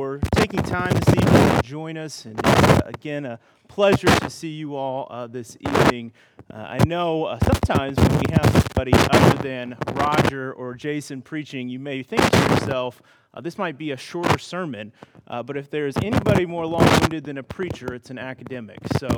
for 0.00 0.18
taking 0.34 0.62
time 0.62 0.94
this 0.94 1.08
evening 1.10 1.56
to 1.56 1.60
join 1.62 1.98
us. 1.98 2.24
And 2.24 2.40
uh, 2.42 2.80
again, 2.86 3.26
a 3.26 3.38
pleasure 3.68 4.06
to 4.06 4.30
see 4.30 4.48
you 4.48 4.74
all 4.74 5.06
uh, 5.10 5.26
this 5.26 5.58
evening. 5.60 6.12
Uh, 6.50 6.56
I 6.56 6.84
know 6.86 7.24
uh, 7.24 7.38
sometimes 7.40 7.98
when 7.98 8.08
we 8.08 8.32
have 8.32 8.50
somebody 8.50 8.92
other 8.94 9.42
than 9.42 9.76
Roger 9.92 10.54
or 10.54 10.72
Jason 10.72 11.20
preaching, 11.20 11.68
you 11.68 11.78
may 11.78 12.02
think 12.02 12.22
to 12.30 12.38
yourself, 12.38 13.02
uh, 13.34 13.42
this 13.42 13.58
might 13.58 13.76
be 13.76 13.90
a 13.90 13.96
shorter 13.98 14.38
sermon. 14.38 14.94
Uh, 15.26 15.42
but 15.42 15.58
if 15.58 15.68
there's 15.68 15.98
anybody 15.98 16.46
more 16.46 16.64
long 16.64 16.88
winded 17.02 17.24
than 17.24 17.36
a 17.36 17.42
preacher, 17.42 17.92
it's 17.92 18.08
an 18.08 18.18
academic. 18.18 18.78
So 18.96 19.08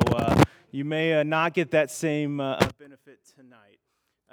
you 0.72 0.84
may 0.84 1.22
not 1.22 1.54
get 1.54 1.70
that 1.70 1.92
same 1.92 2.38
benefit 2.38 3.20
tonight. 3.36 3.78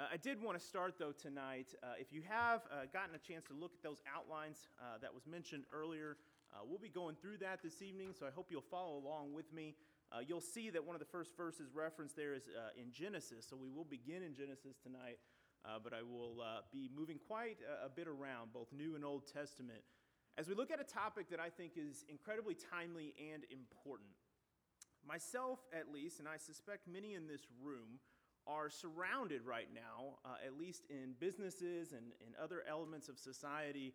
Uh, 0.00 0.04
I 0.14 0.16
did 0.16 0.42
want 0.42 0.58
to 0.58 0.64
start, 0.64 0.94
though, 0.98 1.12
tonight. 1.12 1.74
Uh, 1.82 1.88
if 1.98 2.10
you 2.10 2.22
have 2.26 2.62
uh, 2.72 2.86
gotten 2.90 3.14
a 3.14 3.18
chance 3.18 3.44
to 3.48 3.52
look 3.52 3.72
at 3.74 3.82
those 3.82 4.00
outlines 4.16 4.56
that 5.02 5.12
was 5.12 5.26
mentioned 5.26 5.64
earlier, 5.74 6.16
uh, 6.52 6.58
we'll 6.68 6.78
be 6.78 6.88
going 6.88 7.16
through 7.16 7.38
that 7.38 7.62
this 7.62 7.82
evening, 7.82 8.14
so 8.18 8.26
I 8.26 8.30
hope 8.30 8.48
you'll 8.50 8.60
follow 8.60 8.98
along 8.98 9.34
with 9.34 9.52
me. 9.52 9.74
Uh, 10.12 10.18
you'll 10.26 10.40
see 10.40 10.70
that 10.70 10.84
one 10.84 10.96
of 10.96 11.00
the 11.00 11.06
first 11.06 11.36
verses 11.36 11.70
referenced 11.74 12.16
there 12.16 12.34
is 12.34 12.48
in 12.76 12.90
Genesis, 12.92 13.46
so 13.48 13.56
we 13.56 13.68
will 13.70 13.84
begin 13.84 14.22
in 14.22 14.34
Genesis 14.34 14.76
tonight, 14.82 15.18
but 15.84 15.92
I 15.92 16.02
will 16.02 16.42
be 16.72 16.90
moving 16.94 17.18
quite 17.28 17.58
a, 17.62 17.86
a 17.86 17.88
bit 17.88 18.08
around, 18.08 18.52
both 18.52 18.72
New 18.72 18.96
and 18.96 19.04
Old 19.04 19.26
Testament, 19.32 19.82
as 20.36 20.48
we 20.48 20.54
look 20.54 20.70
at 20.70 20.80
a 20.80 20.84
topic 20.84 21.30
that 21.30 21.38
I 21.38 21.50
think 21.50 21.72
is 21.76 22.04
incredibly 22.08 22.56
timely 22.56 23.14
and 23.32 23.44
important. 23.50 24.10
Myself, 25.06 25.60
at 25.72 25.92
least, 25.92 26.18
and 26.18 26.28
I 26.28 26.36
suspect 26.36 26.88
many 26.88 27.14
in 27.14 27.26
this 27.26 27.46
room, 27.62 28.00
are 28.46 28.70
surrounded 28.70 29.42
right 29.44 29.68
now, 29.72 30.18
uh, 30.24 30.36
at 30.44 30.58
least 30.58 30.84
in 30.90 31.14
businesses 31.20 31.92
and 31.92 32.12
in 32.20 32.32
other 32.42 32.62
elements 32.68 33.08
of 33.08 33.18
society, 33.18 33.94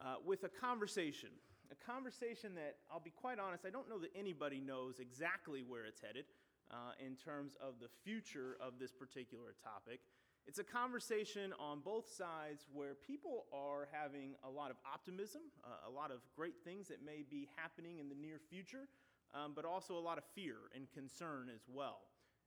uh, 0.00 0.14
with 0.24 0.44
a 0.44 0.48
conversation. 0.48 1.30
A 1.72 1.90
conversation 1.90 2.54
that, 2.56 2.76
I'll 2.92 3.00
be 3.00 3.16
quite 3.16 3.38
honest, 3.38 3.64
I 3.64 3.70
don't 3.70 3.88
know 3.88 3.98
that 4.00 4.12
anybody 4.14 4.60
knows 4.60 5.00
exactly 5.00 5.64
where 5.66 5.86
it's 5.86 6.02
headed 6.02 6.26
uh, 6.70 6.92
in 7.00 7.16
terms 7.16 7.56
of 7.64 7.80
the 7.80 7.88
future 8.04 8.58
of 8.60 8.78
this 8.78 8.92
particular 8.92 9.56
topic. 9.64 10.00
It's 10.46 10.58
a 10.58 10.64
conversation 10.64 11.54
on 11.58 11.80
both 11.80 12.12
sides 12.12 12.66
where 12.74 12.92
people 12.92 13.46
are 13.54 13.88
having 13.90 14.34
a 14.44 14.50
lot 14.50 14.70
of 14.70 14.76
optimism, 14.84 15.40
uh, 15.64 15.88
a 15.88 15.90
lot 15.90 16.10
of 16.10 16.20
great 16.36 16.60
things 16.62 16.88
that 16.88 17.00
may 17.00 17.24
be 17.24 17.48
happening 17.56 18.00
in 18.00 18.10
the 18.10 18.16
near 18.16 18.36
future, 18.50 18.84
um, 19.32 19.52
but 19.56 19.64
also 19.64 19.96
a 19.96 20.04
lot 20.04 20.18
of 20.18 20.24
fear 20.34 20.68
and 20.76 20.92
concern 20.92 21.48
as 21.48 21.62
well. 21.72 22.00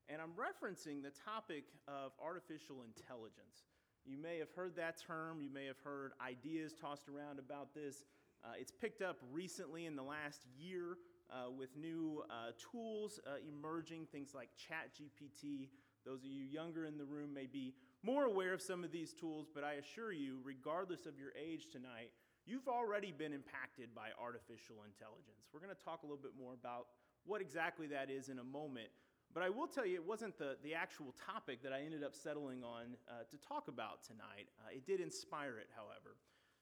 And 0.08 0.22
I'm 0.22 0.38
referencing 0.38 1.02
the 1.02 1.10
topic 1.26 1.66
of 1.88 2.12
artificial 2.22 2.86
intelligence. 2.86 3.66
You 4.06 4.20
may 4.20 4.38
have 4.38 4.52
heard 4.56 4.76
that 4.76 5.02
term, 5.02 5.42
you 5.42 5.50
may 5.50 5.66
have 5.66 5.80
heard 5.84 6.12
ideas 6.22 6.76
tossed 6.80 7.10
around 7.10 7.40
about 7.40 7.74
this. 7.74 8.04
Uh, 8.46 8.54
it's 8.60 8.72
picked 8.72 9.02
up 9.02 9.18
recently 9.32 9.88
in 9.88 9.96
the 9.96 10.04
last 10.04 10.46
year 10.56 10.98
uh, 11.32 11.50
with 11.50 11.76
new 11.76 12.24
uh, 12.30 12.52
tools 12.72 13.20
uh, 13.26 13.38
emerging, 13.48 14.06
things 14.12 14.34
like 14.36 14.50
ChatGPT. 14.54 15.70
Those 16.06 16.20
of 16.20 16.30
you 16.30 16.44
younger 16.44 16.86
in 16.86 16.98
the 17.00 17.06
room 17.06 17.34
may 17.34 17.48
be 17.48 17.74
more 18.04 18.26
aware 18.26 18.54
of 18.54 18.62
some 18.62 18.84
of 18.84 18.92
these 18.92 19.14
tools, 19.14 19.48
but 19.54 19.64
I 19.64 19.74
assure 19.74 20.12
you, 20.12 20.38
regardless 20.44 21.08
of 21.08 21.18
your 21.18 21.32
age 21.34 21.70
tonight, 21.72 22.12
you've 22.46 22.68
already 22.68 23.12
been 23.12 23.34
impacted 23.34 23.96
by 23.96 24.10
artificial 24.22 24.86
intelligence. 24.86 25.50
We're 25.52 25.62
going 25.62 25.76
to 25.76 25.84
talk 25.84 26.04
a 26.04 26.06
little 26.06 26.22
bit 26.22 26.38
more 26.38 26.54
about 26.54 26.86
what 27.26 27.42
exactly 27.42 27.88
that 27.88 28.12
is 28.12 28.30
in 28.30 28.38
a 28.38 28.44
moment. 28.44 28.90
But 29.34 29.42
I 29.42 29.50
will 29.50 29.66
tell 29.66 29.88
you, 29.88 29.96
it 29.96 30.06
wasn't 30.06 30.38
the, 30.38 30.56
the 30.64 30.76
actual 30.76 31.16
topic 31.26 31.64
that 31.64 31.74
I 31.74 31.82
ended 31.82 32.04
up 32.04 32.14
settling 32.14 32.64
on 32.64 32.96
uh, 33.10 33.26
to 33.30 33.38
talk 33.38 33.68
about 33.68 34.04
tonight. 34.04 34.54
Uh, 34.62 34.70
it 34.72 34.86
did 34.86 35.02
inspire 35.02 35.58
it, 35.58 35.68
however. 35.76 36.16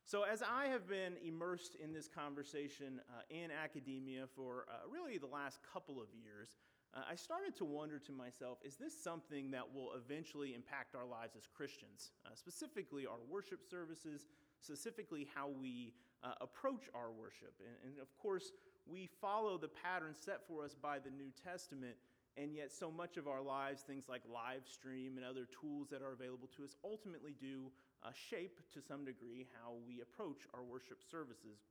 So, 0.06 0.24
as 0.24 0.44
I 0.44 0.66
have 0.68 0.88
been 0.88 1.14
immersed 1.26 1.76
in 1.82 1.94
this 1.94 2.10
conversation 2.10 3.00
uh, 3.10 3.22
in 3.30 3.52
academia 3.52 4.26
for 4.36 4.66
uh, 4.70 4.90
really 4.92 5.18
the 5.18 5.28
last 5.28 5.60
couple 5.72 6.02
of 6.02 6.08
years, 6.14 6.58
uh, 6.94 7.04
I 7.10 7.16
started 7.16 7.56
to 7.58 7.66
wonder 7.66 8.00
to 8.00 8.12
myself 8.12 8.58
is 8.66 8.76
this 8.76 8.94
something 9.02 9.50
that 9.52 9.64
will 9.74 9.92
eventually 9.96 10.56
impact 10.56 10.94
our 10.94 11.06
lives 11.06 11.38
as 11.38 11.48
Christians, 11.48 12.12
uh, 12.26 12.36
specifically 12.36 13.08
our 13.08 13.24
worship 13.30 13.62
services, 13.64 14.26
specifically 14.60 15.28
how 15.34 15.48
we 15.48 15.94
approach 16.42 16.90
our 16.94 17.12
worship? 17.12 17.54
And, 17.60 17.94
and 17.94 18.02
of 18.02 18.08
course, 18.18 18.52
we 18.86 19.10
follow 19.22 19.58
the 19.58 19.70
pattern 19.70 20.14
set 20.14 20.46
for 20.48 20.66
us 20.66 20.76
by 20.76 21.00
the 21.00 21.12
New 21.12 21.32
Testament. 21.44 21.96
And 22.36 22.54
yet, 22.54 22.72
so 22.72 22.92
much 22.92 23.18
of 23.18 23.28
our 23.28 23.42
lives, 23.42 23.82
things 23.82 24.10
like 24.10 24.22
live 24.32 24.64
stream 24.66 25.18
and 25.18 25.26
other 25.26 25.48
tools 25.62 25.88
that 25.92 26.02
are 26.02 26.14
available 26.14 26.50
to 26.58 26.64
us, 26.64 26.76
ultimately 26.84 27.36
do 27.40 27.72
uh, 28.04 28.12
shape 28.12 28.60
to 28.74 28.82
some 28.82 29.06
degree 29.06 29.48
how 29.62 29.74
we 29.88 30.02
approach 30.02 30.44
our 30.54 30.64
worship 30.64 31.00
services. 31.10 31.64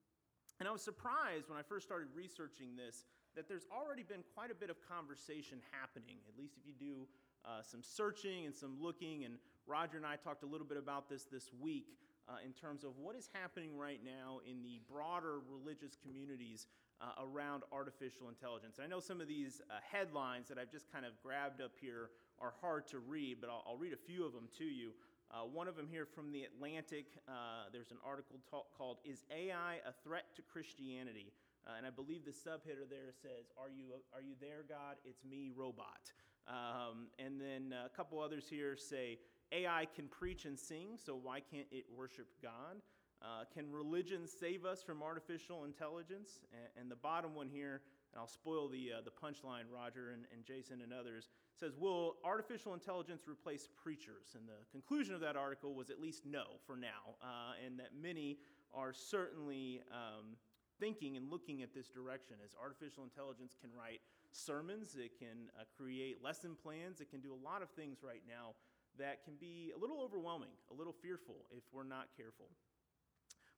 And 0.61 0.69
I 0.69 0.73
was 0.73 0.83
surprised 0.83 1.49
when 1.49 1.59
I 1.59 1.63
first 1.63 1.87
started 1.87 2.09
researching 2.15 2.77
this 2.77 3.05
that 3.35 3.49
there's 3.49 3.67
already 3.73 4.03
been 4.03 4.23
quite 4.35 4.51
a 4.51 4.55
bit 4.55 4.69
of 4.69 4.77
conversation 4.87 5.59
happening, 5.73 6.21
at 6.29 6.39
least 6.39 6.55
if 6.61 6.67
you 6.67 6.75
do 6.79 7.09
uh, 7.45 7.63
some 7.63 7.83
searching 7.83 8.47
and 8.47 8.55
some 8.55 8.77
looking. 8.81 9.25
And 9.25 9.35
Roger 9.67 9.97
and 9.97 10.07
I 10.07 10.17
talked 10.17 10.43
a 10.43 10.47
little 10.47 10.67
bit 10.67 10.77
about 10.77 11.09
this 11.09 11.25
this 11.25 11.51
week 11.61 11.97
uh, 12.29 12.45
in 12.45 12.53
terms 12.53 12.85
of 12.85 12.93
what 12.99 13.17
is 13.17 13.29
happening 13.33 13.77
right 13.77 14.01
now 14.05 14.41
in 14.49 14.63
the 14.63 14.81
broader 14.91 15.41
religious 15.49 15.97
communities 15.97 16.67
uh, 17.01 17.25
around 17.25 17.63
artificial 17.73 18.29
intelligence. 18.29 18.79
And 18.79 18.87
I 18.87 18.89
know 18.89 19.01
some 19.01 19.21
of 19.21 19.27
these 19.27 19.61
uh, 19.71 19.75
headlines 19.83 20.49
that 20.49 20.59
I've 20.59 20.71
just 20.71 20.91
kind 20.93 21.05
of 21.05 21.13
grabbed 21.23 21.61
up 21.61 21.73
here 21.81 22.11
are 22.41 22.53
hard 22.61 22.87
to 22.89 22.99
read, 22.99 23.39
but 23.41 23.51
I'll, 23.51 23.65
I'll 23.67 23.77
read 23.77 23.93
a 23.93 23.97
few 24.07 24.25
of 24.25 24.33
them 24.33 24.49
to 24.59 24.65
you. 24.65 24.93
Uh, 25.33 25.47
one 25.47 25.67
of 25.67 25.77
them 25.77 25.89
here 25.91 26.05
from 26.05 26.31
The 26.31 26.45
Atlantic, 26.45 27.07
uh, 27.27 27.65
there's 27.73 27.91
an 27.91 27.97
article 28.05 28.37
called 28.77 28.99
Is 29.03 29.25
AI 29.33 29.77
a 29.87 29.93
Threat 30.05 30.25
to 30.37 30.43
Christianity? 30.43 31.33
Uh, 31.67 31.71
and 31.79 31.87
I 31.87 31.91
believe 31.91 32.27
the 32.27 32.33
subheader 32.33 32.85
there 32.91 33.13
says, 33.23 33.49
Are 33.57 33.71
you, 33.71 33.85
are 34.15 34.21
you 34.21 34.35
there, 34.43 34.63
God? 34.69 34.97
It's 35.07 35.25
me, 35.25 35.51
robot. 35.57 36.13
Um, 36.47 37.07
and 37.19 37.41
then 37.41 37.73
a 37.73 37.89
couple 37.89 38.21
others 38.21 38.45
here 38.51 38.77
say, 38.77 39.19
AI 39.53 39.87
can 39.97 40.07
preach 40.09 40.45
and 40.45 40.59
sing, 40.59 40.99
so 41.03 41.19
why 41.23 41.41
can't 41.41 41.69
it 41.71 41.87
worship 41.97 42.27
God? 42.43 42.83
Uh, 43.23 43.45
can 43.55 43.71
religion 43.73 44.27
save 44.27 44.67
us 44.67 44.83
from 44.83 45.03
artificial 45.03 45.65
intelligence? 45.65 46.41
And, 46.53 46.83
and 46.83 46.91
the 46.91 46.97
bottom 46.97 47.35
one 47.35 47.49
here, 47.49 47.81
and 48.13 48.21
I'll 48.21 48.29
spoil 48.29 48.69
the, 48.69 48.93
uh, 48.99 49.01
the 49.03 49.11
punchline, 49.11 49.65
Roger 49.73 50.11
and, 50.11 50.25
and 50.33 50.45
Jason 50.45 50.83
and 50.83 50.93
others, 50.93 51.29
says, 51.59 51.73
Will 51.79 52.17
artificial 52.25 52.75
intelligence 52.75 53.23
replace 53.27 53.69
preachers? 53.83 54.37
And 54.37 54.47
the 54.47 54.65
conclusion 54.71 55.15
of 55.15 55.21
that 55.23 55.37
article 55.37 55.75
was 55.75 55.91
at 55.91 56.01
least 56.01 56.27
no 56.27 56.45
for 56.67 56.77
now, 56.77 57.17
uh, 57.23 57.55
and 57.65 57.79
that 57.79 57.91
many 58.01 58.39
are 58.75 58.93
certainly 58.93 59.81
um, 59.91 60.37
thinking 60.79 61.17
and 61.17 61.31
looking 61.31 61.63
at 61.63 61.75
this 61.75 61.89
direction 61.89 62.37
as 62.45 62.55
artificial 62.61 63.05
intelligence 63.05 63.57
can 63.59 63.71
write 63.77 64.01
sermons, 64.31 64.97
it 64.97 65.19
can 65.19 65.49
uh, 65.59 65.65
create 65.77 66.23
lesson 66.23 66.57
plans, 66.61 67.01
it 67.01 67.11
can 67.11 67.21
do 67.21 67.33
a 67.33 67.41
lot 67.45 67.63
of 67.63 67.71
things 67.71 67.99
right 68.03 68.23
now 68.29 68.55
that 68.99 69.25
can 69.25 69.35
be 69.41 69.73
a 69.75 69.79
little 69.79 70.01
overwhelming, 70.03 70.53
a 70.71 70.75
little 70.75 70.93
fearful 70.93 71.47
if 71.51 71.63
we're 71.73 71.85
not 71.85 72.09
careful. 72.17 72.47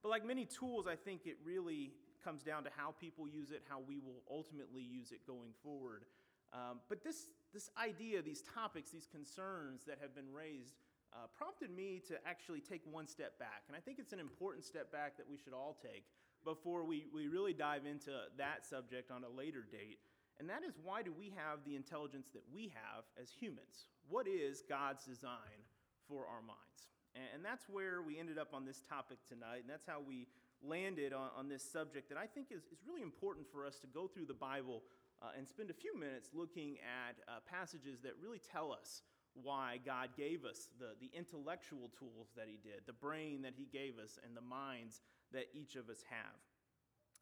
But 0.03 0.11
like 0.11 0.27
many 0.27 0.45
tools, 0.45 0.87
I 0.87 0.97
think 0.97 1.23
it 1.25 1.39
really 1.45 1.93
comes 2.25 2.43
down 2.43 2.65
to 2.65 2.71
how 2.77 2.95
people 2.99 3.29
use 3.29 3.51
it, 3.51 3.63
how 3.69 3.79
we 3.87 3.99
will 3.99 4.23
ultimately 4.31 4.83
use 4.83 5.13
it 5.13 5.21
going 5.27 5.53
forward. 5.63 6.05
Um, 6.53 6.81
but 6.89 7.05
this, 7.05 7.29
this 7.53 7.71
idea, 7.77 8.23
these 8.23 8.43
topics, 8.43 8.91
these 8.91 9.07
concerns 9.07 9.85
that 9.87 9.99
have 10.01 10.15
been 10.15 10.33
raised 10.33 10.75
uh, 11.13 11.27
prompted 11.37 11.71
me 11.71 12.03
to 12.09 12.15
actually 12.27 12.61
take 12.61 12.83
one 12.91 13.07
step 13.07 13.39
back. 13.39 13.63
And 13.69 13.77
I 13.77 13.81
think 13.81 13.99
it's 13.99 14.13
an 14.13 14.21
important 14.21 14.65
step 14.65 14.91
back 14.91 15.17
that 15.17 15.29
we 15.29 15.37
should 15.37 15.53
all 15.53 15.77
take 15.83 16.05
before 16.45 16.85
we, 16.85 17.07
we 17.15 17.29
really 17.29 17.53
dive 17.53 17.87
into 17.87 18.11
that 18.39 18.67
subject 18.67 19.11
on 19.11 19.25
a 19.25 19.29
later 19.29 19.67
date. 19.71 19.99
And 20.39 20.49
that 20.51 20.65
is 20.67 20.75
why 20.83 21.03
do 21.03 21.13
we 21.13 21.33
have 21.37 21.61
the 21.65 21.77
intelligence 21.77 22.29
that 22.35 22.43
we 22.53 22.73
have 22.75 23.05
as 23.21 23.31
humans? 23.31 23.87
What 24.09 24.27
is 24.27 24.63
God's 24.69 25.05
design 25.05 25.63
for 26.09 26.27
our 26.27 26.43
minds? 26.43 26.91
And 27.15 27.45
that's 27.45 27.69
where 27.69 28.03
we 28.03 28.19
ended 28.19 28.39
up 28.39 28.51
on 28.53 28.67
this 28.67 28.83
topic 28.83 29.19
tonight, 29.29 29.63
and 29.63 29.71
that's 29.71 29.87
how 29.87 30.03
we 30.03 30.27
landed 30.67 31.13
on, 31.13 31.31
on 31.37 31.49
this 31.49 31.63
subject 31.63 32.09
that 32.09 32.19
I 32.19 32.27
think 32.27 32.49
is, 32.51 32.63
is 32.73 32.81
really 32.87 33.03
important 33.03 33.47
for 33.51 33.67
us 33.67 33.79
to 33.81 33.87
go 33.87 34.07
through 34.07 34.27
the 34.27 34.35
Bible 34.35 34.83
uh, 35.23 35.37
and 35.37 35.47
spend 35.47 35.71
a 35.71 35.75
few 35.75 35.99
minutes 35.99 36.31
looking 36.35 36.77
at 36.83 37.17
uh, 37.29 37.39
passages 37.49 38.01
that 38.03 38.13
really 38.21 38.41
tell 38.41 38.73
us 38.73 39.03
why 39.35 39.81
God 39.85 40.11
gave 40.17 40.45
us 40.45 40.69
the, 40.79 40.95
the 41.01 41.11
intellectual 41.17 41.91
tools 41.99 42.29
that 42.37 42.47
He 42.49 42.59
did, 42.63 42.83
the 42.87 42.93
brain 42.93 43.43
that 43.43 43.55
He 43.57 43.67
gave 43.73 43.99
us, 43.99 44.19
and 44.25 44.37
the 44.37 44.41
minds 44.41 45.01
that 45.33 45.47
each 45.53 45.77
of 45.77 45.89
us 45.89 46.05
have. 46.09 46.39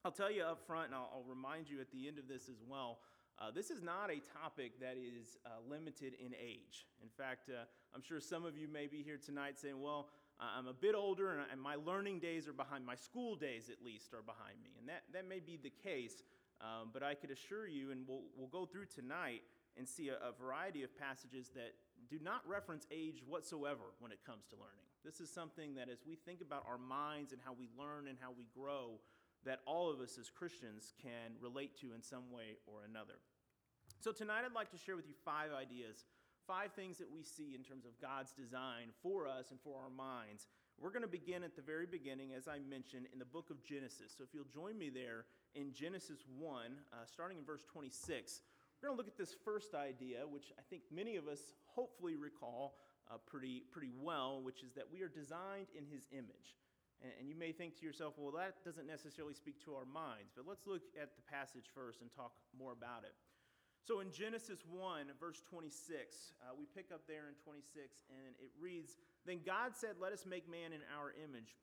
I'll 0.05 0.13
tell 0.13 0.31
you 0.31 0.43
up 0.43 0.67
front, 0.67 0.87
and 0.87 0.95
I'll, 0.95 1.11
I'll 1.15 1.29
remind 1.29 1.71
you 1.71 1.81
at 1.81 1.91
the 1.91 2.09
end 2.09 2.19
of 2.19 2.29
this 2.29 2.49
as 2.49 2.63
well 2.67 2.99
uh, 3.43 3.51
this 3.51 3.71
is 3.71 3.83
not 3.83 4.11
a 4.11 4.21
topic 4.41 4.79
that 4.81 4.97
is 4.97 5.37
uh, 5.47 5.51
limited 5.69 6.15
in 6.25 6.33
age. 6.35 6.87
In 7.03 7.09
fact, 7.09 7.49
uh, 7.49 7.65
I'm 7.95 8.03
sure 8.03 8.21
some 8.21 8.45
of 8.45 8.57
you 8.57 8.69
may 8.69 8.87
be 8.87 9.03
here 9.03 9.19
tonight 9.19 9.59
saying, 9.59 9.81
well, 9.81 10.11
I'm 10.59 10.67
a 10.67 10.73
bit 10.73 10.95
older 10.95 11.39
and, 11.51 11.61
my 11.61 11.77
learning 11.77 12.19
days 12.19 12.49
are 12.49 12.53
behind, 12.53 12.85
my 12.85 12.97
school 12.97 13.37
days 13.37 13.71
at 13.71 13.85
least 13.85 14.13
are 14.13 14.23
behind 14.23 14.63
me. 14.63 14.71
And 14.79 14.89
that, 14.89 15.03
that 15.13 15.29
may 15.29 15.39
be 15.39 15.57
the 15.57 15.71
case, 15.71 16.23
um, 16.61 16.91
but 16.93 17.03
I 17.03 17.15
could 17.15 17.31
assure 17.31 17.67
you, 17.67 17.91
and 17.91 18.07
we'll, 18.07 18.23
we'll 18.37 18.49
go 18.49 18.67
through 18.67 18.87
tonight 18.87 19.43
and 19.77 19.89
see 19.89 20.09
a, 20.09 20.15
a 20.15 20.33
variety 20.33 20.83
of 20.83 20.97
passages 20.99 21.51
that 21.55 21.75
do 22.11 22.19
not 22.23 22.43
reference 22.47 22.87
age 22.91 23.23
whatsoever 23.27 23.95
when 24.01 24.13
it 24.13 24.19
comes 24.27 24.45
to 24.51 24.57
learning. 24.57 24.85
This 25.05 25.21
is 25.21 25.31
something 25.31 25.75
that 25.75 25.89
as 25.89 25.99
we 26.07 26.17
think 26.17 26.41
about 26.41 26.65
our 26.69 26.79
minds 26.79 27.33
and 27.33 27.41
how 27.45 27.53
we 27.53 27.69
learn 27.79 28.09
and 28.09 28.19
how 28.21 28.31
we 28.37 28.47
grow, 28.55 29.01
that 29.45 29.61
all 29.67 29.91
of 29.91 30.01
us 30.01 30.19
as 30.21 30.31
Christians 30.31 30.95
can 31.03 31.35
relate 31.41 31.79
to 31.81 31.95
in 31.95 32.03
some 32.03 32.31
way 32.31 32.59
or 32.67 32.85
another. 32.89 33.19
So, 33.99 34.13
tonight 34.13 34.43
I'd 34.45 34.55
like 34.55 34.71
to 34.71 34.79
share 34.79 34.97
with 34.97 35.07
you 35.07 35.15
five 35.25 35.51
ideas, 35.53 36.07
five 36.47 36.73
things 36.73 36.99
that 36.99 37.11
we 37.11 37.23
see 37.23 37.55
in 37.55 37.63
terms 37.63 37.85
of 37.85 37.99
God's 38.01 38.33
design 38.33 38.91
for 39.03 39.27
us 39.27 39.51
and 39.51 39.61
for 39.61 39.81
our 39.83 39.91
minds. 39.91 40.47
We're 40.81 40.91
going 40.91 41.03
to 41.03 41.09
begin 41.09 41.43
at 41.43 41.55
the 41.55 41.63
very 41.63 41.87
beginning, 41.87 42.33
as 42.35 42.49
I 42.49 42.59
mentioned, 42.59 43.07
in 43.13 43.19
the 43.19 43.25
book 43.25 43.51
of 43.51 43.63
Genesis. 43.65 44.15
So, 44.17 44.25
if 44.25 44.35
you'll 44.35 44.51
join 44.53 44.79
me 44.79 44.91
there 44.91 45.27
in 45.55 45.73
Genesis 45.73 46.25
1, 46.39 46.57
uh, 46.93 46.97
starting 47.07 47.39
in 47.39 47.45
verse 47.45 47.65
26, 47.71 48.43
we're 48.81 48.89
going 48.89 48.97
to 48.97 48.99
look 48.99 49.13
at 49.13 49.19
this 49.19 49.37
first 49.45 49.75
idea, 49.75 50.27
which 50.27 50.53
I 50.59 50.63
think 50.71 50.83
many 50.91 51.17
of 51.17 51.29
us 51.29 51.55
hopefully 51.67 52.17
recall 52.17 52.75
uh, 53.11 53.19
pretty, 53.27 53.63
pretty 53.71 53.93
well, 53.95 54.41
which 54.43 54.63
is 54.63 54.73
that 54.75 54.85
we 54.91 55.03
are 55.03 55.09
designed 55.09 55.69
in 55.77 55.87
His 55.87 56.09
image. 56.11 56.59
And, 57.03 57.13
and 57.21 57.29
you 57.29 57.37
may 57.37 57.53
think 57.53 57.79
to 57.79 57.87
yourself, 57.87 58.15
well, 58.17 58.33
that 58.35 58.65
doesn't 58.65 58.87
necessarily 58.87 59.35
speak 59.35 59.63
to 59.65 59.75
our 59.75 59.85
minds, 59.85 60.33
but 60.35 60.47
let's 60.49 60.67
look 60.67 60.83
at 61.01 61.15
the 61.15 61.23
passage 61.31 61.71
first 61.75 62.01
and 62.01 62.11
talk 62.11 62.33
more 62.57 62.73
about 62.73 63.05
it. 63.05 63.15
So 63.83 63.99
in 63.99 64.13
Genesis 64.15 64.63
1, 64.71 65.11
verse 65.19 65.43
26, 65.51 66.39
uh, 66.39 66.55
we 66.55 66.67
pick 66.71 66.95
up 66.95 67.03
there 67.09 67.27
in 67.27 67.35
26, 67.43 68.07
and 68.15 68.39
it 68.39 68.55
reads 68.61 68.95
Then 69.27 69.41
God 69.45 69.75
said, 69.75 69.99
Let 69.99 70.13
us 70.13 70.23
make 70.23 70.49
man 70.49 70.71
in 70.71 70.87
our 70.95 71.11
image, 71.19 71.59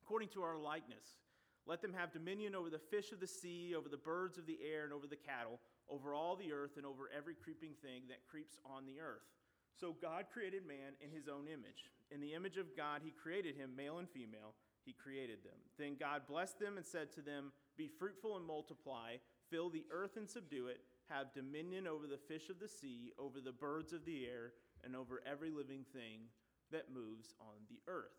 according 0.00 0.32
to 0.32 0.42
our 0.42 0.56
likeness. 0.56 1.20
Let 1.66 1.82
them 1.82 1.92
have 1.92 2.12
dominion 2.12 2.54
over 2.54 2.70
the 2.70 2.80
fish 2.80 3.12
of 3.12 3.20
the 3.20 3.28
sea, 3.28 3.74
over 3.76 3.88
the 3.88 4.00
birds 4.00 4.38
of 4.38 4.46
the 4.46 4.58
air, 4.64 4.84
and 4.84 4.92
over 4.92 5.06
the 5.06 5.20
cattle, 5.20 5.60
over 5.88 6.14
all 6.14 6.36
the 6.36 6.52
earth, 6.52 6.76
and 6.76 6.86
over 6.86 7.12
every 7.12 7.34
creeping 7.34 7.76
thing 7.84 8.08
that 8.08 8.24
creeps 8.28 8.56
on 8.64 8.86
the 8.86 9.00
earth. 9.00 9.28
So 9.76 9.96
God 10.00 10.26
created 10.32 10.66
man 10.66 10.96
in 11.04 11.10
his 11.10 11.28
own 11.28 11.44
image. 11.44 11.92
In 12.10 12.20
the 12.20 12.32
image 12.32 12.56
of 12.56 12.76
God, 12.76 13.00
he 13.04 13.12
created 13.12 13.56
him, 13.56 13.76
male 13.76 13.98
and 13.98 14.08
female, 14.08 14.56
he 14.84 14.92
created 14.92 15.44
them. 15.44 15.60
Then 15.78 15.96
God 16.00 16.22
blessed 16.28 16.58
them 16.58 16.76
and 16.76 16.86
said 16.86 17.12
to 17.12 17.22
them, 17.22 17.52
Be 17.76 17.88
fruitful 17.88 18.36
and 18.36 18.46
multiply, 18.46 19.16
fill 19.50 19.68
the 19.68 19.84
earth 19.92 20.16
and 20.16 20.28
subdue 20.28 20.68
it 20.68 20.80
have 21.10 21.32
dominion 21.32 21.86
over 21.86 22.06
the 22.06 22.18
fish 22.18 22.48
of 22.48 22.60
the 22.60 22.68
sea, 22.68 23.12
over 23.18 23.40
the 23.40 23.52
birds 23.52 23.92
of 23.92 24.04
the 24.04 24.26
air, 24.26 24.52
and 24.84 24.96
over 24.96 25.22
every 25.30 25.50
living 25.50 25.84
thing 25.92 26.28
that 26.70 26.92
moves 26.92 27.34
on 27.40 27.64
the 27.68 27.80
earth. 27.90 28.18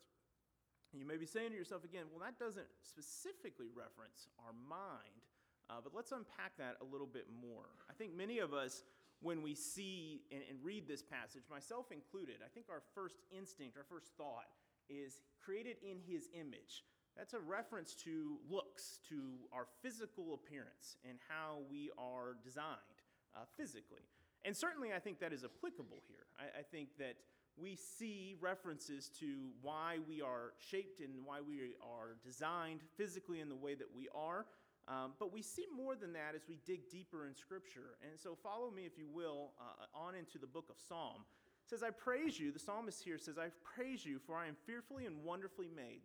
You 0.94 1.06
may 1.06 1.18
be 1.18 1.26
saying 1.26 1.52
to 1.52 1.58
yourself 1.58 1.84
again, 1.84 2.06
well, 2.12 2.24
that 2.24 2.40
doesn't 2.40 2.68
specifically 2.82 3.68
reference 3.76 4.28
our 4.40 4.54
mind, 4.54 5.28
uh, 5.70 5.84
but 5.84 5.94
let's 5.94 6.12
unpack 6.12 6.56
that 6.58 6.78
a 6.82 6.86
little 6.86 7.08
bit 7.08 7.28
more. 7.42 7.68
I 7.90 7.94
think 7.94 8.16
many 8.16 8.40
of 8.40 8.54
us, 8.54 8.84
when 9.22 9.42
we 9.42 9.56
see 9.56 10.22
and, 10.32 10.42
and 10.50 10.58
read 10.64 10.88
this 10.88 11.04
passage, 11.04 11.44
myself 11.50 11.92
included, 11.92 12.36
I 12.46 12.50
think 12.54 12.68
our 12.70 12.82
first 12.94 13.18
instinct, 13.36 13.78
our 13.78 13.84
first 13.84 14.08
thought 14.18 14.48
is 14.90 15.20
created 15.44 15.78
in 15.84 16.00
his 16.00 16.30
image. 16.34 16.86
That's 17.18 17.34
a 17.34 17.40
reference 17.40 17.94
to 18.04 18.38
looks, 18.50 19.00
to 19.10 19.22
our 19.54 19.68
physical 19.82 20.34
appearance 20.34 20.98
and 21.08 21.18
how 21.30 21.60
we 21.72 21.90
are 21.98 22.36
designed 22.44 23.00
uh, 23.36 23.42
physically. 23.58 24.04
And 24.44 24.56
certainly, 24.56 24.94
I 24.94 25.00
think 25.00 25.20
that 25.20 25.34
is 25.34 25.44
applicable 25.44 26.04
here. 26.08 26.28
I, 26.38 26.60
I, 26.60 26.64
think 26.64 26.90
that 27.00 27.16
we 27.58 27.76
see 27.76 28.36
references 28.40 29.10
to 29.20 29.50
why 29.62 29.98
we 30.08 30.22
are 30.22 30.54
shaped 30.60 31.00
and 31.00 31.10
why 31.26 31.40
we 31.42 31.74
are 31.82 32.18
designed 32.24 32.82
physically 32.96 33.40
in 33.40 33.50
the 33.50 33.56
way 33.56 33.74
that 33.76 33.88
we 33.96 34.08
are. 34.14 34.46
Um, 34.88 35.14
but 35.18 35.34
we 35.34 35.42
see 35.42 35.66
more 35.76 35.96
than 35.96 36.14
that 36.14 36.36
as 36.36 36.44
we 36.48 36.60
dig 36.64 36.92
deeper 36.92 37.26
in 37.26 37.34
Scripture. 37.34 37.98
And 38.08 38.20
so, 38.20 38.38
follow 38.44 38.70
me, 38.70 38.84
if 38.86 39.00
you 39.00 39.08
will, 39.12 39.54
uh, 39.60 39.98
on 39.98 40.14
into 40.14 40.38
the 40.38 40.46
book 40.46 40.66
of 40.70 40.76
Psalm. 40.88 41.26
It 41.66 41.70
says, 41.70 41.82
I 41.82 41.90
praise 41.90 42.40
you. 42.40 42.52
The 42.52 42.60
psalmist 42.60 43.04
here 43.04 43.18
says, 43.18 43.40
I 43.40 43.48
praise 43.64 44.06
you, 44.06 44.20
for 44.20 44.36
I 44.36 44.46
am 44.46 44.56
fearfully 44.68 45.08
and 45.08 45.24
wonderfully 45.24 45.70
made. 45.76 46.02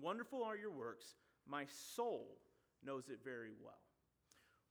Wonderful 0.00 0.42
are 0.42 0.56
your 0.56 0.70
works. 0.70 1.14
My 1.46 1.66
soul 1.94 2.38
knows 2.84 3.08
it 3.08 3.18
very 3.24 3.50
well. 3.62 3.78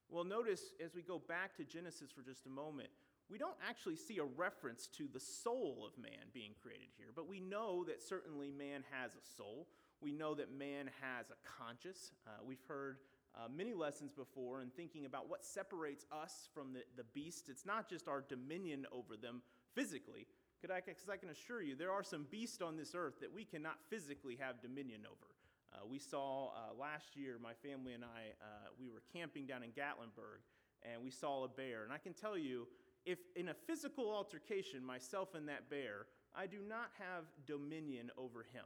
Well, 0.09 0.23
notice 0.23 0.73
as 0.83 0.93
we 0.93 1.01
go 1.01 1.19
back 1.19 1.55
to 1.57 1.63
Genesis 1.63 2.11
for 2.11 2.21
just 2.21 2.45
a 2.45 2.49
moment, 2.49 2.89
we 3.29 3.37
don't 3.37 3.57
actually 3.67 3.95
see 3.95 4.17
a 4.19 4.23
reference 4.23 4.87
to 4.97 5.07
the 5.11 5.19
soul 5.19 5.87
of 5.87 6.01
man 6.01 6.29
being 6.33 6.51
created 6.61 6.89
here, 6.97 7.07
but 7.15 7.27
we 7.27 7.39
know 7.39 7.83
that 7.85 8.03
certainly 8.03 8.51
man 8.51 8.83
has 8.91 9.13
a 9.13 9.37
soul. 9.37 9.67
We 10.01 10.11
know 10.11 10.35
that 10.35 10.51
man 10.51 10.89
has 11.01 11.31
a 11.31 11.63
conscience. 11.63 12.11
Uh, 12.27 12.31
we've 12.45 12.63
heard 12.67 12.97
uh, 13.35 13.47
many 13.55 13.73
lessons 13.73 14.11
before 14.11 14.61
in 14.61 14.69
thinking 14.69 15.05
about 15.05 15.29
what 15.29 15.43
separates 15.43 16.05
us 16.11 16.49
from 16.53 16.73
the, 16.73 16.81
the 16.97 17.05
beast. 17.15 17.49
It's 17.49 17.65
not 17.65 17.89
just 17.89 18.07
our 18.07 18.21
dominion 18.21 18.85
over 18.91 19.15
them 19.15 19.41
physically, 19.73 20.27
because 20.63 21.09
I 21.09 21.17
can 21.17 21.29
assure 21.29 21.61
you, 21.61 21.75
there 21.75 21.91
are 21.91 22.03
some 22.03 22.25
beasts 22.31 22.61
on 22.61 22.77
this 22.77 22.95
earth 22.95 23.19
that 23.19 23.33
we 23.33 23.43
cannot 23.43 23.75
physically 23.89 24.37
have 24.39 24.61
dominion 24.61 25.01
over. 25.05 25.33
Uh, 25.73 25.85
we 25.89 25.99
saw 25.99 26.47
uh, 26.49 26.79
last 26.79 27.15
year, 27.15 27.37
my 27.41 27.53
family 27.53 27.93
and 27.93 28.03
I, 28.03 28.31
uh, 28.41 28.69
we 28.79 28.89
were 28.89 29.01
camping 29.11 29.45
down 29.45 29.63
in 29.63 29.71
Gatlinburg, 29.71 30.41
and 30.83 31.03
we 31.03 31.09
saw 31.09 31.43
a 31.43 31.47
bear. 31.47 31.83
And 31.83 31.91
I 31.91 31.97
can 31.97 32.13
tell 32.13 32.37
you, 32.37 32.67
if 33.05 33.19
in 33.35 33.49
a 33.49 33.53
physical 33.53 34.11
altercation, 34.11 34.85
myself 34.85 35.35
and 35.35 35.47
that 35.49 35.69
bear, 35.69 36.05
I 36.35 36.47
do 36.47 36.59
not 36.67 36.91
have 36.99 37.25
dominion 37.45 38.11
over 38.17 38.45
him. 38.53 38.65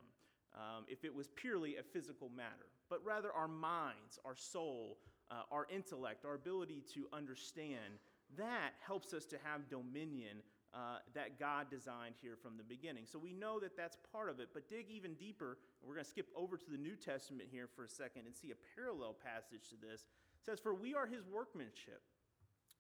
Um, 0.56 0.86
if 0.88 1.04
it 1.04 1.14
was 1.14 1.30
purely 1.36 1.78
a 1.78 1.84
physical 1.84 2.30
matter, 2.30 2.68
but 2.90 3.04
rather 3.06 3.32
our 3.32 3.48
minds, 3.48 4.20
our 4.26 4.36
soul, 4.36 4.98
uh, 5.30 5.42
our 5.52 5.68
intellect, 5.74 6.26
our 6.26 6.36
ability 6.36 6.84
to 6.94 7.08
understand, 7.14 8.00
that 8.38 8.72
helps 8.80 9.14
us 9.14 9.26
to 9.26 9.38
have 9.44 9.70
dominion 9.70 10.38
uh, 10.74 11.00
that 11.14 11.40
God 11.40 11.68
designed 11.70 12.16
here 12.22 12.36
from 12.36 12.58
the 12.58 12.64
beginning. 12.64 13.06
So 13.06 13.18
we 13.18 13.34
know 13.34 13.60
that 13.60 13.78
that's 13.78 13.98
part 14.12 14.30
of 14.30 14.40
it, 14.40 14.50
but 14.54 14.70
dig 14.70 14.88
even 14.90 15.14
deeper. 15.16 15.58
We're 15.82 15.96
going 15.96 16.06
to 16.06 16.10
skip 16.10 16.28
over 16.36 16.58
to 16.58 16.70
the 16.70 16.78
New 16.78 16.96
Testament 16.96 17.50
here 17.52 17.68
for 17.76 17.86
a 17.86 17.90
second 17.90 18.26
and 18.26 18.36
see 18.36 18.52
a 18.52 18.60
parallel 18.76 19.16
passage 19.16 19.70
to 19.70 19.76
this. 19.80 20.02
It 20.02 20.46
says, 20.46 20.60
For 20.60 20.74
we 20.74 20.94
are 20.94 21.08
his 21.08 21.26
workmanship, 21.26 22.02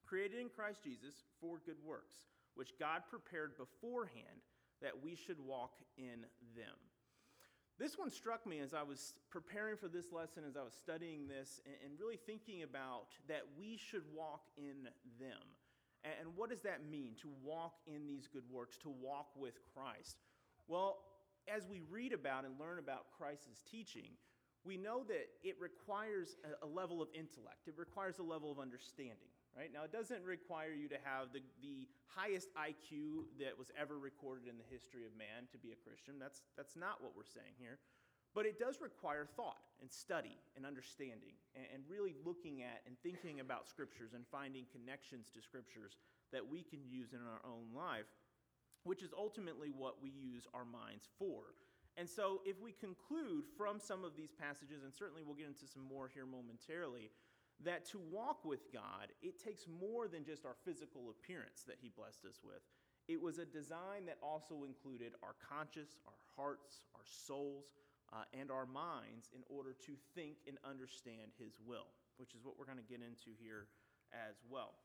created 0.05 0.39
in 0.39 0.49
Christ 0.49 0.83
Jesus 0.83 1.23
for 1.39 1.61
good 1.65 1.79
works, 1.83 2.17
which 2.55 2.77
God 2.79 3.03
prepared 3.09 3.57
beforehand 3.57 4.43
that 4.81 4.93
we 5.01 5.15
should 5.15 5.39
walk 5.39 5.79
in 5.97 6.27
them. 6.55 6.77
This 7.79 7.97
one 7.97 8.09
struck 8.09 8.45
me 8.47 8.59
as 8.59 8.73
I 8.73 8.81
was 8.81 9.13
preparing 9.29 9.77
for 9.77 9.87
this 9.87 10.11
lesson, 10.11 10.43
as 10.47 10.57
I 10.57 10.63
was 10.63 10.73
studying 10.73 11.27
this, 11.27 11.61
and 11.83 11.93
really 11.99 12.17
thinking 12.17 12.63
about 12.63 13.13
that 13.27 13.43
we 13.57 13.77
should 13.77 14.01
walk 14.15 14.41
in 14.57 14.89
them. 15.19 15.45
And 16.19 16.35
what 16.35 16.49
does 16.49 16.61
that 16.61 16.89
mean 16.89 17.13
to 17.21 17.29
walk 17.43 17.73
in 17.85 18.07
these 18.07 18.27
good 18.27 18.43
works, 18.49 18.77
to 18.79 18.89
walk 18.89 19.27
with 19.35 19.55
Christ? 19.73 20.17
Well, 20.67 20.99
as 21.47 21.67
we 21.67 21.81
read 21.89 22.13
about 22.13 22.45
and 22.45 22.59
learn 22.59 22.79
about 22.79 23.05
Christ's 23.17 23.61
teaching, 23.69 24.11
we 24.63 24.75
know 24.77 25.03
that 25.07 25.31
it 25.43 25.55
requires 25.59 26.35
a 26.61 26.67
level 26.67 27.01
of 27.01 27.07
intellect. 27.13 27.67
It 27.67 27.75
requires 27.77 28.19
a 28.19 28.23
level 28.23 28.51
of 28.51 28.59
understanding, 28.59 29.31
right? 29.55 29.71
Now, 29.71 29.83
it 29.83 29.93
doesn't 29.93 30.23
require 30.23 30.75
you 30.75 30.89
to 30.89 30.99
have 31.03 31.31
the, 31.31 31.39
the 31.61 31.87
highest 32.07 32.49
IQ 32.59 33.31
that 33.39 33.55
was 33.57 33.71
ever 33.79 33.97
recorded 33.97 34.49
in 34.49 34.57
the 34.57 34.67
history 34.67 35.05
of 35.05 35.15
man 35.15 35.47
to 35.51 35.57
be 35.57 35.71
a 35.71 35.79
Christian. 35.79 36.19
That's, 36.19 36.43
that's 36.57 36.75
not 36.75 36.99
what 36.99 37.15
we're 37.15 37.29
saying 37.31 37.55
here. 37.55 37.79
But 38.37 38.45
it 38.45 38.61
does 38.61 38.77
require 38.85 39.25
thought 39.25 39.65
and 39.81 39.89
study 39.89 40.37
and 40.53 40.61
understanding 40.61 41.33
and, 41.57 41.81
really 41.89 42.13
looking 42.21 42.61
at 42.61 42.85
and 42.85 42.93
thinking 43.01 43.41
about 43.41 43.65
scriptures 43.65 44.13
and 44.13 44.29
finding 44.29 44.69
connections 44.69 45.33
to 45.33 45.41
scriptures 45.41 45.97
that 46.29 46.45
we 46.45 46.61
can 46.61 46.85
use 46.85 47.17
in 47.17 47.25
our 47.25 47.41
own 47.41 47.73
life, 47.73 48.05
which 48.85 49.01
is 49.01 49.09
ultimately 49.17 49.73
what 49.73 50.03
we 50.05 50.13
use 50.13 50.45
our 50.53 50.69
minds 50.69 51.09
for. 51.17 51.57
And 51.97 52.05
so, 52.05 52.45
if 52.45 52.61
we 52.61 52.77
conclude 52.77 53.49
from 53.57 53.81
some 53.81 54.05
of 54.05 54.13
these 54.13 54.29
passages, 54.29 54.85
and 54.85 54.93
certainly 54.93 55.25
we'll 55.25 55.33
get 55.33 55.49
into 55.49 55.65
some 55.65 55.81
more 55.81 56.05
here 56.05 56.29
momentarily, 56.29 57.09
that 57.65 57.89
to 57.89 57.97
walk 58.13 58.45
with 58.45 58.69
God, 58.69 59.09
it 59.25 59.41
takes 59.41 59.65
more 59.65 60.05
than 60.05 60.21
just 60.21 60.45
our 60.45 60.61
physical 60.61 61.09
appearance 61.09 61.65
that 61.65 61.81
He 61.81 61.89
blessed 61.89 62.21
us 62.29 62.37
with. 62.45 62.61
It 63.09 63.17
was 63.17 63.41
a 63.41 63.49
design 63.49 64.05
that 64.05 64.21
also 64.21 64.61
included 64.61 65.17
our 65.25 65.33
conscience, 65.41 65.97
our 66.05 66.21
hearts, 66.37 66.85
our 66.93 67.07
souls, 67.25 67.73
uh, 68.13 68.23
and 68.33 68.51
our 68.51 68.65
minds 68.65 69.29
in 69.35 69.43
order 69.49 69.75
to 69.85 69.93
think 70.15 70.37
and 70.47 70.57
understand 70.63 71.35
His 71.37 71.59
will, 71.63 71.91
which 72.17 72.33
is 72.33 72.43
what 72.43 72.55
we're 72.57 72.69
going 72.69 72.81
to 72.81 72.91
get 72.91 72.99
into 73.03 73.35
here 73.39 73.67
as 74.13 74.39
well. 74.49 74.75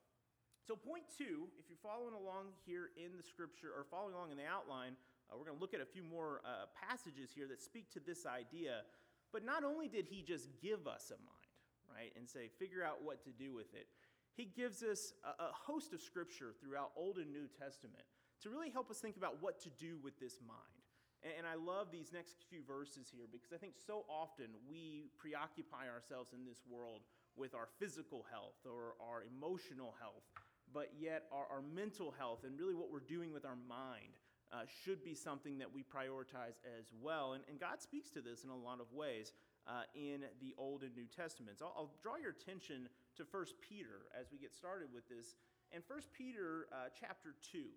So, 0.62 0.76
point 0.76 1.04
two, 1.18 1.50
if 1.58 1.66
you're 1.66 1.82
following 1.82 2.14
along 2.14 2.54
here 2.66 2.94
in 2.94 3.16
the 3.16 3.22
scripture 3.22 3.74
or 3.74 3.82
following 3.82 4.14
along 4.14 4.30
in 4.30 4.38
the 4.38 4.46
outline, 4.46 4.94
uh, 5.26 5.34
we're 5.34 5.46
going 5.46 5.58
to 5.58 5.62
look 5.62 5.74
at 5.74 5.82
a 5.82 5.88
few 5.88 6.02
more 6.02 6.40
uh, 6.46 6.70
passages 6.70 7.30
here 7.34 7.48
that 7.48 7.60
speak 7.60 7.90
to 7.94 8.00
this 8.00 8.26
idea. 8.26 8.86
But 9.32 9.44
not 9.44 9.64
only 9.64 9.88
did 9.88 10.06
he 10.06 10.22
just 10.22 10.50
give 10.60 10.86
us 10.86 11.10
a 11.10 11.18
mind, 11.18 11.50
right, 11.90 12.12
and 12.14 12.28
say, 12.28 12.50
figure 12.58 12.84
out 12.84 13.02
what 13.02 13.24
to 13.24 13.30
do 13.30 13.54
with 13.54 13.74
it, 13.74 13.88
he 14.34 14.44
gives 14.44 14.82
us 14.82 15.12
a, 15.24 15.44
a 15.44 15.50
host 15.52 15.92
of 15.92 16.00
scripture 16.00 16.54
throughout 16.60 16.92
Old 16.96 17.18
and 17.18 17.32
New 17.32 17.48
Testament 17.58 18.04
to 18.42 18.50
really 18.50 18.70
help 18.70 18.90
us 18.90 18.98
think 18.98 19.16
about 19.16 19.42
what 19.42 19.60
to 19.62 19.70
do 19.70 19.98
with 20.02 20.18
this 20.20 20.38
mind. 20.46 20.81
And 21.22 21.46
I 21.46 21.54
love 21.54 21.88
these 21.92 22.12
next 22.12 22.42
few 22.50 22.62
verses 22.66 23.06
here 23.14 23.26
because 23.30 23.52
I 23.52 23.56
think 23.56 23.74
so 23.78 24.04
often 24.10 24.46
we 24.68 25.10
preoccupy 25.18 25.86
ourselves 25.86 26.34
in 26.34 26.44
this 26.44 26.58
world 26.68 27.02
with 27.36 27.54
our 27.54 27.68
physical 27.78 28.26
health 28.30 28.58
or 28.66 28.98
our 28.98 29.22
emotional 29.22 29.94
health, 30.00 30.26
but 30.74 30.90
yet 30.98 31.30
our, 31.30 31.46
our 31.46 31.62
mental 31.62 32.12
health 32.18 32.42
and 32.44 32.58
really 32.58 32.74
what 32.74 32.90
we're 32.90 33.06
doing 33.06 33.32
with 33.32 33.44
our 33.44 33.58
mind 33.68 34.18
uh, 34.52 34.66
should 34.84 35.04
be 35.04 35.14
something 35.14 35.58
that 35.58 35.72
we 35.72 35.82
prioritize 35.82 36.58
as 36.78 36.90
well. 37.00 37.32
And, 37.32 37.44
and, 37.48 37.58
God 37.58 37.80
speaks 37.80 38.10
to 38.10 38.20
this 38.20 38.44
in 38.44 38.50
a 38.50 38.56
lot 38.56 38.80
of 38.80 38.92
ways. 38.92 39.32
uh, 39.66 39.86
in 39.94 40.26
the 40.40 40.54
Old 40.58 40.82
and 40.82 40.94
New 40.94 41.06
Testaments. 41.06 41.62
I'll, 41.62 41.74
I'll, 41.76 41.94
draw 42.02 42.16
your 42.16 42.30
attention 42.30 42.88
to 43.16 43.22
1 43.22 43.44
Peter 43.62 44.10
as 44.18 44.26
we 44.32 44.38
get 44.38 44.54
started 44.54 44.88
with 44.92 45.08
this. 45.08 45.36
And 45.70 45.82
1 45.86 46.00
Peter 46.12 46.66
uh, 46.72 46.90
chapter 46.98 47.34
2. 47.52 47.70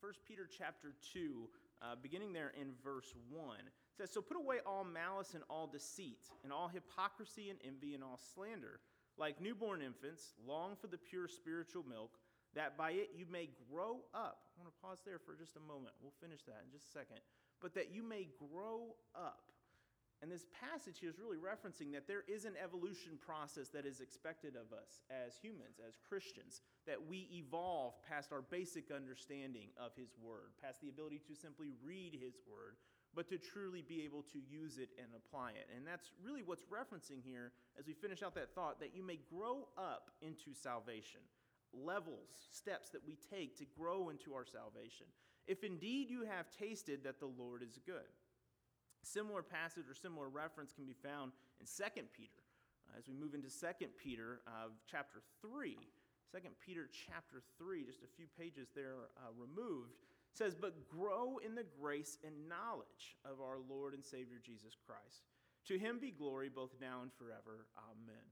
1 0.00 0.12
Peter 0.26 0.48
chapter 0.48 0.94
2, 1.12 1.48
uh, 1.82 1.94
beginning 2.00 2.32
there 2.32 2.52
in 2.60 2.72
verse 2.84 3.14
1, 3.30 3.56
says, 3.96 4.10
So 4.10 4.20
put 4.20 4.36
away 4.36 4.56
all 4.66 4.84
malice 4.84 5.34
and 5.34 5.42
all 5.48 5.66
deceit, 5.66 6.20
and 6.44 6.52
all 6.52 6.68
hypocrisy 6.68 7.50
and 7.50 7.58
envy 7.66 7.94
and 7.94 8.04
all 8.04 8.18
slander. 8.34 8.80
Like 9.16 9.40
newborn 9.40 9.82
infants, 9.82 10.32
long 10.46 10.76
for 10.80 10.86
the 10.86 10.96
pure 10.96 11.28
spiritual 11.28 11.84
milk, 11.88 12.16
that 12.54 12.76
by 12.76 12.92
it 12.92 13.10
you 13.14 13.26
may 13.30 13.50
grow 13.70 14.00
up. 14.14 14.48
I 14.56 14.62
want 14.62 14.72
to 14.72 14.80
pause 14.82 14.98
there 15.04 15.18
for 15.18 15.34
just 15.34 15.56
a 15.56 15.60
moment. 15.60 15.94
We'll 16.02 16.16
finish 16.20 16.42
that 16.46 16.62
in 16.64 16.72
just 16.72 16.88
a 16.88 16.92
second. 16.92 17.18
But 17.60 17.74
that 17.74 17.92
you 17.92 18.02
may 18.02 18.28
grow 18.38 18.96
up 19.14 19.49
and 20.22 20.30
this 20.30 20.44
passage 20.52 21.00
here 21.00 21.08
is 21.08 21.18
really 21.18 21.40
referencing 21.40 21.92
that 21.92 22.06
there 22.06 22.24
is 22.28 22.44
an 22.44 22.52
evolution 22.62 23.16
process 23.24 23.68
that 23.68 23.86
is 23.86 24.00
expected 24.00 24.52
of 24.54 24.76
us 24.76 25.00
as 25.08 25.38
humans, 25.40 25.80
as 25.80 25.96
Christians, 26.08 26.60
that 26.86 27.00
we 27.08 27.28
evolve 27.32 27.94
past 28.06 28.30
our 28.30 28.42
basic 28.42 28.90
understanding 28.90 29.68
of 29.80 29.92
His 29.96 30.12
Word, 30.20 30.52
past 30.62 30.82
the 30.82 30.90
ability 30.90 31.22
to 31.26 31.34
simply 31.34 31.72
read 31.82 32.18
His 32.20 32.36
Word, 32.44 32.76
but 33.14 33.28
to 33.28 33.38
truly 33.38 33.80
be 33.80 34.04
able 34.04 34.22
to 34.32 34.38
use 34.38 34.76
it 34.76 34.90
and 35.00 35.08
apply 35.16 35.50
it. 35.52 35.68
And 35.74 35.86
that's 35.86 36.12
really 36.22 36.42
what's 36.44 36.68
referencing 36.68 37.24
here 37.24 37.52
as 37.78 37.86
we 37.86 37.94
finish 37.94 38.22
out 38.22 38.34
that 38.34 38.54
thought 38.54 38.78
that 38.80 38.94
you 38.94 39.02
may 39.02 39.18
grow 39.32 39.68
up 39.78 40.10
into 40.20 40.52
salvation. 40.52 41.20
Levels, 41.72 42.28
steps 42.52 42.90
that 42.90 43.06
we 43.06 43.16
take 43.30 43.56
to 43.58 43.64
grow 43.78 44.10
into 44.10 44.34
our 44.34 44.44
salvation. 44.44 45.06
If 45.46 45.64
indeed 45.64 46.10
you 46.10 46.24
have 46.24 46.46
tasted 46.50 47.04
that 47.04 47.20
the 47.20 47.26
Lord 47.38 47.62
is 47.62 47.78
good. 47.86 48.10
Similar 49.02 49.42
passage 49.42 49.88
or 49.88 49.94
similar 49.94 50.28
reference 50.28 50.72
can 50.72 50.84
be 50.84 50.94
found 50.94 51.32
in 51.60 51.66
2 51.66 52.02
Peter. 52.16 52.44
Uh, 52.88 52.98
as 52.98 53.08
we 53.08 53.14
move 53.14 53.34
into 53.34 53.48
2 53.48 53.86
Peter 53.96 54.40
uh, 54.46 54.68
chapter 54.90 55.22
3, 55.40 55.76
2 56.32 56.38
Peter 56.64 56.88
chapter 57.08 57.42
3, 57.58 57.84
just 57.84 58.02
a 58.02 58.16
few 58.16 58.26
pages 58.38 58.68
there 58.74 59.10
uh, 59.16 59.30
removed, 59.36 59.94
says, 60.32 60.54
But 60.54 60.88
grow 60.88 61.38
in 61.44 61.54
the 61.54 61.66
grace 61.80 62.18
and 62.24 62.48
knowledge 62.48 63.16
of 63.24 63.40
our 63.40 63.58
Lord 63.68 63.94
and 63.94 64.04
Savior 64.04 64.38
Jesus 64.44 64.76
Christ. 64.86 65.24
To 65.66 65.78
him 65.78 65.98
be 65.98 66.10
glory 66.10 66.48
both 66.48 66.70
now 66.80 67.02
and 67.02 67.12
forever. 67.12 67.66
Amen. 67.90 68.26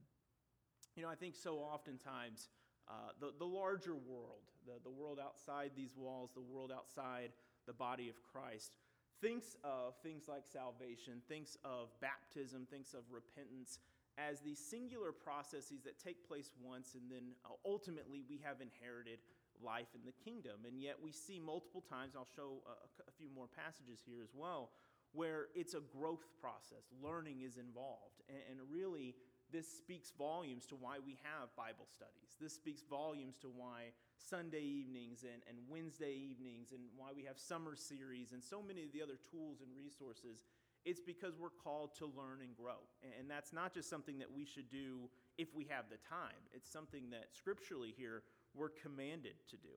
You 0.95 1.03
know, 1.03 1.09
I 1.09 1.15
think 1.15 1.35
so 1.35 1.57
oftentimes 1.57 2.49
uh, 2.89 3.13
the, 3.19 3.31
the 3.37 3.45
larger 3.45 3.95
world, 3.95 4.49
the, 4.65 4.73
the 4.83 4.89
world 4.89 5.19
outside 5.23 5.71
these 5.75 5.95
walls, 5.95 6.31
the 6.33 6.41
world 6.41 6.71
outside 6.75 7.31
the 7.67 7.73
body 7.73 8.09
of 8.09 8.15
Christ, 8.23 8.77
thinks 9.21 9.55
of 9.63 9.95
things 10.03 10.27
like 10.27 10.43
salvation, 10.45 11.21
thinks 11.27 11.57
of 11.63 11.89
baptism, 12.01 12.67
thinks 12.69 12.93
of 12.93 13.03
repentance 13.11 13.79
as 14.17 14.41
these 14.41 14.59
singular 14.59 15.11
processes 15.11 15.79
that 15.85 15.99
take 15.99 16.27
place 16.27 16.51
once 16.61 16.95
and 16.95 17.09
then 17.09 17.31
uh, 17.45 17.55
ultimately 17.65 18.23
we 18.27 18.39
have 18.43 18.59
inherited 18.59 19.19
life 19.63 19.91
in 19.95 20.01
the 20.05 20.15
kingdom. 20.23 20.63
And 20.67 20.81
yet 20.81 20.95
we 21.01 21.11
see 21.11 21.39
multiple 21.39 21.83
times, 21.83 22.15
I'll 22.15 22.27
show 22.35 22.63
a, 22.67 22.75
a 23.07 23.13
few 23.17 23.29
more 23.33 23.47
passages 23.47 23.99
here 24.05 24.21
as 24.23 24.31
well, 24.33 24.71
where 25.11 25.47
it's 25.55 25.73
a 25.73 25.81
growth 25.81 26.25
process. 26.39 26.87
Learning 27.03 27.41
is 27.41 27.57
involved. 27.57 28.23
And, 28.27 28.39
and 28.49 28.57
really, 28.71 29.15
this 29.51 29.67
speaks 29.67 30.11
volumes 30.17 30.65
to 30.67 30.75
why 30.75 30.97
we 31.03 31.17
have 31.23 31.55
Bible 31.55 31.87
studies. 31.89 32.37
This 32.39 32.53
speaks 32.53 32.83
volumes 32.89 33.37
to 33.41 33.47
why 33.47 33.91
Sunday 34.17 34.61
evenings 34.61 35.23
and, 35.23 35.41
and 35.49 35.57
Wednesday 35.69 36.13
evenings 36.13 36.71
and 36.71 36.81
why 36.95 37.09
we 37.15 37.23
have 37.23 37.39
summer 37.39 37.75
series 37.75 38.31
and 38.31 38.43
so 38.43 38.61
many 38.61 38.83
of 38.83 38.91
the 38.93 39.01
other 39.01 39.17
tools 39.31 39.61
and 39.61 39.69
resources. 39.75 40.45
It's 40.85 41.01
because 41.01 41.33
we're 41.37 41.49
called 41.63 41.95
to 41.97 42.05
learn 42.05 42.41
and 42.41 42.55
grow. 42.55 42.79
And 43.19 43.29
that's 43.29 43.51
not 43.51 43.73
just 43.73 43.89
something 43.89 44.19
that 44.19 44.31
we 44.31 44.45
should 44.45 44.69
do 44.69 45.09
if 45.37 45.55
we 45.55 45.65
have 45.69 45.85
the 45.89 45.97
time, 46.09 46.39
it's 46.51 46.69
something 46.69 47.09
that 47.11 47.27
scripturally 47.31 47.93
here 47.97 48.23
we're 48.53 48.69
commanded 48.69 49.35
to 49.49 49.57
do. 49.57 49.69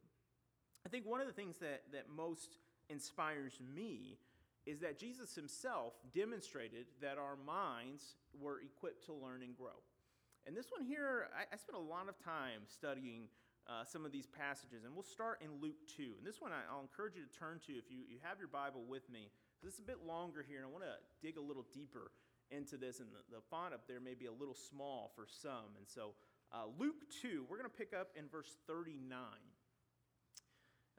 I 0.84 0.88
think 0.88 1.06
one 1.06 1.20
of 1.20 1.26
the 1.26 1.32
things 1.32 1.56
that, 1.58 1.82
that 1.92 2.06
most 2.08 2.58
inspires 2.88 3.58
me 3.74 4.18
is 4.66 4.80
that 4.80 4.98
Jesus 4.98 5.34
himself 5.34 5.94
demonstrated 6.14 6.86
that 7.00 7.18
our 7.18 7.36
minds 7.36 8.16
were 8.38 8.60
equipped 8.60 9.04
to 9.06 9.12
learn 9.12 9.42
and 9.42 9.56
grow. 9.56 9.82
And 10.46 10.56
this 10.56 10.70
one 10.70 10.84
here, 10.84 11.28
I, 11.34 11.54
I 11.54 11.56
spent 11.56 11.78
a 11.78 11.82
lot 11.82 12.08
of 12.08 12.18
time 12.22 12.66
studying 12.66 13.26
uh, 13.66 13.84
some 13.84 14.04
of 14.04 14.10
these 14.10 14.26
passages, 14.26 14.84
and 14.84 14.94
we'll 14.94 15.06
start 15.06 15.42
in 15.42 15.50
Luke 15.62 15.78
2. 15.96 16.18
And 16.18 16.26
this 16.26 16.40
one 16.40 16.50
I, 16.50 16.66
will 16.74 16.82
encourage 16.82 17.14
you 17.14 17.22
to 17.22 17.32
turn 17.38 17.60
to 17.66 17.72
if 17.78 17.90
you, 17.90 18.02
you 18.10 18.18
have 18.22 18.38
your 18.38 18.50
Bible 18.50 18.82
with 18.86 19.06
me. 19.10 19.30
This 19.62 19.74
is 19.74 19.80
a 19.80 19.86
bit 19.86 20.02
longer 20.06 20.42
here, 20.42 20.58
and 20.58 20.66
I 20.66 20.70
want 20.70 20.82
to 20.82 20.98
dig 21.22 21.38
a 21.38 21.40
little 21.40 21.66
deeper 21.70 22.10
into 22.50 22.76
this, 22.76 22.98
and 22.98 23.08
the, 23.14 23.22
the, 23.30 23.42
font 23.50 23.72
up 23.72 23.86
there 23.86 24.00
may 24.00 24.14
be 24.14 24.26
a 24.26 24.34
little 24.34 24.54
small 24.54 25.12
for 25.14 25.26
some. 25.30 25.78
And 25.78 25.86
so, 25.86 26.14
uh, 26.50 26.66
Luke 26.78 27.06
2, 27.22 27.46
we're 27.48 27.56
going 27.56 27.70
to 27.70 27.76
pick 27.76 27.94
up 27.94 28.10
in 28.18 28.26
verse 28.28 28.58
39. 28.66 29.14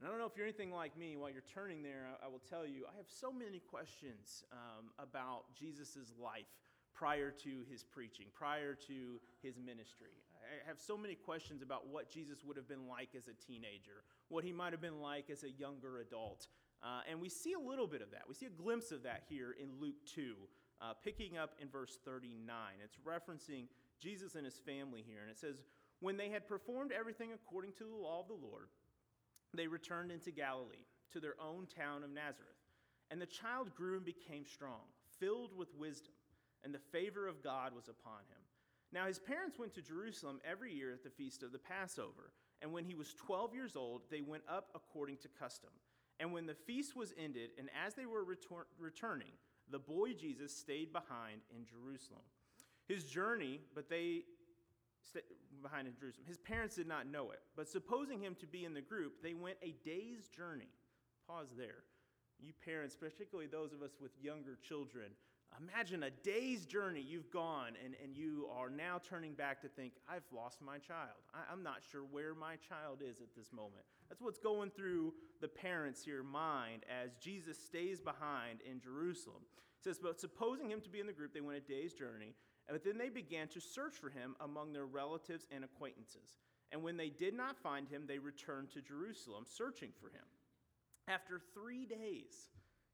And 0.03 0.09
I 0.09 0.11
don't 0.11 0.19
know 0.19 0.27
if 0.27 0.35
you're 0.35 0.45
anything 0.45 0.73
like 0.73 0.97
me, 0.97 1.15
while 1.15 1.29
you're 1.31 1.47
turning 1.47 1.81
there, 1.81 2.09
I, 2.11 2.25
I 2.25 2.27
will 2.27 2.43
tell 2.49 2.67
you, 2.67 2.83
I 2.91 2.97
have 2.97 3.07
so 3.07 3.31
many 3.31 3.59
questions 3.59 4.43
um, 4.51 4.91
about 4.99 5.45
Jesus' 5.57 6.11
life 6.21 6.51
prior 6.93 7.31
to 7.31 7.63
his 7.71 7.85
preaching, 7.85 8.25
prior 8.33 8.75
to 8.85 9.21
his 9.41 9.55
ministry. 9.57 10.19
I 10.43 10.67
have 10.67 10.77
so 10.77 10.97
many 10.97 11.15
questions 11.15 11.61
about 11.61 11.87
what 11.87 12.09
Jesus 12.09 12.43
would 12.43 12.57
have 12.57 12.67
been 12.67 12.85
like 12.85 13.15
as 13.15 13.29
a 13.29 13.47
teenager, 13.47 14.03
what 14.27 14.43
he 14.43 14.51
might 14.51 14.73
have 14.73 14.81
been 14.81 14.99
like 14.99 15.29
as 15.29 15.45
a 15.45 15.51
younger 15.51 15.99
adult. 15.99 16.47
Uh, 16.83 16.99
and 17.09 17.21
we 17.21 17.29
see 17.29 17.53
a 17.53 17.59
little 17.59 17.87
bit 17.87 18.01
of 18.01 18.11
that. 18.11 18.23
We 18.27 18.35
see 18.35 18.47
a 18.47 18.61
glimpse 18.61 18.91
of 18.91 19.03
that 19.03 19.23
here 19.29 19.55
in 19.57 19.69
Luke 19.79 20.03
2, 20.13 20.33
uh, 20.81 20.95
picking 21.01 21.37
up 21.37 21.55
in 21.61 21.69
verse 21.69 21.97
39. 22.03 22.43
It's 22.83 22.97
referencing 23.07 23.67
Jesus 24.01 24.35
and 24.35 24.43
his 24.43 24.59
family 24.59 25.01
here. 25.07 25.21
And 25.21 25.31
it 25.31 25.39
says, 25.39 25.63
When 26.01 26.17
they 26.17 26.27
had 26.27 26.45
performed 26.45 26.91
everything 26.91 27.29
according 27.33 27.71
to 27.77 27.85
the 27.85 27.95
law 27.95 28.19
of 28.19 28.27
the 28.27 28.33
Lord, 28.33 28.67
they 29.53 29.67
returned 29.67 30.11
into 30.11 30.31
Galilee, 30.31 30.85
to 31.11 31.19
their 31.19 31.35
own 31.39 31.67
town 31.67 32.03
of 32.03 32.09
Nazareth. 32.09 32.57
And 33.11 33.21
the 33.21 33.27
child 33.27 33.75
grew 33.75 33.97
and 33.97 34.05
became 34.05 34.45
strong, 34.45 34.81
filled 35.19 35.55
with 35.55 35.75
wisdom, 35.75 36.13
and 36.63 36.73
the 36.73 36.79
favor 36.79 37.27
of 37.27 37.43
God 37.43 37.75
was 37.75 37.87
upon 37.87 38.19
him. 38.29 38.41
Now 38.91 39.05
his 39.05 39.19
parents 39.19 39.59
went 39.59 39.73
to 39.75 39.81
Jerusalem 39.81 40.39
every 40.49 40.73
year 40.73 40.91
at 40.91 41.03
the 41.03 41.09
feast 41.09 41.43
of 41.43 41.51
the 41.51 41.59
Passover. 41.59 42.31
And 42.61 42.71
when 42.71 42.85
he 42.85 42.95
was 42.95 43.13
12 43.13 43.53
years 43.53 43.75
old, 43.75 44.03
they 44.09 44.21
went 44.21 44.43
up 44.47 44.69
according 44.73 45.17
to 45.17 45.27
custom. 45.27 45.71
And 46.19 46.31
when 46.31 46.45
the 46.45 46.53
feast 46.53 46.95
was 46.95 47.13
ended, 47.17 47.51
and 47.57 47.69
as 47.85 47.95
they 47.95 48.05
were 48.05 48.23
returning, 48.23 49.33
the 49.69 49.79
boy 49.79 50.13
Jesus 50.13 50.55
stayed 50.55 50.93
behind 50.93 51.41
in 51.55 51.65
Jerusalem. 51.65 52.21
His 52.87 53.05
journey, 53.05 53.61
but 53.75 53.89
they 53.89 54.23
behind 55.63 55.87
in 55.87 55.95
Jerusalem. 55.99 56.25
His 56.27 56.37
parents 56.37 56.75
did 56.75 56.87
not 56.87 57.07
know 57.07 57.31
it, 57.31 57.41
but 57.55 57.67
supposing 57.67 58.21
him 58.21 58.35
to 58.39 58.45
be 58.45 58.65
in 58.65 58.73
the 58.73 58.81
group, 58.81 59.23
they 59.23 59.33
went 59.33 59.57
a 59.63 59.73
day's 59.83 60.27
journey. 60.27 60.69
Pause 61.27 61.55
there. 61.57 61.83
You 62.39 62.53
parents, 62.65 62.95
particularly 62.95 63.47
those 63.47 63.73
of 63.73 63.81
us 63.81 63.91
with 64.01 64.11
younger 64.21 64.57
children, 64.61 65.11
imagine 65.59 66.03
a 66.03 66.09
day's 66.09 66.65
journey 66.65 67.01
you've 67.01 67.31
gone 67.31 67.73
and, 67.83 67.95
and 68.03 68.15
you 68.15 68.47
are 68.55 68.69
now 68.69 68.99
turning 69.07 69.33
back 69.33 69.61
to 69.61 69.67
think, 69.67 69.93
I've 70.09 70.23
lost 70.35 70.61
my 70.61 70.77
child. 70.77 71.23
I, 71.33 71.51
I'm 71.51 71.63
not 71.63 71.81
sure 71.91 72.01
where 72.11 72.35
my 72.35 72.55
child 72.57 73.01
is 73.01 73.21
at 73.21 73.35
this 73.35 73.51
moment. 73.51 73.85
That's 74.09 74.21
what's 74.21 74.39
going 74.39 74.71
through 74.71 75.13
the 75.41 75.47
parents' 75.47 76.03
here 76.03 76.23
mind 76.23 76.83
as 76.89 77.15
Jesus 77.15 77.57
stays 77.57 78.01
behind 78.01 78.59
in 78.69 78.79
Jerusalem. 78.79 79.43
It 79.79 79.83
says, 79.83 79.99
But 80.01 80.19
supposing 80.19 80.69
him 80.69 80.81
to 80.81 80.89
be 80.89 80.99
in 80.99 81.07
the 81.07 81.13
group, 81.13 81.33
they 81.33 81.41
went 81.41 81.57
a 81.57 81.61
day's 81.61 81.93
journey. 81.93 82.35
But 82.69 82.83
then 82.83 82.97
they 82.97 83.09
began 83.09 83.47
to 83.49 83.61
search 83.61 83.95
for 83.95 84.09
him 84.09 84.35
among 84.39 84.73
their 84.73 84.85
relatives 84.85 85.47
and 85.51 85.63
acquaintances. 85.63 86.39
And 86.71 86.81
when 86.81 86.97
they 86.97 87.09
did 87.09 87.33
not 87.33 87.57
find 87.57 87.87
him, 87.87 88.05
they 88.07 88.19
returned 88.19 88.71
to 88.71 88.81
Jerusalem, 88.81 89.45
searching 89.47 89.91
for 89.99 90.07
him. 90.07 90.25
After 91.07 91.39
three 91.53 91.85
days, 91.85 92.49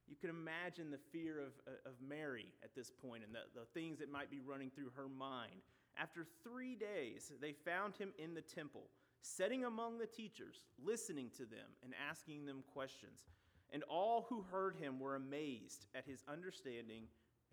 you 0.07 0.15
can 0.15 0.31
imagine 0.31 0.89
the 0.89 0.99
fear 1.11 1.39
of, 1.39 1.53
of 1.85 1.93
Mary 2.01 2.47
at 2.63 2.73
this 2.75 2.91
point 2.91 3.23
and 3.23 3.33
the, 3.33 3.41
the 3.53 3.67
things 3.73 3.99
that 3.99 4.11
might 4.11 4.31
be 4.31 4.39
running 4.39 4.71
through 4.71 4.91
her 4.95 5.07
mind. 5.07 5.61
After 5.97 6.25
three 6.43 6.75
days, 6.75 7.31
they 7.39 7.53
found 7.53 7.95
him 7.95 8.11
in 8.17 8.33
the 8.33 8.41
temple, 8.41 8.89
sitting 9.21 9.65
among 9.65 9.99
the 9.99 10.07
teachers, 10.07 10.63
listening 10.83 11.29
to 11.37 11.45
them 11.45 11.67
and 11.83 11.93
asking 12.09 12.45
them 12.45 12.63
questions. 12.73 13.27
And 13.71 13.83
all 13.83 14.25
who 14.29 14.43
heard 14.51 14.75
him 14.77 14.99
were 14.99 15.15
amazed 15.15 15.85
at 15.93 16.05
his 16.05 16.23
understanding 16.27 17.03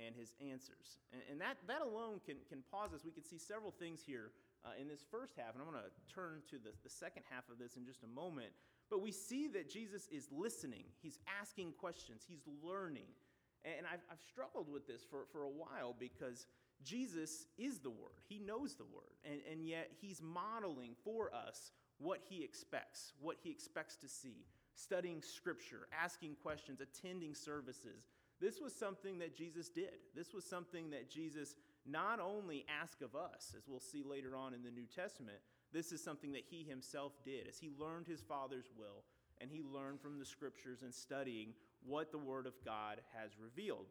and 0.05 0.15
his 0.15 0.35
answers. 0.41 1.01
And, 1.13 1.23
and, 1.31 1.41
that, 1.41 1.57
that 1.67 1.81
alone 1.81 2.21
can, 2.25 2.37
can 2.49 2.61
pause 2.71 2.93
us. 2.93 3.05
We 3.05 3.13
can 3.13 3.25
see 3.25 3.39
several 3.39 3.73
things 3.73 4.01
here 4.05 4.31
uh, 4.65 4.77
in 4.81 4.89
this 4.89 5.05
first 5.11 5.35
half, 5.37 5.55
and 5.55 5.63
I'm 5.63 5.71
going 5.71 5.83
to 5.83 5.95
turn 6.13 6.43
to 6.51 6.57
the, 6.59 6.75
the 6.85 6.91
second 6.91 7.23
half 7.31 7.49
of 7.51 7.59
this 7.59 7.77
in 7.77 7.85
just 7.87 8.03
a 8.03 8.11
moment. 8.11 8.53
But 8.91 9.03
we 9.03 9.11
see 9.11 9.49
that 9.49 9.71
Jesus 9.71 10.07
is 10.13 10.29
listening, 10.31 10.85
he's 11.03 11.19
asking 11.41 11.73
questions, 11.79 12.23
he's 12.27 12.47
learning. 12.63 13.11
And 13.65 13.87
I've, 13.87 14.05
I've 14.11 14.23
struggled 14.23 14.71
with 14.71 14.87
this 14.87 15.03
for, 15.03 15.27
for 15.33 15.43
a 15.43 15.51
while 15.51 15.95
because 15.99 16.47
Jesus 16.85 17.47
is 17.59 17.81
the 17.81 17.91
Word, 17.91 18.21
he 18.29 18.39
knows 18.39 18.75
the 18.75 18.85
Word, 18.85 19.17
and, 19.25 19.41
and 19.51 19.67
yet 19.67 19.91
he's 20.01 20.23
modeling 20.23 20.95
for 21.05 21.31
us 21.35 21.73
what 21.99 22.21
he 22.29 22.45
expects, 22.45 23.13
what 23.21 23.37
he 23.43 23.51
expects 23.51 23.97
to 23.97 24.09
see. 24.09 24.45
Studying 24.79 25.23
scripture, 25.23 25.89
asking 25.99 26.37
questions, 26.43 26.83
attending 26.83 27.35
services, 27.35 28.05
This 28.41 28.61
was 28.61 28.75
something 28.75 29.19
that 29.21 29.37
Jesus 29.37 29.69
did. 29.69 29.95
This 30.15 30.35
was 30.35 30.45
something 30.45 30.91
that 30.91 31.11
Jesus 31.11 31.55
not 31.87 32.21
only 32.21 32.67
asked 32.83 33.03
of 33.03 33.15
us, 33.15 33.55
as 33.57 33.69
we'll 33.69 33.81
see 33.81 34.03
later 34.03 34.37
on 34.37 34.53
in 34.53 34.63
the 34.63 34.71
New 34.71 34.87
Testament, 34.87 35.39
this 35.73 35.93
is 35.93 36.03
something 36.03 36.33
that 36.33 36.45
he 36.49 36.65
himself 36.65 37.13
did 37.25 37.49
as 37.49 37.59
he 37.59 37.71
learned 37.79 38.07
his 38.07 38.21
Father's 38.21 38.71
will 38.77 39.05
and 39.41 39.51
he 39.51 39.63
learned 39.63 40.01
from 40.01 40.19
the 40.19 40.25
scriptures 40.25 40.83
and 40.83 40.93
studying 40.93 41.53
what 41.85 42.11
the 42.11 42.19
Word 42.19 42.47
of 42.47 42.55
God 42.65 43.01
has 43.15 43.33
revealed. 43.39 43.87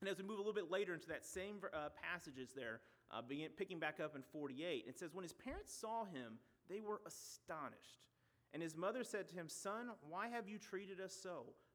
And 0.00 0.08
as 0.08 0.18
we 0.18 0.24
move 0.24 0.38
a 0.38 0.42
little 0.42 0.54
bit 0.54 0.70
later 0.70 0.94
into 0.94 1.08
that 1.08 1.24
same 1.24 1.56
uh, 1.72 1.88
passages 2.00 2.50
there, 2.54 2.80
uh, 3.10 3.20
begin, 3.22 3.50
picking 3.56 3.78
back 3.78 3.98
up 4.00 4.14
in 4.14 4.22
48, 4.22 4.84
it 4.88 4.98
says, 4.98 5.10
When 5.12 5.24
his 5.24 5.32
parents 5.32 5.74
saw 5.74 6.04
him, 6.04 6.38
they 6.68 6.80
were 6.80 7.00
astonished. 7.06 8.06
And 8.54 8.62
his 8.62 8.76
mother 8.76 9.04
said 9.04 9.28
to 9.28 9.34
him, 9.34 9.48
Son, 9.48 9.90
why 10.08 10.28
have 10.28 10.48
you 10.48 10.58
treated 10.58 11.00
us 11.00 11.12
so? 11.12 11.46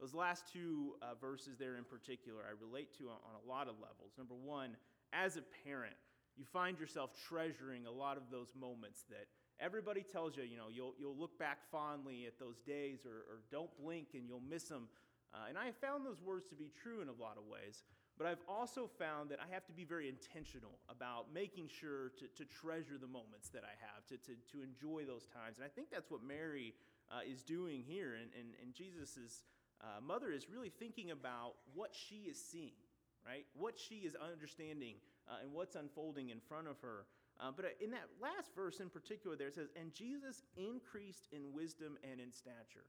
Those 0.00 0.14
last 0.14 0.44
two 0.52 0.94
uh, 1.00 1.14
verses 1.20 1.56
there 1.58 1.76
in 1.76 1.84
particular, 1.84 2.42
I 2.44 2.52
relate 2.60 2.96
to 2.98 3.08
on, 3.08 3.16
a 3.44 3.48
lot 3.48 3.68
of 3.68 3.76
levels. 3.80 4.12
Number 4.18 4.34
one, 4.34 4.76
as 5.12 5.36
a 5.36 5.42
parent, 5.64 5.96
you 6.36 6.44
find 6.44 6.78
yourself 6.78 7.10
treasuring 7.28 7.86
a 7.86 7.90
lot 7.90 8.16
of 8.16 8.24
those 8.30 8.48
moments 8.58 9.04
that 9.08 9.26
everybody 9.58 10.02
tells 10.02 10.36
you, 10.36 10.44
you 10.44 10.56
know, 10.56 10.68
you'll, 10.70 10.94
you'll 10.98 11.16
look 11.16 11.38
back 11.38 11.58
fondly 11.72 12.26
at 12.26 12.38
those 12.38 12.60
days 12.60 13.06
or, 13.06 13.24
or 13.32 13.40
don't 13.50 13.70
blink 13.80 14.08
and 14.12 14.28
you'll 14.28 14.44
miss 14.48 14.64
them. 14.64 14.88
Uh, 15.32 15.48
and 15.48 15.56
I 15.56 15.66
have 15.66 15.76
found 15.76 16.04
those 16.04 16.20
words 16.20 16.46
to 16.46 16.54
be 16.54 16.70
true 16.82 17.00
in 17.00 17.08
a 17.08 17.16
lot 17.16 17.36
of 17.38 17.44
ways. 17.48 17.84
But 18.18 18.26
I've 18.26 18.40
also 18.48 18.88
found 18.98 19.28
that 19.28 19.38
I 19.44 19.52
have 19.52 19.66
to 19.66 19.72
be 19.72 19.84
very 19.84 20.08
intentional 20.08 20.80
about 20.88 21.26
making 21.34 21.68
sure 21.68 22.12
to, 22.16 22.24
to 22.36 22.48
treasure 22.48 22.96
the 22.96 23.06
moments 23.06 23.52
that 23.52 23.60
I 23.60 23.76
have, 23.84 24.06
to, 24.08 24.16
to, 24.16 24.32
to 24.56 24.64
enjoy 24.64 25.04
those 25.04 25.28
times. 25.28 25.60
And 25.60 25.64
I 25.64 25.68
think 25.68 25.90
that's 25.92 26.10
what 26.10 26.24
Mary 26.24 26.72
uh, 27.12 27.20
is 27.28 27.42
doing 27.42 27.84
here. 27.86 28.16
And, 28.16 28.32
and, 28.32 28.56
and 28.62 28.72
Jesus' 28.72 29.44
uh, 29.82 30.00
mother 30.00 30.30
is 30.32 30.48
really 30.48 30.70
thinking 30.70 31.10
about 31.10 31.54
what 31.74 31.90
she 31.94 32.28
is 32.28 32.40
seeing, 32.40 32.78
right? 33.26 33.44
What 33.54 33.78
she 33.78 33.96
is 33.96 34.16
understanding 34.16 34.94
uh, 35.28 35.42
and 35.42 35.52
what's 35.52 35.74
unfolding 35.74 36.30
in 36.30 36.40
front 36.40 36.68
of 36.68 36.80
her. 36.80 37.06
Uh, 37.38 37.50
but 37.54 37.66
in 37.82 37.90
that 37.90 38.08
last 38.20 38.54
verse 38.54 38.80
in 38.80 38.88
particular, 38.88 39.36
there 39.36 39.48
it 39.48 39.54
says, 39.54 39.68
And 39.78 39.92
Jesus 39.92 40.42
increased 40.56 41.28
in 41.32 41.52
wisdom 41.52 41.98
and 42.10 42.20
in 42.20 42.32
stature. 42.32 42.88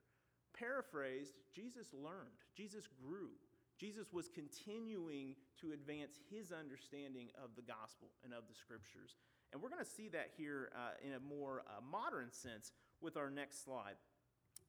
Paraphrased, 0.58 1.36
Jesus 1.54 1.94
learned, 1.94 2.40
Jesus 2.56 2.88
grew. 2.88 3.30
Jesus 3.78 4.12
was 4.12 4.28
continuing 4.28 5.36
to 5.62 5.72
advance 5.72 6.18
his 6.32 6.52
understanding 6.52 7.30
of 7.38 7.52
the 7.56 7.62
gospel 7.62 8.10
and 8.24 8.34
of 8.34 8.50
the 8.50 8.56
scriptures. 8.56 9.14
And 9.54 9.62
we're 9.62 9.70
going 9.70 9.84
to 9.84 9.90
see 9.90 10.10
that 10.10 10.32
here 10.36 10.72
uh, 10.74 10.98
in 11.06 11.14
a 11.14 11.20
more 11.20 11.62
uh, 11.68 11.80
modern 11.86 12.32
sense 12.32 12.72
with 13.02 13.18
our 13.18 13.30
next 13.30 13.64
slide. 13.64 13.94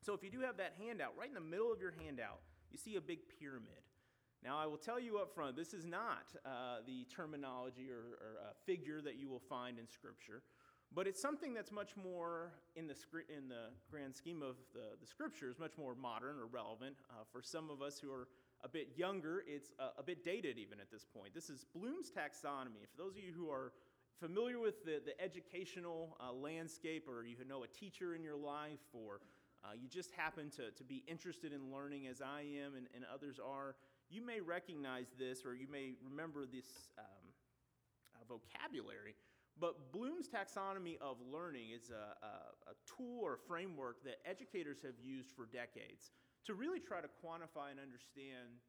So, 0.00 0.14
if 0.14 0.22
you 0.22 0.30
do 0.30 0.40
have 0.40 0.56
that 0.58 0.74
handout, 0.78 1.14
right 1.18 1.28
in 1.28 1.34
the 1.34 1.40
middle 1.40 1.72
of 1.72 1.80
your 1.80 1.94
handout, 2.04 2.40
you 2.70 2.78
see 2.78 2.96
a 2.96 3.00
big 3.00 3.20
pyramid. 3.38 3.82
Now, 4.44 4.56
I 4.58 4.66
will 4.66 4.78
tell 4.78 5.00
you 5.00 5.18
up 5.18 5.34
front, 5.34 5.56
this 5.56 5.74
is 5.74 5.84
not 5.84 6.32
uh, 6.46 6.78
the 6.86 7.04
terminology 7.14 7.90
or, 7.90 8.18
or 8.22 8.38
uh, 8.40 8.52
figure 8.64 9.00
that 9.00 9.16
you 9.16 9.28
will 9.28 9.40
find 9.40 9.78
in 9.78 9.88
Scripture, 9.88 10.42
but 10.94 11.06
it's 11.06 11.20
something 11.20 11.52
that's 11.52 11.72
much 11.72 11.96
more, 11.96 12.52
in 12.76 12.86
the, 12.86 12.94
in 13.36 13.48
the 13.48 13.70
grand 13.90 14.14
scheme 14.14 14.42
of 14.42 14.56
the, 14.72 14.96
the 15.00 15.06
Scriptures, 15.06 15.56
much 15.58 15.76
more 15.76 15.94
modern 15.94 16.36
or 16.38 16.46
relevant. 16.46 16.96
Uh, 17.10 17.24
for 17.32 17.42
some 17.42 17.68
of 17.68 17.82
us 17.82 17.98
who 17.98 18.12
are 18.12 18.28
a 18.64 18.68
bit 18.68 18.92
younger, 18.96 19.44
it's 19.46 19.72
a, 19.78 20.00
a 20.00 20.02
bit 20.02 20.24
dated 20.24 20.56
even 20.56 20.80
at 20.80 20.90
this 20.90 21.04
point. 21.04 21.34
This 21.34 21.50
is 21.50 21.66
Bloom's 21.74 22.10
taxonomy. 22.10 22.86
For 22.90 22.96
those 22.96 23.16
of 23.16 23.22
you 23.22 23.32
who 23.36 23.50
are 23.50 23.72
familiar 24.20 24.58
with 24.58 24.84
the, 24.84 25.00
the 25.04 25.20
educational 25.22 26.16
uh, 26.20 26.32
landscape, 26.32 27.06
or 27.08 27.24
you 27.24 27.36
know 27.48 27.64
a 27.64 27.68
teacher 27.68 28.14
in 28.14 28.22
your 28.22 28.36
life, 28.36 28.80
or 28.92 29.20
uh, 29.64 29.74
you 29.74 29.88
just 29.88 30.10
happen 30.12 30.50
to, 30.50 30.70
to 30.70 30.84
be 30.84 31.02
interested 31.06 31.52
in 31.52 31.72
learning 31.72 32.06
as 32.06 32.20
I 32.20 32.42
am 32.64 32.74
and, 32.76 32.86
and 32.94 33.04
others 33.12 33.38
are, 33.38 33.74
you 34.08 34.24
may 34.24 34.40
recognize 34.40 35.06
this 35.18 35.44
or 35.44 35.54
you 35.54 35.66
may 35.70 35.94
remember 36.02 36.46
this 36.46 36.90
um, 36.98 37.26
uh, 38.14 38.24
vocabulary. 38.28 39.14
But 39.58 39.90
Bloom's 39.90 40.28
taxonomy 40.30 41.02
of 41.02 41.18
learning 41.18 41.74
is 41.74 41.90
a, 41.90 42.14
a, 42.22 42.32
a 42.70 42.74
tool 42.86 43.18
or 43.26 43.36
framework 43.36 44.04
that 44.04 44.22
educators 44.24 44.78
have 44.86 44.94
used 45.02 45.34
for 45.34 45.46
decades 45.50 46.14
to 46.46 46.54
really 46.54 46.78
try 46.78 47.02
to 47.02 47.10
quantify 47.18 47.74
and 47.74 47.82
understand 47.82 48.62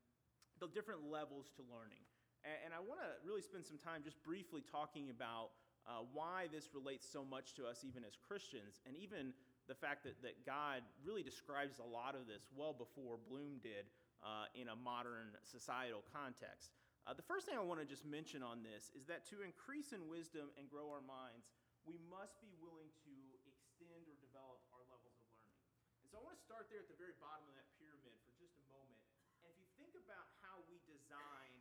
the 0.60 0.68
different 0.74 1.06
levels 1.06 1.54
to 1.56 1.62
learning. 1.70 2.02
And, 2.42 2.58
and 2.66 2.72
I 2.74 2.82
want 2.82 3.00
to 3.06 3.22
really 3.22 3.46
spend 3.46 3.70
some 3.70 3.78
time 3.78 4.02
just 4.02 4.18
briefly 4.26 4.66
talking 4.66 5.14
about 5.14 5.54
uh, 5.88 6.04
why 6.12 6.50
this 6.52 6.74
relates 6.74 7.08
so 7.08 7.24
much 7.24 7.54
to 7.56 7.66
us, 7.66 7.86
even 7.86 8.04
as 8.04 8.18
Christians, 8.18 8.82
and 8.86 8.98
even 8.98 9.32
the 9.70 9.78
fact 9.78 10.02
that, 10.10 10.18
that 10.26 10.42
God 10.50 10.82
really 11.06 11.22
describes 11.22 11.78
a 11.78 11.86
lot 11.86 12.18
of 12.18 12.26
this 12.26 12.50
well 12.58 12.74
before 12.74 13.22
Bloom 13.30 13.62
did 13.62 13.86
uh, 14.26 14.50
in 14.58 14.74
a 14.74 14.76
modern 14.76 15.38
societal 15.46 16.02
context. 16.10 16.74
Uh, 17.06 17.14
the 17.14 17.24
first 17.24 17.46
thing 17.46 17.54
I 17.56 17.64
want 17.64 17.78
to 17.78 17.88
just 17.88 18.04
mention 18.04 18.42
on 18.42 18.66
this 18.66 18.90
is 18.98 19.06
that 19.06 19.30
to 19.30 19.46
increase 19.46 19.94
in 19.94 20.10
wisdom 20.10 20.50
and 20.58 20.66
grow 20.68 20.90
our 20.90 21.06
minds, 21.06 21.54
we 21.86 22.02
must 22.10 22.42
be 22.42 22.52
willing 22.60 22.90
to 23.06 23.14
extend 23.46 24.10
or 24.10 24.18
develop 24.20 24.60
our 24.74 24.84
levels 24.90 25.16
of 25.16 25.26
learning. 25.38 25.64
And 26.04 26.08
so 26.12 26.20
I 26.20 26.22
want 26.26 26.36
to 26.36 26.44
start 26.44 26.68
there 26.74 26.82
at 26.84 26.90
the 26.90 27.00
very 27.00 27.16
bottom 27.22 27.46
of 27.48 27.56
that 27.56 27.70
pyramid 27.80 28.18
for 28.26 28.34
just 28.42 28.58
a 28.60 28.66
moment. 28.74 29.00
And 29.46 29.54
if 29.54 29.58
you 29.62 29.70
think 29.80 29.96
about 29.96 30.28
how 30.44 30.60
we 30.68 30.82
design 30.84 31.56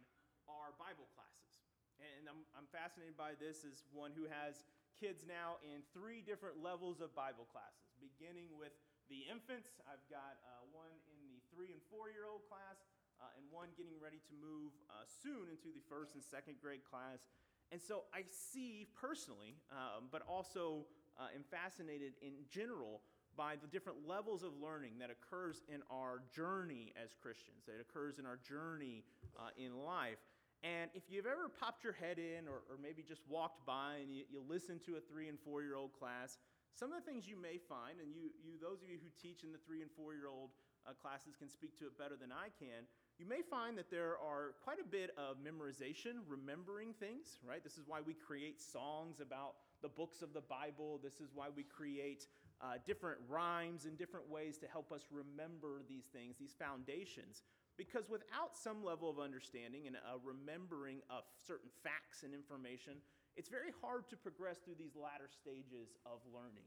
our 0.51 0.75
Bible 0.81 1.07
classes, 1.15 1.65
and 2.01 2.29
I'm, 2.29 2.43
I'm 2.57 2.69
fascinated 2.71 3.15
by 3.17 3.39
this 3.39 3.65
as 3.65 3.87
one 3.95 4.13
who 4.15 4.27
has 4.29 4.65
kids 4.99 5.25
now 5.25 5.63
in 5.63 5.81
three 5.95 6.21
different 6.21 6.59
levels 6.59 7.01
of 7.01 7.15
Bible 7.15 7.47
classes, 7.49 7.88
beginning 8.01 8.55
with 8.55 8.75
the 9.11 9.27
infants. 9.29 9.79
I've 9.85 10.05
got 10.09 10.41
uh, 10.43 10.65
one 10.73 10.91
in 11.11 11.19
the 11.21 11.43
three 11.53 11.75
and 11.75 11.83
four 11.91 12.09
year 12.09 12.25
old 12.25 12.47
class, 12.47 12.81
uh, 13.19 13.37
and 13.37 13.45
one 13.51 13.75
getting 13.75 13.99
ready 13.99 14.23
to 14.25 14.35
move 14.39 14.73
uh, 14.89 15.05
soon 15.05 15.51
into 15.51 15.75
the 15.75 15.83
first 15.91 16.15
and 16.15 16.23
second 16.23 16.63
grade 16.63 16.87
class. 16.87 17.27
And 17.71 17.81
so 17.83 18.09
I 18.15 18.25
see 18.31 18.89
personally, 18.97 19.61
um, 19.73 20.09
but 20.09 20.23
also 20.25 20.89
uh, 21.21 21.35
am 21.35 21.45
fascinated 21.51 22.17
in 22.23 22.33
general 22.49 23.03
by 23.37 23.55
the 23.55 23.67
different 23.69 24.07
levels 24.07 24.43
of 24.43 24.51
learning 24.61 24.99
that 24.99 25.11
occurs 25.11 25.63
in 25.69 25.83
our 25.91 26.23
journey 26.35 26.93
as 26.97 27.15
Christians, 27.15 27.63
that 27.67 27.79
occurs 27.81 28.19
in 28.19 28.27
our 28.27 28.39
journey 28.43 29.05
uh, 29.39 29.51
in 29.57 29.85
life. 29.85 30.19
And 30.65 30.91
if 30.95 31.05
you've 31.09 31.27
ever 31.27 31.49
popped 31.49 31.85
your 31.85 31.93
head 31.93 32.19
in 32.19 32.49
or, 32.49 32.67
or 32.67 32.83
maybe 32.83 33.05
just 33.07 33.23
walked 33.29 33.65
by 33.65 34.03
and 34.03 34.11
you, 34.13 34.25
you 34.29 34.43
listen 34.49 34.81
to 34.87 34.97
a 34.97 35.01
three 35.01 35.29
and 35.29 35.39
four 35.39 35.63
year 35.63 35.77
old 35.77 35.93
class, 35.93 36.39
some 36.79 36.95
of 36.95 37.03
the 37.03 37.07
things 37.11 37.27
you 37.27 37.35
may 37.35 37.59
find, 37.59 37.99
and 37.99 38.15
you, 38.15 38.31
you 38.39 38.55
those 38.63 38.87
of 38.87 38.89
you 38.89 39.03
who 39.03 39.11
teach 39.19 39.43
in 39.43 39.51
the 39.51 39.59
three 39.67 39.83
and 39.83 39.91
four 39.99 40.15
year 40.15 40.31
old 40.31 40.55
uh, 40.87 40.95
classes 40.95 41.35
can 41.35 41.51
speak 41.51 41.75
to 41.83 41.91
it 41.91 41.99
better 41.99 42.15
than 42.15 42.31
I 42.31 42.55
can, 42.55 42.87
you 43.19 43.27
may 43.27 43.43
find 43.43 43.77
that 43.77 43.91
there 43.91 44.15
are 44.23 44.55
quite 44.63 44.79
a 44.79 44.87
bit 44.87 45.11
of 45.19 45.43
memorization, 45.43 46.23
remembering 46.31 46.95
things, 46.95 47.43
right? 47.43 47.63
This 47.63 47.75
is 47.75 47.85
why 47.85 47.99
we 47.99 48.15
create 48.15 48.63
songs 48.63 49.19
about 49.19 49.59
the 49.83 49.89
books 49.91 50.23
of 50.23 50.33
the 50.33 50.41
Bible. 50.41 51.01
This 51.03 51.19
is 51.19 51.35
why 51.35 51.51
we 51.51 51.65
create 51.65 52.31
uh, 52.63 52.79
different 52.87 53.19
rhymes 53.29 53.85
and 53.85 53.99
different 53.99 54.31
ways 54.31 54.57
to 54.59 54.67
help 54.71 54.93
us 54.93 55.03
remember 55.11 55.83
these 55.89 56.07
things, 56.07 56.37
these 56.39 56.55
foundations. 56.55 57.43
Because 57.77 58.09
without 58.09 58.55
some 58.55 58.85
level 58.85 59.11
of 59.11 59.19
understanding 59.19 59.87
and 59.87 59.97
a 59.97 60.19
remembering 60.23 60.99
of 61.11 61.23
certain 61.47 61.71
facts 61.83 62.23
and 62.23 62.35
information, 62.35 63.03
it's 63.39 63.49
very 63.49 63.73
hard 63.81 64.09
to 64.11 64.17
progress 64.17 64.59
through 64.59 64.75
these 64.77 64.97
latter 64.97 65.31
stages 65.31 65.95
of 66.05 66.19
learning. 66.35 66.67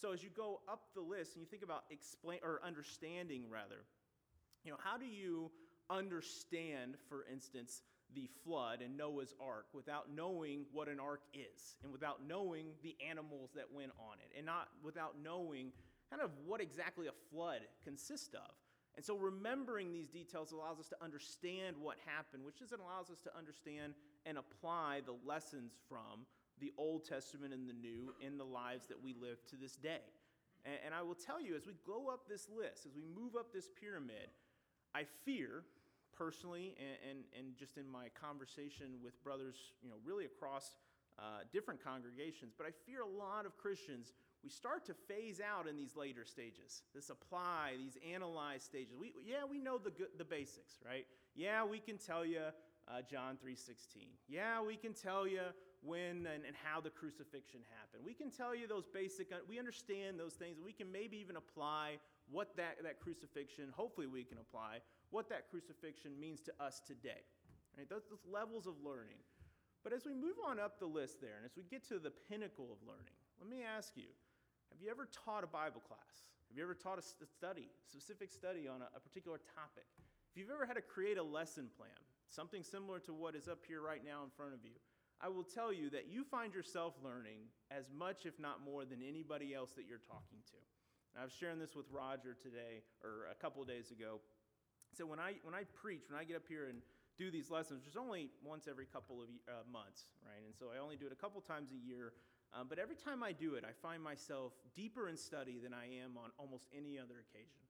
So 0.00 0.12
as 0.12 0.22
you 0.22 0.30
go 0.30 0.60
up 0.70 0.82
the 0.94 1.02
list 1.02 1.34
and 1.34 1.42
you 1.42 1.48
think 1.50 1.64
about 1.64 1.82
explain 1.90 2.38
or 2.44 2.60
understanding 2.64 3.50
rather, 3.50 3.84
you 4.64 4.70
know, 4.70 4.78
how 4.82 4.96
do 4.96 5.04
you 5.04 5.50
understand, 5.90 6.94
for 7.08 7.26
instance, 7.30 7.82
the 8.14 8.28
flood 8.44 8.82
and 8.82 8.96
Noah's 8.96 9.34
ark 9.40 9.66
without 9.72 10.14
knowing 10.14 10.64
what 10.72 10.88
an 10.88 11.00
ark 11.00 11.22
is 11.34 11.76
and 11.82 11.92
without 11.92 12.20
knowing 12.26 12.66
the 12.82 12.94
animals 13.08 13.50
that 13.56 13.72
went 13.72 13.90
on 13.98 14.18
it 14.20 14.36
and 14.36 14.46
not 14.46 14.68
without 14.82 15.14
knowing 15.22 15.72
kind 16.08 16.22
of 16.22 16.30
what 16.46 16.60
exactly 16.60 17.08
a 17.08 17.34
flood 17.34 17.60
consists 17.82 18.34
of. 18.34 18.54
And 18.94 19.04
so 19.04 19.16
remembering 19.16 19.92
these 19.92 20.08
details 20.08 20.52
allows 20.52 20.78
us 20.78 20.88
to 20.88 20.96
understand 21.02 21.76
what 21.80 21.96
happened, 22.04 22.44
which 22.44 22.60
it 22.60 22.78
allows 22.78 23.10
us 23.10 23.20
to 23.24 23.36
understand 23.36 23.94
and 24.26 24.38
apply 24.38 25.00
the 25.04 25.16
lessons 25.26 25.72
from 25.88 26.26
the 26.60 26.72
Old 26.78 27.04
Testament 27.04 27.52
and 27.52 27.68
the 27.68 27.74
New 27.74 28.14
in 28.20 28.38
the 28.38 28.44
lives 28.44 28.86
that 28.86 29.02
we 29.02 29.14
live 29.14 29.44
to 29.50 29.56
this 29.56 29.76
day. 29.76 30.04
And, 30.64 30.74
and 30.86 30.94
I 30.94 31.02
will 31.02 31.16
tell 31.16 31.40
you, 31.40 31.56
as 31.56 31.66
we 31.66 31.74
go 31.86 32.08
up 32.08 32.28
this 32.28 32.48
list, 32.48 32.86
as 32.86 32.92
we 32.94 33.02
move 33.02 33.34
up 33.36 33.52
this 33.52 33.68
pyramid, 33.68 34.30
I 34.94 35.04
fear 35.24 35.64
personally 36.16 36.76
and, 36.78 37.10
and, 37.10 37.18
and 37.38 37.56
just 37.56 37.78
in 37.78 37.88
my 37.88 38.08
conversation 38.14 39.00
with 39.02 39.22
brothers, 39.24 39.56
you 39.82 39.88
know, 39.88 39.96
really 40.04 40.26
across 40.26 40.76
uh, 41.18 41.44
different 41.52 41.82
congregations, 41.82 42.52
but 42.56 42.66
I 42.66 42.70
fear 42.86 43.02
a 43.02 43.06
lot 43.06 43.44
of 43.44 43.56
Christians, 43.58 44.12
we 44.42 44.50
start 44.50 44.84
to 44.86 44.94
phase 44.94 45.40
out 45.40 45.68
in 45.68 45.76
these 45.76 45.94
later 45.94 46.24
stages. 46.24 46.82
This 46.94 47.10
apply, 47.10 47.74
these 47.78 47.96
analyze 48.12 48.62
stages. 48.62 48.94
We, 48.98 49.12
yeah, 49.24 49.44
we 49.48 49.58
know 49.58 49.78
the, 49.78 49.92
the 50.18 50.24
basics, 50.24 50.74
right? 50.84 51.06
Yeah, 51.34 51.64
we 51.64 51.78
can 51.78 51.98
tell 51.98 52.24
you 52.24 52.40
uh, 52.92 53.02
John 53.02 53.38
3:16. 53.44 54.04
Yeah, 54.28 54.62
we 54.62 54.76
can 54.76 54.92
tell 54.92 55.26
you 55.26 55.40
when 55.82 56.26
and, 56.26 56.44
and, 56.46 56.54
how 56.62 56.80
the 56.80 56.90
crucifixion 56.90 57.60
happened. 57.80 58.04
We 58.04 58.14
can 58.14 58.30
tell 58.30 58.54
you 58.54 58.68
those 58.68 58.86
basic, 58.86 59.32
uh, 59.32 59.42
we 59.48 59.58
understand 59.58 60.18
those 60.18 60.34
things. 60.34 60.58
We 60.62 60.72
can 60.72 60.92
maybe 60.92 61.16
even 61.16 61.36
apply 61.36 61.98
what 62.30 62.56
that, 62.56 62.78
that 62.84 63.00
crucifixion, 63.00 63.66
hopefully 63.74 64.06
we 64.06 64.22
can 64.22 64.38
apply, 64.38 64.78
what 65.10 65.28
that 65.30 65.50
crucifixion 65.50 66.12
means 66.20 66.40
to 66.42 66.52
us 66.60 66.80
today. 66.86 67.26
Right? 67.76 67.88
Those, 67.90 68.02
those 68.08 68.22
levels 68.30 68.68
of 68.68 68.74
learning. 68.84 69.18
But 69.82 69.92
as 69.92 70.06
we 70.06 70.14
move 70.14 70.38
on 70.46 70.60
up 70.60 70.78
the 70.78 70.86
list 70.86 71.20
there, 71.20 71.34
and 71.36 71.44
as 71.44 71.56
we 71.56 71.64
get 71.64 71.82
to 71.88 71.98
the 71.98 72.12
pinnacle 72.30 72.70
of 72.70 72.78
learning, 72.86 73.18
let 73.40 73.50
me 73.50 73.66
ask 73.66 73.96
you, 73.96 74.06
have 74.70 74.80
you 74.80 74.88
ever 74.88 75.08
taught 75.10 75.42
a 75.42 75.50
Bible 75.50 75.82
class? 75.82 76.30
Have 76.46 76.56
you 76.56 76.62
ever 76.62 76.74
taught 76.74 77.00
a 77.00 77.02
study, 77.02 77.66
specific 77.90 78.30
study 78.30 78.68
on 78.68 78.82
a, 78.82 78.88
a 78.94 79.00
particular 79.00 79.40
topic? 79.56 79.88
If 80.30 80.38
you've 80.38 80.54
ever 80.54 80.64
had 80.64 80.76
to 80.76 80.82
create 80.82 81.18
a 81.18 81.22
lesson 81.22 81.68
plan, 81.76 81.98
something 82.34 82.62
similar 82.62 82.98
to 83.00 83.12
what 83.12 83.36
is 83.36 83.48
up 83.48 83.60
here 83.68 83.80
right 83.80 84.02
now 84.04 84.24
in 84.24 84.30
front 84.32 84.54
of 84.54 84.64
you, 84.64 84.80
I 85.20 85.28
will 85.28 85.44
tell 85.44 85.72
you 85.72 85.90
that 85.90 86.10
you 86.10 86.24
find 86.24 86.52
yourself 86.52 86.94
learning 87.04 87.46
as 87.70 87.86
much, 87.94 88.26
if 88.26 88.40
not 88.40 88.64
more, 88.64 88.84
than 88.84 88.98
anybody 89.06 89.54
else 89.54 89.70
that 89.76 89.86
you're 89.86 90.02
talking 90.02 90.42
to. 90.50 90.58
And 91.14 91.22
I 91.22 91.24
was 91.24 91.32
sharing 91.32 91.60
this 91.60 91.76
with 91.76 91.86
Roger 91.92 92.34
today, 92.34 92.82
or 93.04 93.30
a 93.30 93.36
couple 93.38 93.62
days 93.64 93.92
ago. 93.92 94.18
So 94.96 95.06
when 95.06 95.20
I, 95.20 95.38
when 95.44 95.54
I 95.54 95.62
preach, 95.76 96.10
when 96.10 96.18
I 96.18 96.24
get 96.24 96.36
up 96.36 96.48
here 96.48 96.66
and 96.66 96.82
do 97.20 97.30
these 97.30 97.50
lessons, 97.52 97.84
which 97.84 97.94
is 97.94 98.00
only 98.00 98.32
once 98.42 98.66
every 98.66 98.86
couple 98.88 99.22
of 99.22 99.28
uh, 99.46 99.62
months, 99.70 100.10
right? 100.24 100.42
And 100.42 100.56
so 100.56 100.72
I 100.74 100.80
only 100.80 100.96
do 100.96 101.06
it 101.06 101.12
a 101.12 101.20
couple 101.20 101.40
times 101.40 101.70
a 101.70 101.78
year. 101.78 102.16
Um, 102.52 102.66
but 102.68 102.78
every 102.80 102.96
time 102.96 103.22
I 103.22 103.32
do 103.32 103.54
it, 103.54 103.64
I 103.64 103.72
find 103.80 104.02
myself 104.02 104.52
deeper 104.74 105.08
in 105.08 105.16
study 105.16 105.60
than 105.62 105.72
I 105.72 105.88
am 106.04 106.16
on 106.16 106.32
almost 106.36 106.68
any 106.74 106.98
other 106.98 107.20
occasion 107.20 107.62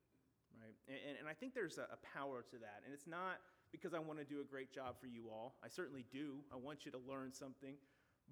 right? 0.60 0.76
And, 0.88 1.18
and 1.20 1.26
I 1.28 1.34
think 1.34 1.54
there's 1.54 1.78
a, 1.78 1.88
a 1.90 1.98
power 2.14 2.44
to 2.54 2.56
that. 2.60 2.84
And 2.84 2.92
it's 2.92 3.06
not 3.06 3.40
because 3.72 3.94
I 3.94 3.98
want 3.98 4.20
to 4.20 4.24
do 4.24 4.40
a 4.40 4.44
great 4.44 4.70
job 4.70 5.00
for 5.00 5.08
you 5.08 5.32
all. 5.32 5.56
I 5.64 5.68
certainly 5.68 6.04
do. 6.12 6.44
I 6.52 6.56
want 6.56 6.84
you 6.84 6.92
to 6.92 7.00
learn 7.08 7.32
something. 7.32 7.74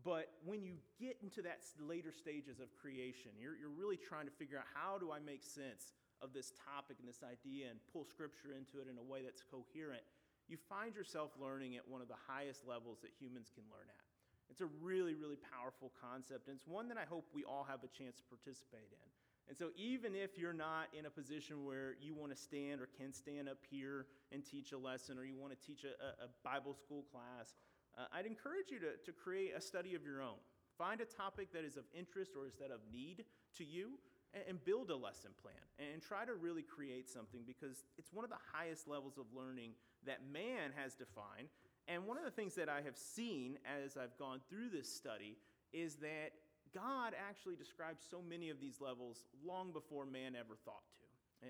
But 0.05 0.29
when 0.45 0.63
you 0.63 0.77
get 1.01 1.17
into 1.21 1.43
that 1.43 1.61
later 1.81 2.13
stages 2.13 2.61
of 2.61 2.69
creation, 2.77 3.33
you're, 3.37 3.57
you're 3.57 3.75
really 3.75 3.99
trying 3.99 4.25
to 4.25 4.33
figure 4.33 4.57
out 4.57 4.69
how 4.73 4.97
do 4.97 5.13
I 5.13 5.19
make 5.21 5.43
sense 5.43 5.93
of 6.21 6.33
this 6.33 6.53
topic 6.57 7.01
and 7.01 7.09
this 7.09 7.25
idea 7.25 7.73
and 7.73 7.81
pull 7.93 8.05
scripture 8.05 8.53
into 8.53 8.81
it 8.81 8.89
in 8.89 8.97
a 9.01 9.05
way 9.05 9.25
that's 9.25 9.43
coherent, 9.45 10.05
you 10.49 10.57
find 10.69 10.95
yourself 10.95 11.33
learning 11.41 11.77
at 11.77 11.85
one 11.89 12.01
of 12.01 12.09
the 12.09 12.21
highest 12.29 12.65
levels 12.69 13.01
that 13.01 13.13
humans 13.17 13.53
can 13.53 13.65
learn 13.73 13.89
at. 13.89 14.05
It's 14.51 14.61
a 14.61 14.71
really, 14.83 15.15
really 15.15 15.39
powerful 15.39 15.93
concept, 16.01 16.49
and 16.49 16.57
it's 16.57 16.67
one 16.67 16.89
that 16.89 16.99
I 16.99 17.07
hope 17.07 17.29
we 17.33 17.45
all 17.45 17.65
have 17.69 17.87
a 17.87 17.91
chance 17.93 18.19
to 18.19 18.27
participate 18.27 18.91
in. 18.91 19.09
And 19.49 19.57
so, 19.57 19.71
even 19.77 20.15
if 20.15 20.39
you're 20.39 20.53
not 20.53 20.89
in 20.97 21.07
a 21.07 21.11
position 21.11 21.65
where 21.65 21.97
you 22.01 22.15
want 22.15 22.31
to 22.31 22.41
stand 22.41 22.81
or 22.81 22.89
can 22.99 23.13
stand 23.13 23.49
up 23.49 23.59
here 23.69 24.07
and 24.33 24.45
teach 24.45 24.73
a 24.73 24.79
lesson, 24.79 25.19
or 25.19 25.25
you 25.25 25.37
want 25.37 25.53
to 25.59 25.67
teach 25.67 25.85
a, 25.85 26.25
a 26.25 26.29
Bible 26.45 26.75
school 26.75 27.05
class, 27.11 27.55
uh, 27.99 28.05
I'd 28.13 28.27
encourage 28.27 28.71
you 28.71 28.79
to, 28.79 28.97
to 29.05 29.13
create 29.13 29.53
a 29.57 29.61
study 29.61 29.95
of 29.95 30.05
your 30.05 30.23
own. 30.23 30.39
Find 30.79 31.01
a 31.01 31.05
topic 31.05 31.53
that 31.53 31.65
is 31.65 31.77
of 31.77 31.85
interest 31.93 32.33
or 32.39 32.47
is 32.47 32.55
that 32.61 32.71
of 32.71 32.81
need 32.93 33.25
to 33.59 33.65
you, 33.65 33.99
and, 34.35 34.45
and 34.49 34.65
build 34.65 34.91
a 34.91 34.97
lesson 34.97 35.31
plan. 35.43 35.55
And 35.79 36.01
try 36.03 36.25
to 36.25 36.35
really 36.35 36.63
create 36.63 37.09
something 37.09 37.43
because 37.47 37.85
it's 37.99 38.13
one 38.13 38.25
of 38.25 38.31
the 38.31 38.43
highest 38.53 38.89
levels 38.89 39.19
of 39.19 39.25
learning 39.35 39.73
that 40.07 40.21
man 40.33 40.73
has 40.77 40.95
defined. 40.95 41.49
And 41.89 42.07
one 42.07 42.17
of 42.17 42.25
the 42.25 42.31
things 42.31 42.55
that 42.55 42.69
I 42.69 42.83
have 42.83 42.97
seen 42.97 43.59
as 43.67 43.97
I've 43.97 44.17
gone 44.19 44.41
through 44.49 44.71
this 44.71 44.89
study 44.89 45.37
is 45.73 45.97
that 45.97 46.33
God 46.75 47.15
actually 47.19 47.57
describes 47.57 48.03
so 48.09 48.23
many 48.23 48.51
of 48.51 48.61
these 48.61 48.81
levels 48.81 49.25
long 49.45 49.73
before 49.73 50.07
man 50.07 50.37
ever 50.39 50.55
thought 50.65 50.87
to. 50.95 51.05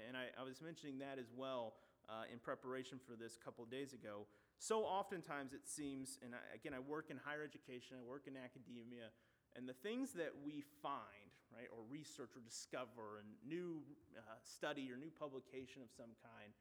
And 0.08 0.16
I, 0.16 0.30
I 0.40 0.44
was 0.44 0.62
mentioning 0.62 0.98
that 1.00 1.18
as 1.18 1.32
well 1.34 1.74
uh, 2.08 2.30
in 2.32 2.38
preparation 2.38 2.98
for 2.98 3.14
this 3.18 3.36
a 3.36 3.42
couple 3.44 3.64
of 3.64 3.70
days 3.70 3.92
ago. 3.92 4.26
So 4.58 4.82
oftentimes 4.82 5.52
it 5.52 5.66
seems, 5.66 6.18
and 6.22 6.34
I, 6.34 6.42
again, 6.54 6.74
I 6.74 6.80
work 6.80 7.10
in 7.10 7.16
higher 7.16 7.42
education, 7.42 7.96
I 7.98 8.04
work 8.04 8.28
in 8.28 8.36
academia, 8.36 9.10
and 9.56 9.66
the 9.66 9.74
things 9.74 10.12
that 10.14 10.30
we 10.44 10.62
find, 10.82 11.32
right, 11.50 11.66
or 11.74 11.82
research 11.90 12.36
or 12.38 12.42
discover, 12.44 13.18
and 13.18 13.28
new 13.42 13.82
uh, 14.14 14.38
study 14.44 14.86
or 14.92 14.96
new 14.96 15.10
publication 15.10 15.82
of 15.82 15.90
some 15.90 16.14
kind, 16.22 16.54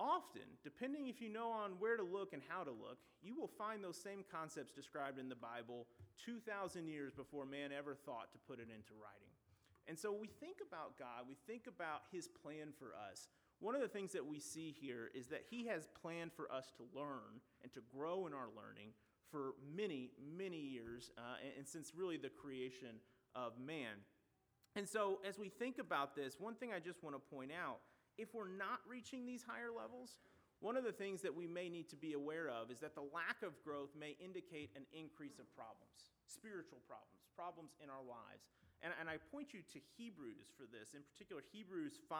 Often, 0.00 0.58
depending 0.64 1.06
if 1.06 1.20
you 1.20 1.28
know 1.28 1.50
on 1.50 1.72
where 1.78 1.96
to 1.96 2.02
look 2.02 2.32
and 2.32 2.42
how 2.48 2.64
to 2.64 2.70
look, 2.70 2.98
you 3.22 3.34
will 3.38 3.50
find 3.58 3.82
those 3.82 3.96
same 3.96 4.24
concepts 4.30 4.72
described 4.72 5.18
in 5.18 5.28
the 5.28 5.36
Bible 5.36 5.86
2,000 6.24 6.88
years 6.88 7.12
before 7.14 7.46
man 7.46 7.70
ever 7.70 7.94
thought 7.94 8.32
to 8.32 8.38
put 8.48 8.58
it 8.58 8.68
into 8.74 8.92
writing. 9.00 9.30
And 9.86 9.98
so 9.98 10.12
we 10.12 10.26
think 10.26 10.58
about 10.66 10.98
God, 10.98 11.28
we 11.28 11.36
think 11.46 11.66
about 11.68 12.02
his 12.10 12.26
plan 12.26 12.72
for 12.78 12.92
us. 13.10 13.28
One 13.60 13.74
of 13.74 13.80
the 13.80 13.88
things 13.88 14.12
that 14.12 14.26
we 14.26 14.40
see 14.40 14.74
here 14.80 15.10
is 15.14 15.28
that 15.28 15.44
he 15.48 15.66
has 15.66 15.88
planned 16.00 16.32
for 16.32 16.50
us 16.50 16.72
to 16.76 16.98
learn 16.98 17.40
and 17.62 17.72
to 17.74 17.80
grow 17.94 18.26
in 18.26 18.32
our 18.32 18.48
learning 18.56 18.90
for 19.30 19.54
many, 19.76 20.10
many 20.36 20.58
years, 20.58 21.10
uh, 21.18 21.36
and, 21.42 21.52
and 21.58 21.68
since 21.68 21.92
really 21.94 22.16
the 22.16 22.28
creation 22.28 23.00
of 23.34 23.52
man. 23.58 24.02
And 24.76 24.88
so 24.88 25.20
as 25.26 25.38
we 25.38 25.48
think 25.48 25.78
about 25.78 26.16
this, 26.16 26.36
one 26.38 26.54
thing 26.54 26.70
I 26.74 26.80
just 26.80 27.02
want 27.02 27.14
to 27.14 27.34
point 27.34 27.52
out 27.52 27.78
if 28.18 28.34
we're 28.34 28.50
not 28.50 28.80
reaching 28.88 29.26
these 29.26 29.42
higher 29.42 29.72
levels, 29.74 30.18
one 30.60 30.76
of 30.76 30.84
the 30.84 30.96
things 30.96 31.20
that 31.22 31.34
we 31.34 31.46
may 31.46 31.68
need 31.68 31.88
to 31.90 31.96
be 31.96 32.14
aware 32.14 32.48
of 32.48 32.70
is 32.70 32.80
that 32.80 32.94
the 32.94 33.04
lack 33.12 33.42
of 33.42 33.52
growth 33.64 33.90
may 33.98 34.16
indicate 34.22 34.70
an 34.76 34.86
increase 34.96 35.38
of 35.38 35.50
problems, 35.52 36.14
spiritual 36.24 36.80
problems, 36.88 37.20
problems 37.36 37.76
in 37.82 37.90
our 37.90 38.00
lives. 38.00 38.48
And, 38.80 38.92
and 39.00 39.08
I 39.08 39.20
point 39.32 39.52
you 39.52 39.60
to 39.72 39.78
Hebrews 39.96 40.52
for 40.56 40.64
this, 40.64 40.94
in 40.94 41.04
particular, 41.04 41.42
Hebrews 41.52 42.00
5, 42.08 42.16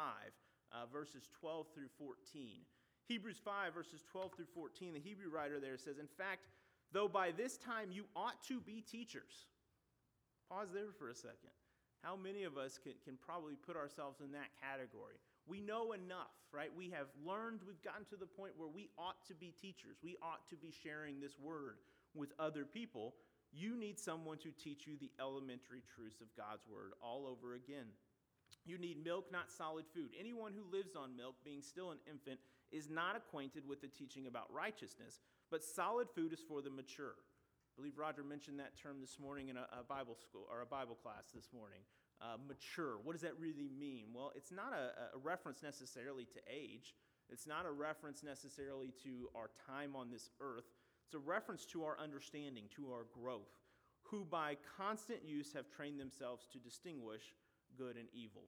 uh, 0.72 0.86
verses 0.92 1.28
12 1.40 1.72
through 1.72 1.92
14. 1.96 2.64
Hebrews 3.06 3.40
5, 3.44 3.74
verses 3.74 4.04
12 4.10 4.32
through 4.36 4.52
14, 4.52 4.94
the 4.94 5.00
Hebrew 5.00 5.28
writer 5.28 5.60
there 5.60 5.76
says, 5.76 5.96
In 5.96 6.08
fact, 6.08 6.48
though 6.92 7.08
by 7.08 7.32
this 7.32 7.56
time 7.56 7.92
you 7.92 8.04
ought 8.16 8.42
to 8.48 8.60
be 8.60 8.80
teachers. 8.80 9.48
Pause 10.48 10.68
there 10.72 10.92
for 10.98 11.08
a 11.08 11.14
second. 11.14 11.52
How 12.02 12.16
many 12.16 12.44
of 12.44 12.56
us 12.58 12.76
can, 12.76 12.92
can 13.04 13.16
probably 13.16 13.56
put 13.56 13.76
ourselves 13.76 14.20
in 14.20 14.32
that 14.32 14.52
category? 14.60 15.16
We 15.46 15.60
know 15.60 15.92
enough, 15.92 16.32
right? 16.52 16.70
We 16.74 16.90
have 16.90 17.08
learned, 17.24 17.60
we've 17.66 17.82
gotten 17.82 18.06
to 18.06 18.16
the 18.16 18.26
point 18.26 18.52
where 18.56 18.68
we 18.68 18.88
ought 18.96 19.24
to 19.28 19.34
be 19.34 19.52
teachers. 19.60 19.96
We 20.02 20.16
ought 20.22 20.48
to 20.48 20.56
be 20.56 20.72
sharing 20.82 21.20
this 21.20 21.38
word 21.38 21.76
with 22.14 22.32
other 22.38 22.64
people. 22.64 23.14
You 23.52 23.76
need 23.76 24.00
someone 24.00 24.38
to 24.38 24.50
teach 24.50 24.86
you 24.86 24.94
the 24.98 25.12
elementary 25.20 25.82
truths 25.94 26.20
of 26.20 26.34
God's 26.36 26.64
word 26.66 26.92
all 27.02 27.26
over 27.26 27.54
again. 27.54 27.92
You 28.64 28.78
need 28.78 29.04
milk, 29.04 29.26
not 29.30 29.50
solid 29.50 29.84
food. 29.94 30.10
Anyone 30.18 30.52
who 30.56 30.64
lives 30.74 30.96
on 30.96 31.16
milk, 31.16 31.36
being 31.44 31.60
still 31.60 31.90
an 31.90 31.98
infant, 32.08 32.40
is 32.72 32.88
not 32.88 33.16
acquainted 33.16 33.68
with 33.68 33.82
the 33.82 33.88
teaching 33.88 34.26
about 34.26 34.52
righteousness, 34.52 35.20
but 35.50 35.62
solid 35.62 36.08
food 36.14 36.32
is 36.32 36.40
for 36.48 36.62
the 36.62 36.70
mature. 36.70 37.14
I 37.14 37.72
believe 37.76 37.98
Roger 37.98 38.24
mentioned 38.24 38.58
that 38.60 38.80
term 38.80 39.00
this 39.00 39.18
morning 39.20 39.48
in 39.48 39.56
a, 39.56 39.66
a 39.78 39.84
Bible 39.86 40.16
school 40.16 40.46
or 40.50 40.62
a 40.62 40.66
Bible 40.66 40.96
class 41.02 41.28
this 41.34 41.50
morning 41.52 41.80
uh, 42.20 42.36
mature. 42.46 42.98
What 43.02 43.12
does 43.12 43.22
that 43.22 43.38
really 43.38 43.68
mean? 43.78 44.06
Well, 44.14 44.32
it's 44.34 44.52
not 44.52 44.72
a, 44.72 45.16
a 45.16 45.18
reference 45.22 45.62
necessarily 45.62 46.24
to 46.26 46.40
age, 46.50 46.94
it's 47.30 47.46
not 47.46 47.66
a 47.66 47.70
reference 47.70 48.22
necessarily 48.22 48.92
to 49.02 49.28
our 49.34 49.50
time 49.66 49.96
on 49.96 50.10
this 50.10 50.30
earth. 50.40 50.66
It's 51.06 51.14
a 51.14 51.18
reference 51.18 51.64
to 51.66 51.84
our 51.84 51.98
understanding, 51.98 52.64
to 52.76 52.90
our 52.90 53.06
growth, 53.12 53.52
who 54.02 54.24
by 54.24 54.56
constant 54.76 55.24
use 55.24 55.52
have 55.52 55.70
trained 55.70 56.00
themselves 56.00 56.46
to 56.52 56.58
distinguish 56.58 57.34
good 57.76 57.96
and 57.96 58.08
evil. 58.12 58.42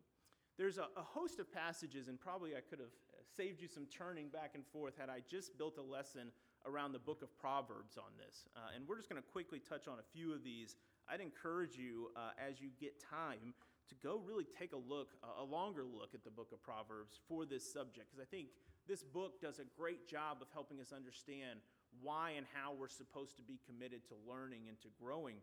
There's 0.57 0.79
a, 0.79 0.89
a, 0.97 1.03
host 1.03 1.39
of 1.39 1.53
passages, 1.53 2.09
and 2.09 2.19
probably 2.19 2.57
I 2.57 2.61
could 2.61 2.79
have 2.79 2.95
saved 3.37 3.61
you 3.61 3.69
some 3.69 3.87
turning 3.87 4.29
back 4.29 4.53
and 4.55 4.65
forth 4.67 4.95
had 4.99 5.11
I 5.11 5.21
just 5.29 5.59
built 5.59 5.77
a 5.79 5.83
lesson 5.83 6.33
around 6.65 6.93
the 6.93 6.99
book 6.99 7.23
of 7.23 7.37
Proverbs 7.39 7.99
on 7.99 8.17
this. 8.17 8.49
Uh, 8.57 8.75
and 8.75 8.89
we're 8.89 8.97
just 8.97 9.09
going 9.09 9.21
to 9.21 9.29
quickly 9.29 9.61
touch 9.61 9.87
on 9.87 9.99
a 9.99 10.07
few 10.15 10.33
of 10.33 10.43
these 10.43 10.77
I'd 11.09 11.21
encourage 11.21 11.77
you 11.77 12.11
uh, 12.17 12.31
as 12.37 12.61
you 12.61 12.71
get 12.81 12.95
time 13.01 13.55
to 13.89 13.95
go 14.03 14.21
really 14.27 14.47
take 14.59 14.73
a 14.73 14.77
look, 14.77 15.11
a 15.39 15.45
longer 15.45 15.85
look 15.85 16.15
at 16.15 16.25
the 16.25 16.31
book 16.31 16.51
of 16.53 16.63
Proverbs 16.63 17.21
for 17.29 17.47
this 17.47 17.63
subject, 17.63 18.11
because 18.11 18.21
I 18.21 18.29
think 18.29 18.49
this 18.89 19.03
book 19.03 19.41
does 19.41 19.59
a 19.59 19.65
great 19.79 20.09
job 20.09 20.39
of 20.43 20.49
helping 20.53 20.81
us 20.81 20.93
understand 20.93 21.61
why 22.03 22.33
and 22.37 22.47
how 22.53 22.73
we're 22.75 22.89
supposed 22.89 23.37
to 23.37 23.43
be 23.43 23.61
committed 23.67 24.05
to 24.09 24.15
learning 24.29 24.63
and 24.69 24.81
to 24.81 24.89
growing. 25.01 25.37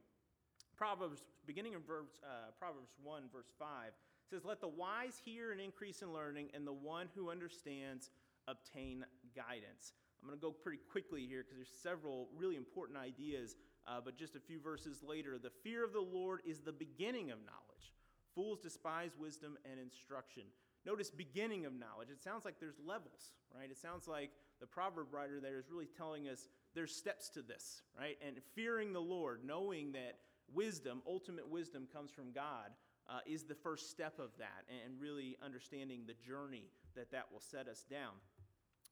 Proverbs, 0.76 1.24
beginning 1.46 1.74
in 1.74 1.82
verse, 1.82 2.20
uh, 2.24 2.52
Proverbs 2.60 2.92
1, 3.02 3.24
verse 3.32 3.52
5, 3.58 3.92
says, 4.30 4.44
Let 4.44 4.60
the 4.60 4.68
wise 4.68 5.22
hear 5.24 5.52
and 5.52 5.62
increase 5.62 6.02
in 6.02 6.12
learning, 6.12 6.50
and 6.54 6.68
the 6.68 6.74
one 6.74 7.08
who 7.16 7.30
understands 7.30 8.10
obtain 8.48 9.06
guidance. 9.36 9.94
I'm 10.22 10.28
going 10.28 10.40
to 10.40 10.42
go 10.42 10.52
pretty 10.52 10.80
quickly 10.92 11.26
here 11.28 11.44
because 11.44 11.58
there's 11.58 11.82
several 11.82 12.30
really 12.36 12.56
important 12.56 12.98
ideas 12.98 13.56
uh, 13.88 14.00
but 14.04 14.18
just 14.18 14.36
a 14.36 14.40
few 14.40 14.60
verses 14.60 15.04
later, 15.04 15.38
the 15.38 15.52
fear 15.64 15.84
of 15.84 15.94
the 15.94 16.00
Lord 16.00 16.42
is 16.46 16.62
the 16.62 16.72
beginning 16.72 17.32
of 17.32 17.40
knowledge. 17.40 17.94
Fools 18.36 18.60
despise 18.60 19.12
wisdom 19.18 19.58
and 19.70 19.80
instruction. 19.80 20.44
Notice 20.86 21.10
beginning 21.10 21.66
of 21.66 21.74
knowledge. 21.74 22.10
It 22.10 22.22
sounds 22.22 22.46
like 22.46 22.60
there's 22.60 22.80
levels, 22.86 23.34
right? 23.56 23.70
It 23.70 23.78
sounds 23.78 24.08
like 24.08 24.32
the 24.60 24.68
proverb 24.68 25.14
writer 25.14 25.40
there 25.40 25.60
is 25.60 25.70
really 25.70 25.88
telling 25.98 26.28
us 26.28 26.48
there's 26.74 26.96
steps 26.96 27.30
to 27.30 27.42
this, 27.42 27.84
right? 27.98 28.18
And 28.26 28.38
fearing 28.56 28.92
the 28.92 29.02
Lord, 29.02 29.42
knowing 29.46 29.92
that 29.94 30.18
wisdom, 30.54 31.02
ultimate 31.08 31.48
wisdom, 31.48 31.88
comes 31.94 32.12
from 32.12 32.32
God, 32.34 32.72
uh, 33.10 33.20
is 33.26 33.44
the 33.44 33.56
first 33.56 33.92
step 33.92 34.20
of 34.20 34.30
that, 34.40 34.64
and 34.86 35.00
really 35.00 35.38
understanding 35.44 36.04
the 36.08 36.16
journey 36.26 36.72
that 36.96 37.12
that 37.12 37.28
will 37.32 37.42
set 37.42 37.68
us 37.68 37.84
down. 37.90 38.14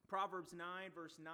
Proverbs 0.08 0.54
9, 0.54 0.66
verse 0.94 1.18
9 1.24 1.34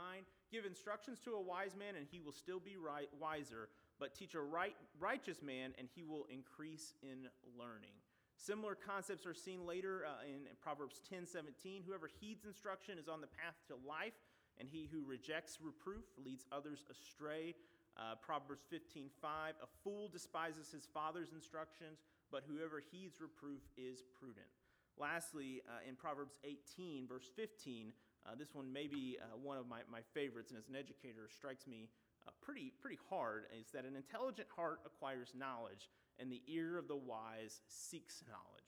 Give 0.51 0.65
instructions 0.65 1.19
to 1.25 1.33
a 1.33 1.41
wise 1.41 1.75
man, 1.77 1.95
and 1.95 2.07
he 2.09 2.19
will 2.19 2.31
still 2.31 2.59
be 2.59 2.77
right, 2.77 3.09
wiser, 3.19 3.69
but 3.99 4.15
teach 4.15 4.33
a 4.33 4.41
right, 4.41 4.75
righteous 4.99 5.41
man, 5.41 5.73
and 5.77 5.87
he 5.93 6.03
will 6.03 6.25
increase 6.31 6.93
in 7.03 7.27
learning. 7.57 7.95
Similar 8.37 8.75
concepts 8.75 9.25
are 9.25 9.33
seen 9.33 9.65
later 9.65 10.05
uh, 10.05 10.23
in, 10.23 10.45
Proverbs 10.61 11.01
10, 11.09 11.25
17. 11.25 11.83
Whoever 11.85 12.07
heeds 12.21 12.45
instruction 12.45 12.99
is 12.99 13.09
on 13.09 13.19
the 13.19 13.27
path 13.27 13.57
to 13.67 13.75
life, 13.87 14.13
and 14.59 14.69
he 14.69 14.87
who 14.91 15.03
rejects 15.03 15.57
reproof 15.61 16.05
leads 16.23 16.45
others 16.51 16.85
astray. 16.89 17.55
Uh, 17.97 18.13
Proverbs 18.21 18.61
15, 18.69 19.09
5. 19.19 19.53
A 19.61 19.67
fool 19.83 20.07
despises 20.07 20.69
his 20.71 20.87
father's 20.93 21.33
instructions, 21.33 22.05
but 22.31 22.43
whoever 22.47 22.81
heeds 22.91 23.19
reproof 23.19 23.61
is 23.75 24.03
prudent. 24.19 24.45
Lastly, 24.99 25.61
uh, 25.67 25.87
in 25.87 25.95
Proverbs 25.95 26.37
18, 26.43 27.07
verse 27.07 27.29
15, 27.35 27.91
uh, 28.27 28.35
this 28.37 28.53
one 28.53 28.71
may 28.71 28.87
be 28.87 29.17
uh, 29.21 29.37
one 29.41 29.57
of 29.57 29.67
my, 29.67 29.79
my 29.91 30.01
favorites, 30.13 30.51
and 30.51 30.59
as 30.59 30.67
an 30.67 30.75
educator, 30.75 31.29
strikes 31.33 31.65
me 31.65 31.87
uh, 32.27 32.31
pretty, 32.41 32.73
pretty 32.81 32.99
hard, 33.09 33.45
is 33.57 33.71
that 33.71 33.85
an 33.85 33.95
intelligent 33.95 34.47
heart 34.53 34.79
acquires 34.85 35.31
knowledge, 35.37 35.89
and 36.19 36.31
the 36.31 36.41
ear 36.47 36.77
of 36.77 36.87
the 36.87 36.95
wise 36.95 37.61
seeks 37.67 38.23
knowledge. 38.27 38.67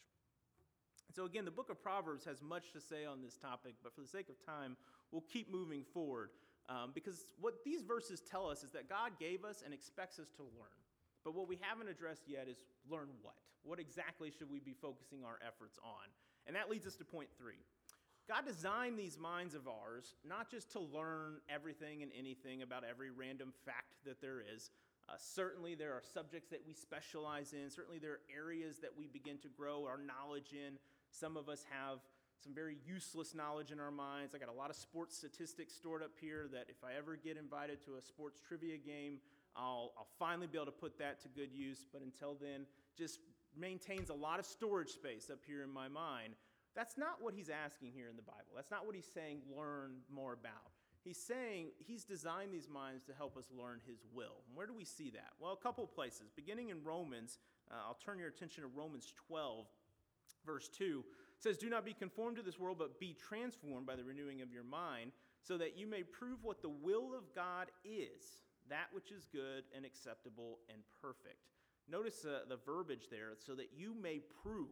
So, 1.16 1.26
again, 1.26 1.44
the 1.44 1.52
book 1.52 1.70
of 1.70 1.82
Proverbs 1.82 2.24
has 2.26 2.42
much 2.42 2.72
to 2.72 2.80
say 2.80 3.04
on 3.04 3.22
this 3.22 3.36
topic, 3.36 3.74
but 3.84 3.94
for 3.94 4.02
the 4.02 4.08
sake 4.08 4.30
of 4.30 4.36
time, 4.46 4.78
we'll 5.12 5.26
keep 5.34 5.52
moving 5.52 5.84
forward. 5.94 6.30
Um, 6.70 6.92
because 6.94 7.26
what 7.42 7.66
these 7.66 7.82
verses 7.82 8.22
tell 8.22 8.48
us 8.48 8.64
is 8.64 8.72
that 8.72 8.88
God 8.88 9.18
gave 9.20 9.44
us 9.44 9.64
and 9.66 9.74
expects 9.74 10.20
us 10.20 10.30
to 10.38 10.44
learn. 10.44 10.80
But 11.26 11.34
what 11.34 11.50
we 11.50 11.58
haven't 11.60 11.90
addressed 11.90 12.24
yet 12.28 12.48
is 12.48 12.64
learn 12.90 13.10
what? 13.24 13.36
What 13.64 13.80
exactly 13.80 14.32
should 14.32 14.52
we 14.52 14.60
be 14.60 14.76
focusing 14.80 15.26
our 15.26 15.40
efforts 15.46 15.80
on? 15.84 16.08
And 16.48 16.56
that 16.56 16.70
leads 16.70 16.86
us 16.86 16.96
to 16.98 17.06
point 17.06 17.30
three. 17.38 17.60
God 18.30 18.46
designed 18.46 18.98
these 18.98 19.18
minds 19.18 19.56
of 19.56 19.68
ours 19.68 20.14
not 20.24 20.52
just 20.52 20.72
to 20.74 20.80
learn 20.80 21.42
everything 21.50 22.04
and 22.04 22.12
anything 22.18 22.62
about 22.62 22.84
every 22.88 23.10
random 23.10 23.52
fact 23.66 24.06
that 24.06 24.22
there 24.22 24.44
is. 24.56 24.70
Uh, 25.10 25.14
certainly, 25.18 25.74
there 25.74 25.94
are 25.94 26.04
subjects 26.14 26.48
that 26.50 26.62
we 26.68 26.74
specialize 26.74 27.54
in. 27.54 27.72
Certainly, 27.72 27.98
there 27.98 28.12
are 28.12 28.20
areas 28.32 28.78
that 28.78 28.92
we 28.96 29.08
begin 29.08 29.40
to 29.40 29.48
grow 29.50 29.88
our 29.88 29.98
knowledge 29.98 30.54
in. 30.54 30.78
Some 31.10 31.38
of 31.38 31.50
us 31.50 31.66
have 31.72 31.98
some 32.38 32.54
very 32.54 32.78
useless 32.86 33.34
knowledge 33.34 33.72
in 33.72 33.80
our 33.80 33.90
minds. 33.90 34.36
I 34.36 34.38
got 34.38 34.50
a 34.50 34.54
lot 34.54 34.70
of 34.70 34.76
sports 34.76 35.18
statistics 35.18 35.74
stored 35.74 36.04
up 36.04 36.12
here 36.22 36.48
that 36.54 36.68
if 36.70 36.84
I 36.84 36.96
ever 36.96 37.16
get 37.16 37.36
invited 37.36 37.84
to 37.86 37.96
a 37.98 38.02
sports 38.02 38.40
trivia 38.48 38.78
game, 38.78 39.18
I'll, 39.56 39.92
I'll 39.98 40.08
finally 40.20 40.46
be 40.46 40.60
able 40.60 40.68
to 40.68 40.72
put 40.72 41.00
that 41.00 41.20
to 41.24 41.30
good 41.30 41.52
use. 41.52 41.88
But 41.92 42.04
until 42.04 42.38
then, 42.40 42.68
just 42.96 43.22
maintains 43.58 44.12
a 44.12 44.14
lot 44.14 44.38
of 44.38 44.46
storage 44.46 44.90
space 44.90 45.32
up 45.32 45.40
here 45.48 45.64
in 45.64 45.74
my 45.74 45.88
mind 45.88 46.36
that's 46.76 46.98
not 46.98 47.22
what 47.22 47.34
he's 47.34 47.50
asking 47.50 47.92
here 47.94 48.08
in 48.10 48.16
the 48.16 48.22
Bible. 48.22 48.54
That's 48.56 48.72
not 48.72 48.86
what 48.86 48.96
he's 48.96 49.10
saying, 49.14 49.42
learn 49.56 49.98
more 50.14 50.34
about. 50.34 50.72
He's 51.04 51.18
saying 51.18 51.68
he's 51.78 52.04
designed 52.04 52.54
these 52.54 52.70
minds 52.70 53.04
to 53.06 53.14
help 53.14 53.38
us 53.38 53.46
learn 53.58 53.80
his 53.88 54.00
will. 54.14 54.44
And 54.48 54.56
where 54.56 54.68
do 54.68 54.74
we 54.74 54.86
see 54.86 55.10
that? 55.12 55.32
Well, 55.40 55.54
a 55.54 55.64
couple 55.64 55.84
of 55.84 55.94
places. 55.94 56.30
Beginning 56.36 56.70
in 56.70 56.84
Romans, 56.84 57.40
uh, 57.72 57.76
I'll 57.88 57.98
turn 58.04 58.20
your 58.20 58.28
attention 58.28 58.64
to 58.64 58.70
Romans 58.70 59.14
12, 59.28 59.66
verse 60.46 60.68
2. 60.70 61.04
It 61.38 61.44
says, 61.44 61.58
Do 61.58 61.70
not 61.70 61.86
be 61.86 61.94
conformed 61.94 62.38
to 62.38 62.44
this 62.44 62.60
world, 62.60 62.78
but 62.78 63.00
be 63.00 63.16
transformed 63.28 63.88
by 63.88 63.96
the 63.96 64.04
renewing 64.04 64.42
of 64.42 64.52
your 64.52 64.64
mind, 64.64 65.12
so 65.42 65.58
that 65.58 65.78
you 65.78 65.88
may 65.88 66.04
prove 66.04 66.44
what 66.44 66.62
the 66.62 66.70
will 66.70 67.16
of 67.18 67.34
God 67.34 67.68
is, 67.86 68.44
that 68.70 68.88
which 68.92 69.12
is 69.12 69.26
good 69.32 69.64
and 69.76 69.86
acceptable 69.86 70.60
and 70.72 70.82
perfect. 71.02 71.48
Notice 71.90 72.26
uh, 72.26 72.42
the 72.48 72.58
verbiage 72.58 73.08
there, 73.10 73.32
so 73.38 73.56
that 73.56 73.70
you 73.76 73.96
may 74.00 74.20
prove 74.44 74.68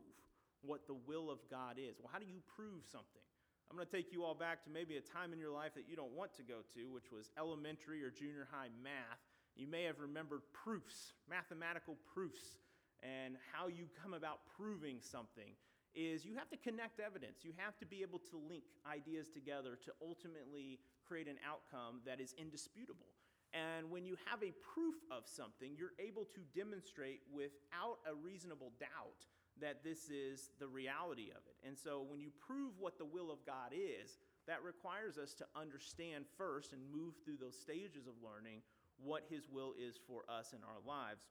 what 0.62 0.88
the 0.88 0.98
will 1.08 1.30
of 1.30 1.40
God 1.50 1.78
is. 1.78 1.98
Well, 2.00 2.10
how 2.12 2.20
do 2.20 2.26
you 2.26 2.42
prove 2.56 2.86
something? 2.86 3.24
I'm 3.70 3.76
going 3.76 3.88
to 3.88 3.92
take 3.92 4.14
you 4.14 4.24
all 4.24 4.36
back 4.36 4.64
to 4.64 4.70
maybe 4.70 4.96
a 4.96 5.04
time 5.04 5.34
in 5.34 5.40
your 5.40 5.52
life 5.52 5.76
that 5.76 5.90
you 5.90 5.96
don't 5.96 6.16
want 6.16 6.34
to 6.40 6.44
go 6.44 6.64
to, 6.74 6.90
which 6.90 7.12
was 7.12 7.30
elementary 7.38 8.02
or 8.02 8.10
junior 8.10 8.48
high 8.50 8.72
math. 8.82 9.20
You 9.56 9.68
may 9.68 9.84
have 9.84 10.00
remembered 10.00 10.42
proofs, 10.54 11.14
mathematical 11.30 11.98
proofs, 12.14 12.60
and 13.04 13.36
how 13.52 13.68
you 13.68 13.92
come 14.02 14.14
about 14.14 14.40
proving 14.56 14.98
something 15.02 15.52
is 15.96 16.24
you 16.24 16.36
have 16.38 16.50
to 16.50 16.58
connect 16.58 17.00
evidence. 17.00 17.44
You 17.44 17.52
have 17.58 17.78
to 17.80 17.86
be 17.86 18.02
able 18.02 18.22
to 18.30 18.38
link 18.38 18.64
ideas 18.86 19.28
together 19.34 19.78
to 19.84 19.92
ultimately 20.02 20.80
create 21.06 21.28
an 21.28 21.42
outcome 21.42 22.02
that 22.06 22.22
is 22.22 22.36
indisputable. 22.38 23.10
And 23.54 23.90
when 23.90 24.06
you 24.06 24.16
have 24.30 24.44
a 24.44 24.54
proof 24.62 24.96
of 25.10 25.24
something, 25.26 25.74
you're 25.76 25.98
able 25.98 26.26
to 26.36 26.42
demonstrate 26.54 27.22
without 27.34 27.98
a 28.06 28.14
reasonable 28.14 28.72
doubt 28.80 29.26
that 29.62 29.84
this 29.84 30.10
is 30.10 30.50
the 30.60 30.68
reality 30.68 31.30
of 31.32 31.42
it. 31.48 31.68
And 31.68 31.78
so 31.78 32.06
when 32.08 32.20
you 32.20 32.30
prove 32.46 32.74
what 32.80 32.98
the 32.98 33.06
will 33.06 33.32
of 33.32 33.46
God 33.46 33.74
is, 33.74 34.18
that 34.48 34.64
requires 34.64 35.18
us 35.18 35.34
to 35.36 35.46
understand 35.56 36.26
first 36.38 36.74
and 36.74 36.82
move 36.92 37.16
through 37.24 37.38
those 37.40 37.58
stages 37.60 38.08
of 38.08 38.14
learning 38.24 38.62
what 39.04 39.24
his 39.30 39.50
will 39.50 39.74
is 39.78 39.96
for 40.08 40.24
us 40.30 40.54
in 40.54 40.60
our 40.64 40.80
lives. 40.86 41.22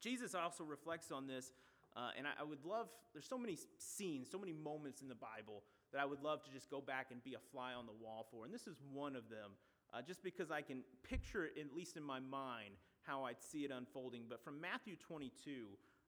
Jesus 0.00 0.34
also 0.34 0.64
reflects 0.64 1.10
on 1.10 1.26
this, 1.26 1.52
uh, 1.96 2.10
and 2.16 2.26
I, 2.26 2.32
I, 2.40 2.44
would 2.44 2.64
love, 2.64 2.88
there's 3.12 3.26
so 3.26 3.38
many 3.38 3.56
scenes, 3.78 4.28
so 4.30 4.38
many 4.38 4.52
moments 4.52 5.00
in 5.00 5.08
the 5.08 5.14
Bible 5.14 5.62
that 5.92 6.00
I 6.00 6.04
would 6.04 6.22
love 6.22 6.42
to 6.44 6.50
just 6.50 6.70
go 6.70 6.80
back 6.80 7.06
and 7.10 7.22
be 7.24 7.34
a 7.34 7.38
fly 7.52 7.72
on 7.72 7.86
the 7.86 7.92
wall 7.92 8.26
for. 8.30 8.44
And 8.44 8.52
this 8.52 8.66
is 8.66 8.76
one 8.92 9.16
of 9.16 9.28
them, 9.30 9.52
uh, 9.92 10.02
just 10.02 10.22
because 10.22 10.50
I 10.50 10.60
can 10.60 10.82
picture 11.02 11.48
at 11.58 11.74
least 11.74 11.96
in 11.96 12.02
my 12.02 12.20
mind, 12.20 12.74
how 13.02 13.24
I'd 13.24 13.40
see 13.40 13.64
it 13.64 13.70
unfolding. 13.70 14.24
But 14.28 14.42
from 14.42 14.60
Matthew 14.60 14.96
22, 14.96 15.66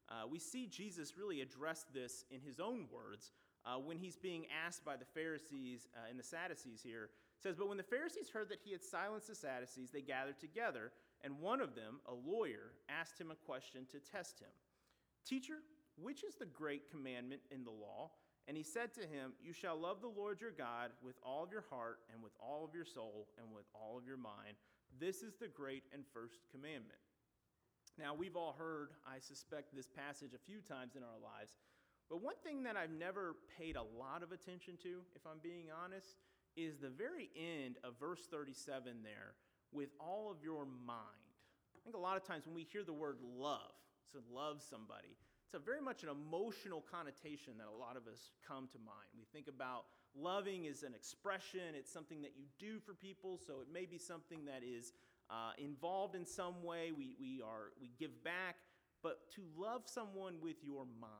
uh, 0.08 0.26
we 0.30 0.38
see 0.38 0.66
Jesus 0.66 1.16
really 1.18 1.40
address 1.40 1.84
this 1.92 2.24
in 2.30 2.40
his 2.40 2.60
own 2.60 2.86
words 2.92 3.32
uh, 3.64 3.74
when 3.76 3.98
he's 3.98 4.16
being 4.16 4.46
asked 4.66 4.84
by 4.84 4.96
the 4.96 5.04
Pharisees 5.04 5.88
uh, 5.96 6.08
and 6.08 6.18
the 6.18 6.22
Sadducees 6.22 6.80
here. 6.82 7.04
It 7.04 7.42
says, 7.42 7.56
But 7.56 7.68
when 7.68 7.76
the 7.76 7.82
Pharisees 7.82 8.30
heard 8.30 8.48
that 8.50 8.60
he 8.64 8.72
had 8.72 8.82
silenced 8.82 9.26
the 9.26 9.34
Sadducees, 9.34 9.90
they 9.90 10.02
gathered 10.02 10.38
together, 10.38 10.92
and 11.22 11.40
one 11.40 11.60
of 11.60 11.74
them, 11.74 12.00
a 12.06 12.14
lawyer, 12.14 12.72
asked 12.88 13.20
him 13.20 13.30
a 13.30 13.46
question 13.46 13.86
to 13.90 13.98
test 13.98 14.38
him 14.38 14.54
Teacher, 15.26 15.58
which 16.00 16.22
is 16.22 16.36
the 16.36 16.46
great 16.46 16.90
commandment 16.90 17.40
in 17.50 17.64
the 17.64 17.70
law? 17.70 18.10
And 18.48 18.56
he 18.56 18.62
said 18.62 18.94
to 18.94 19.00
him, 19.00 19.32
You 19.42 19.52
shall 19.52 19.76
love 19.76 20.00
the 20.00 20.06
Lord 20.06 20.40
your 20.40 20.52
God 20.52 20.90
with 21.02 21.16
all 21.24 21.42
of 21.42 21.50
your 21.50 21.64
heart, 21.68 21.98
and 22.12 22.22
with 22.22 22.32
all 22.38 22.64
of 22.64 22.74
your 22.74 22.84
soul, 22.84 23.26
and 23.38 23.48
with 23.52 23.66
all 23.74 23.98
of 23.98 24.06
your 24.06 24.16
mind. 24.16 24.54
This 25.00 25.22
is 25.22 25.34
the 25.34 25.48
great 25.48 25.82
and 25.92 26.04
first 26.14 26.38
commandment. 26.52 27.00
Now, 27.98 28.14
we've 28.14 28.36
all 28.36 28.54
heard, 28.58 28.90
I 29.06 29.18
suspect, 29.18 29.74
this 29.74 29.88
passage 29.88 30.34
a 30.34 30.46
few 30.46 30.60
times 30.60 30.96
in 30.96 31.02
our 31.02 31.18
lives, 31.22 31.56
but 32.10 32.22
one 32.22 32.36
thing 32.44 32.62
that 32.64 32.76
I've 32.76 32.92
never 32.92 33.36
paid 33.58 33.76
a 33.76 33.82
lot 33.82 34.22
of 34.22 34.32
attention 34.32 34.76
to, 34.82 35.00
if 35.16 35.26
I'm 35.26 35.40
being 35.42 35.72
honest, 35.72 36.20
is 36.56 36.76
the 36.76 36.90
very 36.90 37.30
end 37.34 37.76
of 37.82 37.98
verse 37.98 38.28
37 38.30 39.02
there, 39.02 39.34
with 39.72 39.88
all 39.98 40.30
of 40.30 40.44
your 40.44 40.64
mind. 40.64 41.32
I 41.74 41.80
think 41.82 41.96
a 41.96 42.00
lot 42.00 42.16
of 42.16 42.24
times 42.24 42.46
when 42.46 42.54
we 42.54 42.64
hear 42.70 42.84
the 42.84 42.92
word 42.92 43.16
love, 43.22 43.72
to 44.12 44.20
love 44.32 44.62
somebody, 44.62 45.16
it's 45.46 45.54
a 45.54 45.58
very 45.58 45.80
much 45.80 46.02
an 46.02 46.08
emotional 46.10 46.84
connotation 46.90 47.54
that 47.58 47.66
a 47.66 47.78
lot 47.78 47.96
of 47.96 48.06
us 48.06 48.30
come 48.46 48.68
to 48.72 48.78
mind. 48.78 49.08
We 49.16 49.26
think 49.32 49.48
about 49.48 49.86
loving 50.14 50.66
as 50.66 50.82
an 50.82 50.94
expression, 50.94 51.74
it's 51.74 51.92
something 51.92 52.22
that 52.22 52.32
you 52.36 52.46
do 52.58 52.78
for 52.78 52.94
people, 52.94 53.38
so 53.38 53.60
it 53.60 53.68
may 53.72 53.86
be 53.86 53.98
something 53.98 54.44
that 54.46 54.62
is 54.62 54.92
uh, 55.30 55.52
involved 55.58 56.14
in 56.14 56.24
some 56.26 56.62
way, 56.62 56.92
we, 56.96 57.16
we, 57.20 57.42
are, 57.42 57.72
we 57.80 57.90
give 57.98 58.22
back, 58.22 58.56
but 59.02 59.30
to 59.34 59.42
love 59.56 59.82
someone 59.84 60.34
with 60.40 60.56
your 60.62 60.84
mind. 61.00 61.12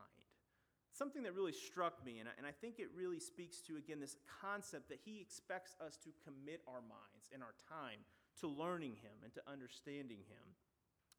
Something 0.93 1.23
that 1.23 1.35
really 1.35 1.53
struck 1.53 2.03
me, 2.03 2.19
and 2.19 2.27
I, 2.27 2.31
and 2.37 2.47
I 2.47 2.51
think 2.51 2.79
it 2.79 2.87
really 2.95 3.19
speaks 3.19 3.61
to, 3.67 3.77
again, 3.77 3.99
this 3.99 4.15
concept 4.41 4.89
that 4.89 4.99
he 5.05 5.21
expects 5.21 5.75
us 5.85 5.97
to 6.03 6.09
commit 6.23 6.61
our 6.67 6.81
minds 6.81 7.29
and 7.31 7.43
our 7.43 7.53
time 7.69 7.99
to 8.41 8.47
learning 8.47 8.93
him 8.93 9.13
and 9.23 9.33
to 9.33 9.41
understanding 9.51 10.17
him. 10.17 10.45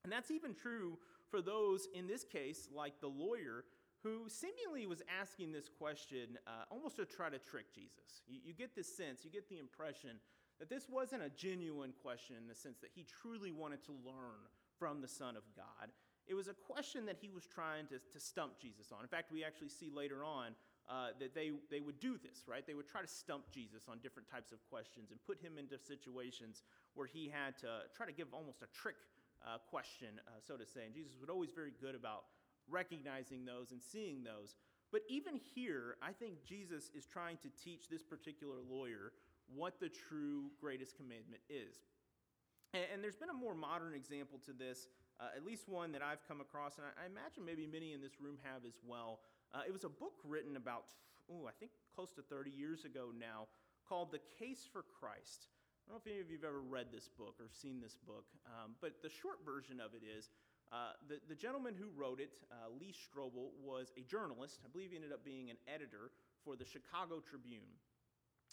And 0.03 0.13
that's 0.13 0.31
even 0.31 0.55
true 0.55 0.99
for 1.31 1.41
those, 1.41 1.87
in 1.95 2.07
this 2.07 2.25
case, 2.25 2.69
like 2.75 3.01
the 3.01 3.09
lawyer, 3.09 3.65
who 4.03 4.29
seemingly 4.29 4.87
was 4.87 5.03
asking 5.21 5.53
this 5.53 5.69
question 5.69 6.39
uh, 6.47 6.65
almost 6.71 6.97
to 6.97 7.05
try 7.05 7.29
to 7.29 7.39
trick 7.39 7.75
Jesus. 7.75 8.23
You, 8.27 8.41
you, 8.45 8.55
get 8.55 8.75
this 8.75 8.97
sense, 8.97 9.25
you 9.25 9.31
get 9.31 9.49
the 9.49 9.59
impression 9.59 10.21
that 10.59 10.69
this 10.69 10.89
wasn't 10.89 11.23
a 11.23 11.31
genuine 11.31 11.93
question 12.03 12.37
in 12.37 12.49
the 12.49 12.55
sense 12.55 12.79
that 12.81 12.91
he 12.95 13.05
truly 13.23 13.53
wanted 13.53 13.83
to 13.85 13.93
learn 14.05 14.43
from 14.79 15.01
the 15.01 15.09
Son 15.09 15.37
of 15.37 15.43
God. 15.57 15.91
It 16.27 16.35
was 16.35 16.49
a 16.49 16.55
question 16.55 17.07
that 17.07 17.17
he 17.21 17.31
was 17.31 17.47
trying 17.47 17.87
to, 17.89 17.99
to 17.99 18.21
stump 18.21 18.59
Jesus 18.61 18.93
on. 18.93 19.01
In 19.01 19.09
fact, 19.09 19.33
we 19.33 19.45
actually 19.45 19.71
see 19.71 19.91
later 19.91 20.25
on 20.25 20.53
uh, 20.89 21.17
that 21.21 21.35
they, 21.35 21.53
they 21.71 21.81
would 21.81 22.01
do 22.01 22.19
this, 22.19 22.45
right? 22.47 22.67
They 22.67 22.75
would 22.75 22.89
try 22.89 23.01
to 23.01 23.09
stump 23.09 23.51
Jesus 23.53 23.89
on 23.89 23.99
different 23.99 24.29
types 24.29 24.53
of 24.53 24.59
questions 24.69 25.11
and 25.11 25.19
put 25.25 25.41
him 25.41 25.57
into 25.59 25.79
situations 25.79 26.63
where 26.95 27.07
he 27.07 27.29
had 27.29 27.57
to 27.59 27.89
try 27.97 28.05
to 28.05 28.13
give 28.13 28.29
almost 28.33 28.63
a 28.63 28.69
trick 28.77 28.97
uh, 29.45 29.59
question, 29.71 30.21
uh, 30.27 30.41
so 30.41 30.57
to 30.57 30.67
say. 30.67 30.85
And 30.85 30.95
Jesus 30.95 31.13
was 31.21 31.31
always 31.31 31.51
very 31.53 31.73
good 31.81 31.95
about 31.95 32.25
recognizing 32.69 33.45
those 33.45 33.73
and 33.73 33.81
seeing 33.83 34.25
those. 34.25 34.57
But 34.93 35.03
even 35.09 35.37
here, 35.55 35.97
I 36.03 36.13
think 36.13 36.45
Jesus 36.45 36.91
is 36.95 37.05
trying 37.05 37.37
to 37.45 37.49
teach 37.63 37.89
this 37.89 38.03
particular 38.03 38.57
lawyer 38.69 39.13
what 39.55 39.81
the 39.81 39.89
true 39.89 40.51
greatest 40.61 40.97
commandment 40.97 41.43
is. 41.49 41.77
And, 42.75 42.85
and 42.93 43.05
there's 43.05 43.17
been 43.17 43.31
a 43.31 43.37
more 43.37 43.55
modern 43.55 43.95
example 43.95 44.41
to 44.45 44.53
this, 44.53 44.89
uh, 45.21 45.35
at 45.37 45.45
least 45.45 45.69
one 45.69 45.93
that 45.93 46.03
I've 46.03 46.27
come 46.29 46.41
across, 46.41 46.77
and 46.77 46.87
I, 46.87 47.05
I, 47.05 47.07
imagine 47.07 47.45
maybe 47.45 47.67
many 47.67 47.93
in 47.93 48.01
this 48.01 48.21
room 48.21 48.39
have 48.45 48.65
as 48.65 48.79
well. 48.85 49.21
Uh, 49.55 49.65
it 49.67 49.73
was 49.73 49.85
a 49.85 49.89
book 49.89 50.21
written 50.25 50.57
about, 50.57 50.93
oh, 51.31 51.49
I 51.49 51.53
think 51.59 51.73
close 51.95 52.13
to 52.13 52.23
30 52.23 52.51
years 52.51 52.85
ago 52.85 53.09
now, 53.17 53.49
called 53.89 54.13
The 54.13 54.21
Case 54.39 54.69
for 54.71 54.85
Christ. 55.01 55.49
I 55.89 55.91
don't 55.91 55.97
know 55.97 56.03
if 56.05 56.13
any 56.13 56.21
of 56.21 56.29
you 56.29 56.37
have 56.37 56.45
ever 56.45 56.61
read 56.61 56.93
this 56.93 57.09
book 57.09 57.41
or 57.41 57.49
seen 57.49 57.81
this 57.81 57.97
book, 57.97 58.29
um, 58.45 58.77
but 58.83 59.01
the 59.03 59.09
short 59.09 59.41
version 59.41 59.81
of 59.81 59.97
it 59.97 60.05
is 60.05 60.29
uh, 60.69 60.93
the, 61.09 61.17
the 61.29 61.35
gentleman 61.35 61.73
who 61.73 61.89
wrote 61.97 62.21
it, 62.21 62.37
uh, 62.53 62.69
Lee 62.79 62.93
Strobel, 62.93 63.57
was 63.65 63.89
a 63.97 64.05
journalist. 64.05 64.61
I 64.65 64.69
believe 64.69 64.91
he 64.91 64.97
ended 64.97 65.13
up 65.13 65.25
being 65.25 65.49
an 65.49 65.57
editor 65.65 66.13
for 66.45 66.57
the 66.57 66.65
Chicago 66.65 67.25
Tribune. 67.25 67.73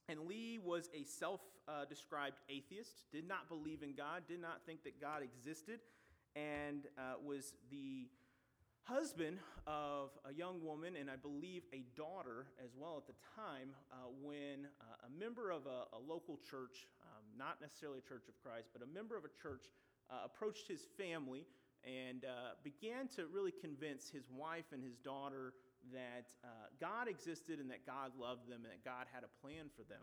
And 0.07 0.21
Lee 0.27 0.59
was 0.63 0.89
a 0.93 1.03
self 1.03 1.41
uh, 1.67 1.85
described 1.85 2.37
atheist, 2.49 3.11
did 3.11 3.27
not 3.27 3.49
believe 3.49 3.81
in 3.81 3.95
God, 3.95 4.23
did 4.27 4.41
not 4.41 4.61
think 4.65 4.83
that 4.83 5.01
God 5.01 5.23
existed, 5.23 5.79
and 6.35 6.85
uh, 6.97 7.15
was 7.23 7.53
the 7.71 8.07
husband 8.83 9.39
of 9.65 10.11
a 10.29 10.33
young 10.33 10.63
woman 10.63 10.95
and 10.95 11.09
I 11.09 11.15
believe 11.15 11.63
a 11.73 11.83
daughter 11.97 12.45
as 12.63 12.69
well 12.77 12.97
at 13.01 13.07
the 13.07 13.17
time 13.35 13.69
uh, 13.91 13.95
when 14.21 14.69
uh, 14.79 15.07
a 15.07 15.19
member 15.19 15.49
of 15.49 15.65
a, 15.65 15.89
a 15.95 15.99
local 16.07 16.39
church, 16.47 16.85
um, 17.01 17.25
not 17.35 17.59
necessarily 17.61 17.97
a 17.97 18.07
Church 18.07 18.29
of 18.29 18.35
Christ, 18.43 18.69
but 18.73 18.83
a 18.85 18.93
member 18.93 19.17
of 19.17 19.25
a 19.25 19.33
church, 19.41 19.65
uh, 20.11 20.25
approached 20.25 20.67
his 20.67 20.85
family 20.99 21.47
and 21.83 22.25
uh, 22.25 22.53
began 22.63 23.07
to 23.15 23.25
really 23.33 23.53
convince 23.59 24.09
his 24.09 24.29
wife 24.29 24.65
and 24.71 24.83
his 24.83 24.97
daughter 24.97 25.53
that 25.93 26.33
uh, 26.43 26.47
God 26.79 27.07
existed 27.07 27.59
and 27.59 27.69
that 27.69 27.85
God 27.85 28.11
loved 28.19 28.47
them 28.47 28.63
and 28.63 28.71
that 28.71 28.83
God 28.85 29.05
had 29.11 29.23
a 29.23 29.31
plan 29.41 29.69
for 29.75 29.83
them. 29.83 30.01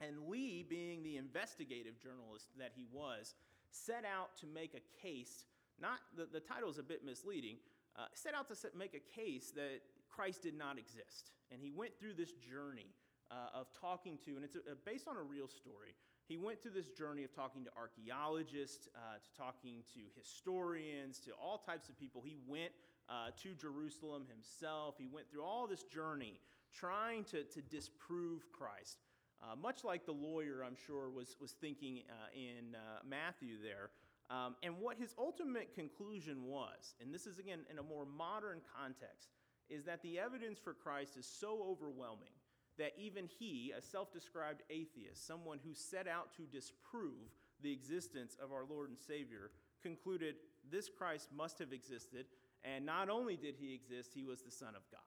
And 0.00 0.28
Lee, 0.28 0.64
being 0.68 1.02
the 1.02 1.16
investigative 1.16 1.98
journalist 1.98 2.46
that 2.58 2.72
he 2.76 2.86
was, 2.92 3.34
set 3.70 4.04
out 4.04 4.36
to 4.38 4.46
make 4.46 4.74
a 4.74 4.84
case. 5.02 5.44
Not 5.80 5.98
the, 6.16 6.26
the 6.30 6.40
title 6.40 6.70
is 6.70 6.78
a 6.78 6.82
bit 6.82 7.04
misleading. 7.04 7.56
Uh, 7.98 8.06
set 8.14 8.34
out 8.34 8.48
to 8.48 8.54
set, 8.54 8.76
make 8.76 8.94
a 8.94 9.20
case 9.20 9.50
that 9.56 9.80
Christ 10.08 10.42
did 10.42 10.56
not 10.56 10.78
exist, 10.78 11.30
and 11.50 11.60
he 11.60 11.70
went 11.70 11.98
through 11.98 12.14
this 12.14 12.32
journey 12.32 12.94
uh, 13.30 13.58
of 13.58 13.66
talking 13.78 14.18
to, 14.24 14.36
and 14.36 14.44
it's 14.44 14.54
a, 14.54 14.76
based 14.86 15.08
on 15.08 15.16
a 15.16 15.22
real 15.22 15.48
story. 15.48 15.94
He 16.28 16.36
went 16.36 16.62
through 16.62 16.72
this 16.72 16.90
journey 16.90 17.24
of 17.24 17.34
talking 17.34 17.64
to 17.64 17.70
archaeologists, 17.76 18.88
uh, 18.94 19.16
to 19.18 19.30
talking 19.36 19.82
to 19.94 20.00
historians, 20.16 21.18
to 21.20 21.32
all 21.32 21.58
types 21.58 21.88
of 21.88 21.98
people. 21.98 22.22
He 22.22 22.36
went 22.46 22.72
uh, 23.08 23.30
to 23.42 23.54
Jerusalem 23.54 24.24
himself. 24.30 24.96
He 24.98 25.08
went 25.08 25.30
through 25.30 25.44
all 25.44 25.66
this 25.66 25.84
journey 25.84 26.40
trying 26.74 27.24
to, 27.24 27.44
to 27.44 27.62
disprove 27.62 28.50
Christ. 28.52 28.98
Uh, 29.40 29.54
much 29.56 29.84
like 29.84 30.04
the 30.04 30.12
lawyer, 30.12 30.64
I'm 30.66 30.76
sure, 30.86 31.10
was, 31.10 31.36
was 31.40 31.52
thinking 31.52 32.02
uh, 32.10 32.28
in 32.34 32.74
uh, 32.74 33.00
Matthew 33.08 33.54
there. 33.62 33.90
Um, 34.30 34.56
and 34.62 34.74
what 34.78 34.98
his 34.98 35.14
ultimate 35.18 35.74
conclusion 35.74 36.44
was, 36.44 36.94
and 37.00 37.14
this 37.14 37.26
is 37.26 37.38
again 37.38 37.60
in 37.70 37.78
a 37.78 37.82
more 37.82 38.04
modern 38.04 38.60
context, 38.76 39.30
is 39.70 39.84
that 39.84 40.02
the 40.02 40.18
evidence 40.18 40.58
for 40.58 40.74
Christ 40.74 41.16
is 41.16 41.26
so 41.26 41.64
overwhelming 41.66 42.32
that 42.78 42.92
even 42.98 43.28
he, 43.38 43.72
a 43.76 43.80
self 43.80 44.12
described 44.12 44.62
atheist, 44.70 45.26
someone 45.26 45.58
who 45.64 45.74
set 45.74 46.06
out 46.06 46.34
to 46.36 46.42
disprove 46.42 47.32
the 47.62 47.72
existence 47.72 48.36
of 48.42 48.52
our 48.52 48.64
Lord 48.68 48.90
and 48.90 48.98
Savior, 48.98 49.50
concluded 49.82 50.36
this 50.70 50.88
Christ 50.88 51.28
must 51.36 51.58
have 51.58 51.72
existed. 51.72 52.26
And 52.64 52.84
not 52.84 53.08
only 53.08 53.36
did 53.36 53.54
he 53.58 53.74
exist, 53.74 54.12
he 54.14 54.24
was 54.24 54.42
the 54.42 54.50
Son 54.50 54.74
of 54.74 54.82
God. 54.90 55.00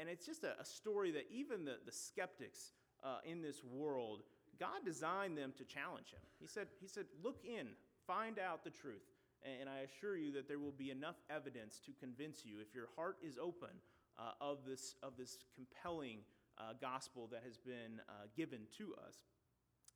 And, 0.00 0.08
it's 0.08 0.24
just 0.24 0.44
a, 0.44 0.64
story 0.64 1.10
that 1.12 1.26
even 1.30 1.64
the, 1.64 1.76
the 1.84 1.92
skeptics 1.92 2.72
uh, 3.02 3.18
in 3.24 3.42
this 3.42 3.62
world, 3.62 4.22
God 4.58 4.80
designed 4.84 5.36
them 5.36 5.52
to 5.58 5.64
challenge 5.64 6.10
him. 6.10 6.20
He 6.40 6.46
said, 6.46 6.68
he 6.80 6.88
said, 6.88 7.04
Look 7.22 7.44
in, 7.44 7.68
find 8.06 8.38
out 8.38 8.64
the 8.64 8.70
truth. 8.70 9.04
And 9.60 9.68
I 9.68 9.80
assure 9.80 10.16
you 10.16 10.32
that 10.32 10.48
there 10.48 10.58
will 10.58 10.72
be 10.72 10.90
enough 10.90 11.16
evidence 11.28 11.80
to 11.84 11.92
convince 12.00 12.46
you, 12.46 12.60
if 12.60 12.74
your 12.74 12.88
heart 12.96 13.18
is 13.22 13.36
open, 13.36 13.68
uh, 14.18 14.30
of, 14.40 14.58
this, 14.66 14.94
of 15.02 15.16
this 15.18 15.38
compelling 15.54 16.20
uh, 16.58 16.72
gospel 16.80 17.28
that 17.32 17.42
has 17.44 17.58
been 17.58 18.00
uh, 18.08 18.26
given 18.36 18.60
to 18.78 18.94
us. 19.06 19.16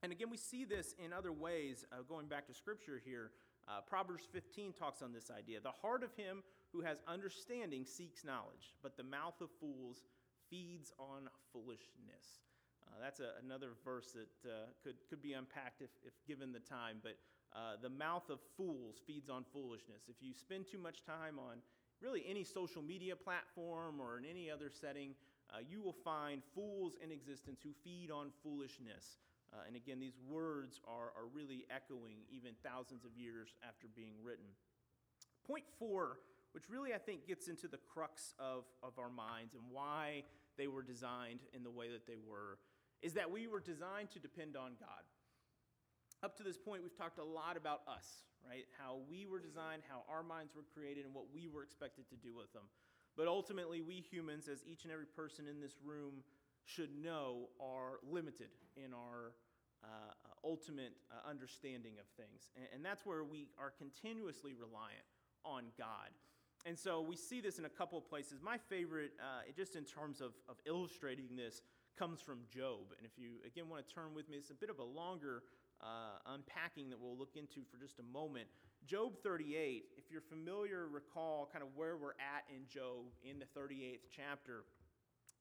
And 0.02 0.12
again, 0.12 0.28
we 0.30 0.36
see 0.36 0.64
this 0.64 0.94
in 1.02 1.12
other 1.12 1.32
ways, 1.32 1.84
uh, 1.92 2.02
going 2.08 2.26
back 2.26 2.46
to 2.48 2.54
scripture 2.54 3.00
here. 3.04 3.30
Uh, 3.68 3.80
Proverbs 3.86 4.24
15 4.32 4.72
talks 4.72 5.02
on 5.02 5.12
this 5.12 5.30
idea. 5.30 5.60
The 5.60 5.70
heart 5.70 6.02
of 6.02 6.14
him 6.14 6.42
who 6.78 6.86
has 6.86 6.98
understanding 7.08 7.84
seeks 7.84 8.24
knowledge, 8.24 8.74
but 8.84 8.96
the 8.96 9.02
mouth 9.02 9.34
of 9.40 9.48
fools 9.58 10.04
feeds 10.48 10.92
on 10.98 11.28
foolishness. 11.52 12.46
Uh, 12.86 12.94
that's 13.02 13.18
a, 13.18 13.30
another 13.44 13.70
verse 13.84 14.12
that 14.12 14.48
uh, 14.48 14.66
could, 14.84 14.94
could 15.10 15.20
be 15.20 15.32
unpacked 15.32 15.82
if, 15.82 15.90
if 16.06 16.12
given 16.26 16.52
the 16.52 16.60
time, 16.60 16.98
but 17.02 17.18
uh, 17.52 17.74
the 17.82 17.88
mouth 17.88 18.30
of 18.30 18.38
fools 18.56 19.02
feeds 19.06 19.28
on 19.28 19.44
foolishness. 19.52 20.02
If 20.08 20.16
you 20.20 20.32
spend 20.32 20.66
too 20.70 20.78
much 20.78 21.04
time 21.04 21.38
on 21.38 21.58
really 22.00 22.22
any 22.28 22.44
social 22.44 22.82
media 22.82 23.16
platform 23.16 24.00
or 24.00 24.18
in 24.18 24.24
any 24.24 24.48
other 24.48 24.70
setting, 24.70 25.16
uh, 25.50 25.58
you 25.68 25.82
will 25.82 25.96
find 26.04 26.42
fools 26.54 26.94
in 27.02 27.10
existence 27.10 27.58
who 27.60 27.70
feed 27.82 28.12
on 28.12 28.30
foolishness. 28.44 29.18
Uh, 29.52 29.66
and 29.66 29.74
again, 29.74 29.98
these 29.98 30.18
words 30.30 30.80
are, 30.86 31.10
are 31.18 31.26
really 31.34 31.64
echoing 31.74 32.22
even 32.30 32.52
thousands 32.62 33.04
of 33.04 33.10
years 33.16 33.48
after 33.66 33.88
being 33.96 34.14
written. 34.22 34.46
Point 35.44 35.64
four, 35.78 36.20
which 36.52 36.68
really 36.68 36.94
I 36.94 36.98
think 36.98 37.26
gets 37.26 37.48
into 37.48 37.68
the 37.68 37.78
crux 37.78 38.34
of, 38.38 38.64
of 38.82 38.98
our 38.98 39.10
minds 39.10 39.54
and 39.54 39.62
why 39.70 40.24
they 40.56 40.66
were 40.66 40.82
designed 40.82 41.40
in 41.54 41.62
the 41.62 41.70
way 41.70 41.88
that 41.90 42.06
they 42.06 42.18
were, 42.18 42.58
is 43.02 43.14
that 43.14 43.30
we 43.30 43.46
were 43.46 43.60
designed 43.60 44.10
to 44.10 44.18
depend 44.18 44.56
on 44.56 44.72
God. 44.80 45.04
Up 46.22 46.36
to 46.38 46.42
this 46.42 46.58
point, 46.58 46.82
we've 46.82 46.96
talked 46.96 47.18
a 47.18 47.24
lot 47.24 47.56
about 47.56 47.82
us, 47.86 48.26
right? 48.42 48.64
How 48.76 48.98
we 49.08 49.26
were 49.26 49.38
designed, 49.38 49.82
how 49.88 50.02
our 50.10 50.24
minds 50.24 50.52
were 50.54 50.66
created, 50.74 51.04
and 51.04 51.14
what 51.14 51.26
we 51.32 51.46
were 51.46 51.62
expected 51.62 52.08
to 52.10 52.16
do 52.16 52.34
with 52.34 52.52
them. 52.52 52.64
But 53.16 53.28
ultimately, 53.28 53.82
we 53.82 54.02
humans, 54.02 54.48
as 54.48 54.64
each 54.66 54.82
and 54.82 54.92
every 54.92 55.06
person 55.06 55.46
in 55.46 55.60
this 55.60 55.78
room 55.84 56.24
should 56.64 56.90
know, 57.02 57.48
are 57.60 58.02
limited 58.02 58.50
in 58.76 58.92
our 58.92 59.32
uh, 59.84 60.12
ultimate 60.44 60.92
uh, 61.10 61.28
understanding 61.28 61.94
of 62.00 62.06
things. 62.16 62.50
And, 62.56 62.66
and, 62.74 62.84
that's 62.84 63.06
where 63.06 63.22
we 63.22 63.48
are 63.58 63.72
continuously 63.78 64.52
reliant 64.52 65.06
on 65.44 65.70
God. 65.78 66.10
And 66.68 66.78
so 66.78 67.00
we 67.00 67.16
see 67.16 67.40
this 67.40 67.58
in 67.58 67.64
a 67.64 67.70
couple 67.70 67.96
of 67.96 68.06
places. 68.06 68.42
My 68.42 68.58
favorite, 68.68 69.12
uh, 69.18 69.40
just 69.56 69.74
in 69.74 69.84
terms 69.84 70.20
of, 70.20 70.32
of 70.50 70.56
illustrating 70.66 71.34
this, 71.34 71.62
comes 71.98 72.20
from 72.20 72.40
Job. 72.54 72.92
And 72.98 73.06
if 73.06 73.12
you, 73.16 73.40
again, 73.46 73.70
want 73.70 73.88
to 73.88 73.94
turn 73.94 74.12
with 74.14 74.28
me, 74.28 74.36
it's 74.36 74.50
a 74.50 74.54
bit 74.54 74.68
of 74.68 74.78
a 74.78 74.84
longer 74.84 75.44
uh, 75.80 76.34
unpacking 76.34 76.90
that 76.90 77.00
we'll 77.00 77.16
look 77.16 77.36
into 77.36 77.62
for 77.70 77.78
just 77.78 77.98
a 78.00 78.02
moment. 78.02 78.48
Job 78.86 79.14
38, 79.22 79.84
if 79.96 80.10
you're 80.10 80.20
familiar, 80.20 80.88
recall 80.88 81.48
kind 81.50 81.64
of 81.64 81.70
where 81.74 81.96
we're 81.96 82.20
at 82.20 82.44
in 82.54 82.68
Job 82.68 83.06
in 83.24 83.38
the 83.38 83.46
38th 83.58 84.04
chapter. 84.14 84.64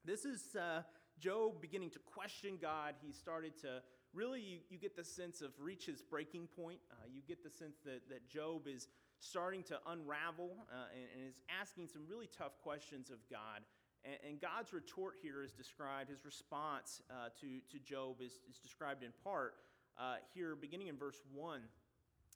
This 0.06 0.24
is 0.24 0.56
uh, 0.56 0.84
Job 1.20 1.60
beginning 1.60 1.90
to 1.90 2.00
question 2.00 2.58
God. 2.62 2.96
He 3.06 3.12
started 3.12 3.60
to 3.63 3.82
really, 4.13 4.40
you, 4.40 4.60
you 4.70 4.78
get 4.78 4.96
the 4.96 5.04
sense 5.04 5.42
of 5.42 5.52
reach 5.60 5.88
his 5.88 6.02
breaking 6.02 6.48
point. 6.56 6.80
Uh, 6.90 6.96
you 7.13 7.22
get 7.28 7.44
the 7.44 7.50
sense 7.50 7.80
that, 7.84 8.08
that 8.08 8.30
Job 8.30 8.66
is 8.66 8.88
starting 9.19 9.63
to 9.63 9.80
unravel 9.88 10.51
uh, 10.71 10.93
and, 10.93 11.06
and, 11.15 11.30
is 11.30 11.39
asking 11.49 11.88
some 11.88 12.03
really 12.08 12.30
tough 12.38 12.60
questions 12.62 13.10
of 13.10 13.17
God. 13.30 13.65
And, 14.06 14.15
and 14.27 14.41
God's 14.41 14.73
retort 14.73 15.15
here 15.21 15.43
is 15.43 15.51
described, 15.53 16.10
his 16.10 16.25
response 16.25 17.01
uh, 17.10 17.30
to, 17.41 17.60
to 17.71 17.80
Job 17.84 18.21
is, 18.21 18.39
is 18.49 18.58
described 18.62 19.03
in 19.03 19.12
part 19.23 19.56
uh, 19.99 20.15
here, 20.34 20.56
beginning 20.56 20.88
in 20.88 20.97
verse 20.97 21.19
1. 21.34 21.60
It 21.60 21.65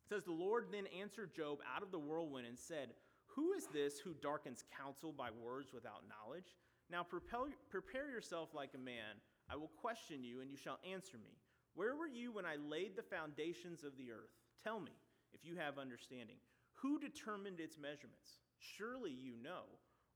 says, 0.09 0.23
The 0.23 0.31
Lord 0.31 0.67
then 0.71 0.85
answered 0.99 1.35
Job 1.35 1.59
out 1.75 1.83
of 1.83 1.91
the 1.91 1.99
whirlwind 1.99 2.47
and 2.47 2.57
said, 2.57 2.89
Who 3.35 3.53
is 3.53 3.67
this 3.67 3.99
who 3.99 4.13
darkens 4.21 4.63
counsel 4.75 5.13
by 5.15 5.29
words 5.31 5.73
without 5.73 6.03
knowledge? 6.09 6.57
Now 6.89 7.03
prepare, 7.03 7.53
prepare 7.69 8.09
yourself 8.09 8.49
like 8.53 8.71
a 8.75 8.79
man. 8.79 9.21
I 9.49 9.55
will 9.55 9.71
question 9.81 10.23
you, 10.23 10.41
and 10.41 10.49
you 10.49 10.57
shall 10.57 10.79
answer 10.89 11.17
me. 11.17 11.37
Where 11.75 11.95
were 11.95 12.07
you 12.07 12.31
when 12.31 12.45
I 12.45 12.55
laid 12.55 12.95
the 12.95 13.03
foundations 13.03 13.83
of 13.83 13.95
the 13.97 14.11
earth? 14.11 14.31
Tell 14.63 14.79
me, 14.79 14.91
if 15.33 15.45
you 15.45 15.55
have 15.55 15.77
understanding. 15.77 16.35
Who 16.81 16.99
determined 16.99 17.59
its 17.59 17.77
measurements? 17.77 18.41
Surely 18.57 19.11
you 19.11 19.35
know. 19.41 19.65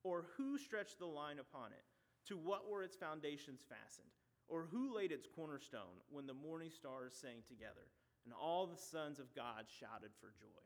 Or 0.04 0.26
who 0.38 0.58
stretched 0.58 1.00
the 1.00 1.06
line 1.06 1.40
upon 1.40 1.72
it? 1.72 1.86
To 2.30 2.38
what 2.38 2.70
were 2.70 2.84
its 2.84 2.96
foundations 2.96 3.62
fastened? 3.70 4.10
Or 4.48 4.68
who 4.70 4.96
laid 4.96 5.12
its 5.12 5.28
cornerstone 5.28 6.02
when 6.10 6.28
the 6.28 6.34
morning 6.34 6.70
stars 6.70 7.14
sang 7.14 7.42
together 7.48 7.90
and 8.26 8.34
all 8.34 8.66
the 8.66 8.78
sons 8.78 9.20
of 9.20 9.34
God 9.36 9.66
shouted 9.70 10.12
for 10.20 10.34
joy? 10.38 10.66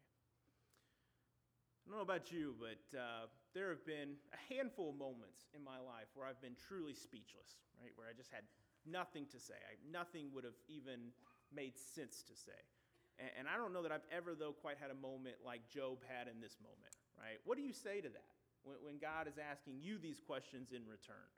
I 1.83 1.91
don't 1.91 1.97
know 1.97 2.03
about 2.03 2.31
you, 2.31 2.55
but 2.59 2.83
uh, 2.97 3.27
there 3.53 3.69
have 3.69 3.85
been 3.85 4.15
a 4.31 4.53
handful 4.53 4.91
of 4.91 4.95
moments 4.95 5.47
in 5.55 5.63
my 5.63 5.79
life 5.79 6.11
where 6.13 6.27
I've 6.27 6.41
been 6.41 6.55
truly 6.67 6.93
speechless, 6.93 7.57
right? 7.81 7.91
Where 7.95 8.07
I 8.07 8.13
just 8.15 8.31
had 8.31 8.43
nothing 8.85 9.25
to 9.31 9.39
say. 9.39 9.55
I, 9.57 9.75
nothing 9.89 10.29
would 10.35 10.43
have 10.43 10.59
even 10.67 11.11
made 11.51 11.79
sense 11.79 12.23
to 12.27 12.35
say. 12.35 12.61
And, 13.19 13.29
and 13.39 13.45
I 13.47 13.59
don't 13.59 13.75
know 13.75 13.83
that 13.83 13.91
I've 13.91 14.07
ever, 14.09 14.33
though, 14.33 14.55
quite 14.55 14.79
had 14.79 14.89
a 14.89 14.97
moment 14.97 15.43
like 15.45 15.67
Job 15.69 16.01
had 16.07 16.31
in 16.31 16.41
this 16.41 16.57
moment, 16.63 16.95
right? 17.19 17.37
What 17.45 17.59
do 17.59 17.63
you 17.63 17.75
say 17.75 18.01
to 18.01 18.09
that 18.09 18.33
when, 18.63 18.79
when 18.81 18.97
God 18.97 19.27
is 19.27 19.37
asking 19.37 19.83
you 19.83 19.99
these 19.99 20.23
questions 20.23 20.71
in 20.71 20.87
return? 20.87 21.29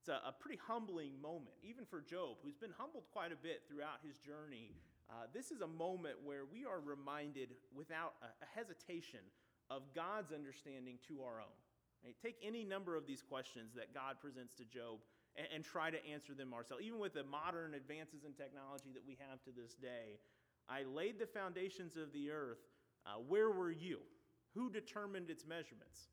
It's 0.00 0.12
a, 0.12 0.20
a, 0.24 0.32
pretty 0.36 0.60
humbling 0.60 1.16
moment, 1.20 1.56
even 1.64 1.88
for 1.88 2.00
Job, 2.04 2.36
who's 2.44 2.60
been 2.60 2.76
humbled 2.76 3.08
quite 3.12 3.32
a 3.32 3.40
bit 3.40 3.64
throughout 3.64 4.04
his 4.04 4.20
journey 4.20 4.76
uh, 5.10 5.28
this 5.32 5.50
is 5.50 5.60
a 5.60 5.66
moment 5.66 6.16
where 6.24 6.44
we 6.48 6.64
are 6.64 6.80
reminded 6.80 7.50
without 7.74 8.14
a, 8.22 8.26
a 8.40 8.48
hesitation 8.54 9.20
of 9.68 9.82
God's 9.94 10.32
understanding 10.32 10.98
to 11.08 11.22
our 11.22 11.40
own. 11.40 11.58
Right? 12.04 12.16
Take 12.20 12.36
any 12.44 12.64
number 12.64 12.96
of 12.96 13.06
these 13.06 13.22
questions 13.22 13.72
that 13.76 13.92
God 13.92 14.16
presents 14.20 14.54
to 14.56 14.64
Job 14.64 15.00
and, 15.36 15.46
and 15.54 15.64
try 15.64 15.90
to 15.90 16.00
answer 16.08 16.32
them 16.32 16.52
ourselves. 16.52 16.82
Even 16.84 16.98
with 16.98 17.12
the 17.12 17.24
modern 17.24 17.74
advances 17.74 18.24
in 18.24 18.32
technology 18.32 18.92
that 18.92 19.04
we 19.04 19.16
have 19.28 19.42
to 19.44 19.52
this 19.52 19.74
day, 19.76 20.20
I 20.68 20.82
laid 20.84 21.18
the 21.18 21.26
foundations 21.26 21.96
of 21.96 22.12
the 22.12 22.30
earth. 22.30 22.62
Uh, 23.06 23.20
where 23.26 23.50
were 23.50 23.70
you? 23.70 23.98
Who 24.54 24.70
determined 24.70 25.30
its 25.30 25.44
measurements? 25.46 26.08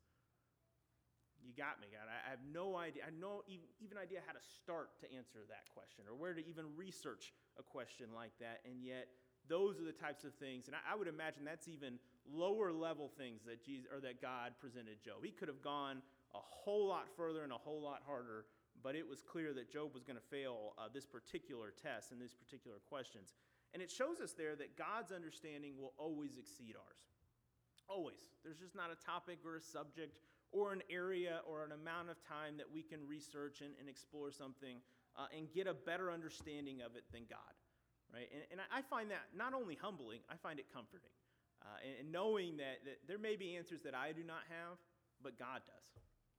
You 1.41 1.53
got 1.57 1.81
me, 1.81 1.87
God. 1.89 2.05
I 2.05 2.29
have 2.29 2.43
no 2.53 2.77
idea. 2.77 3.03
I 3.03 3.09
have 3.09 3.17
no 3.19 3.41
even 3.47 3.97
idea 3.97 4.19
how 4.25 4.33
to 4.33 4.43
start 4.61 4.99
to 5.01 5.07
answer 5.09 5.41
that 5.49 5.65
question 5.73 6.05
or 6.05 6.13
where 6.13 6.33
to 6.33 6.43
even 6.45 6.65
research 6.77 7.33
a 7.57 7.63
question 7.63 8.13
like 8.13 8.31
that. 8.39 8.61
And 8.65 8.83
yet, 8.83 9.09
those 9.49 9.79
are 9.79 9.85
the 9.85 9.95
types 9.95 10.23
of 10.23 10.33
things, 10.35 10.67
and 10.67 10.75
I, 10.77 10.95
would 10.95 11.07
imagine 11.07 11.43
that's 11.43 11.67
even 11.67 11.97
lower 12.29 12.71
level 12.71 13.09
things 13.17 13.41
that 13.45 13.65
Jesus 13.65 13.89
or 13.91 13.99
that 14.01 14.21
God 14.21 14.53
presented 14.59 15.01
Job. 15.03 15.23
He 15.23 15.31
could 15.31 15.47
have 15.47 15.61
gone 15.61 16.01
a 16.35 16.39
whole 16.39 16.87
lot 16.87 17.09
further 17.17 17.43
and 17.43 17.51
a 17.51 17.57
whole 17.57 17.81
lot 17.81 18.01
harder, 18.05 18.45
but 18.83 18.95
it 18.95 19.07
was 19.07 19.21
clear 19.21 19.51
that 19.53 19.71
Job 19.71 19.93
was 19.93 20.03
going 20.03 20.15
to 20.15 20.29
fail 20.29 20.73
uh, 20.77 20.87
this 20.93 21.05
particular 21.05 21.73
test 21.73 22.11
and 22.11 22.21
these 22.21 22.33
particular 22.33 22.77
questions. 22.87 23.33
And 23.73 23.81
it 23.81 23.89
shows 23.89 24.19
us 24.19 24.33
there 24.33 24.55
that 24.55 24.77
God's 24.77 25.11
understanding 25.11 25.73
will 25.79 25.93
always 25.97 26.37
exceed 26.37 26.75
ours. 26.75 27.03
Always. 27.87 28.19
There's 28.43 28.59
just 28.59 28.75
not 28.75 28.91
a 28.91 28.99
topic 29.05 29.39
or 29.45 29.55
a 29.55 29.61
subject 29.61 30.19
or 30.51 30.73
an 30.73 30.83
area 30.89 31.39
or 31.47 31.63
an 31.63 31.71
amount 31.71 32.09
of 32.09 32.19
time 32.27 32.57
that 32.57 32.67
we 32.67 32.83
can 32.83 32.99
research 33.07 33.61
and, 33.61 33.71
and 33.79 33.87
explore 33.87 34.31
something 34.31 34.83
uh, 35.15 35.31
and 35.35 35.51
get 35.51 35.67
a 35.67 35.73
better 35.73 36.11
understanding 36.11 36.81
of 36.81 36.95
it 36.95 37.03
than 37.11 37.23
God. 37.29 37.55
Right? 38.11 38.27
And, 38.31 38.43
and 38.51 38.59
I 38.67 38.83
find 38.83 39.09
that 39.11 39.31
not 39.31 39.53
only 39.53 39.79
humbling, 39.79 40.19
I 40.27 40.35
find 40.35 40.59
it 40.59 40.67
comforting. 40.73 41.15
Uh, 41.63 41.79
and, 41.85 41.93
and, 42.03 42.07
knowing 42.11 42.57
that, 42.57 42.83
that 42.83 42.97
there 43.07 43.21
may 43.21 43.37
be 43.37 43.55
answers 43.55 43.85
that 43.85 43.93
I 43.93 44.11
do 44.11 44.25
not 44.25 44.43
have, 44.49 44.81
but 45.21 45.37
God 45.37 45.61
does. 45.63 45.87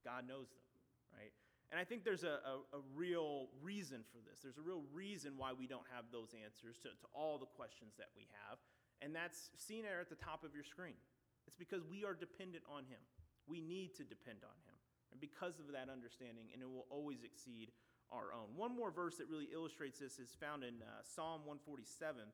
God 0.04 0.26
knows 0.26 0.50
them. 0.50 0.66
Right? 1.14 1.32
And 1.72 1.80
I 1.80 1.88
think 1.88 2.04
there's 2.04 2.22
a, 2.22 2.36
a, 2.44 2.76
a, 2.76 2.80
real 2.92 3.48
reason 3.64 4.04
for 4.12 4.20
this. 4.20 4.44
There's 4.44 4.60
a 4.60 4.66
real 4.66 4.84
reason 4.92 5.40
why 5.40 5.56
we 5.56 5.64
don't 5.64 5.88
have 5.88 6.04
those 6.12 6.36
answers 6.36 6.76
to, 6.84 6.92
to 6.92 7.06
all 7.16 7.40
the 7.40 7.48
questions 7.48 7.96
that 7.96 8.12
we 8.12 8.28
have. 8.44 8.60
And 9.00 9.16
that's 9.16 9.48
seen 9.56 9.88
there 9.88 9.96
at 9.96 10.12
the 10.12 10.20
top 10.20 10.44
of 10.44 10.52
your 10.52 10.68
screen. 10.68 11.00
It's 11.48 11.56
because 11.56 11.80
we 11.88 12.04
are 12.04 12.12
dependent 12.12 12.68
on 12.68 12.84
Him. 12.84 13.00
We 13.46 13.60
need 13.60 13.94
to 13.96 14.04
depend 14.04 14.46
on 14.46 14.56
him. 14.66 14.76
And 15.10 15.20
because 15.20 15.58
of 15.58 15.68
that 15.72 15.92
understanding, 15.92 16.48
and 16.52 16.62
it 16.62 16.70
will 16.70 16.86
always 16.90 17.24
exceed 17.24 17.72
our 18.10 18.32
own. 18.32 18.56
One 18.56 18.74
more 18.74 18.90
verse 18.90 19.16
that 19.18 19.28
really 19.28 19.48
illustrates 19.52 19.98
this 19.98 20.18
is 20.18 20.36
found 20.38 20.64
in 20.64 20.80
uh, 20.80 21.02
Psalm 21.02 21.42
147. 21.44 22.24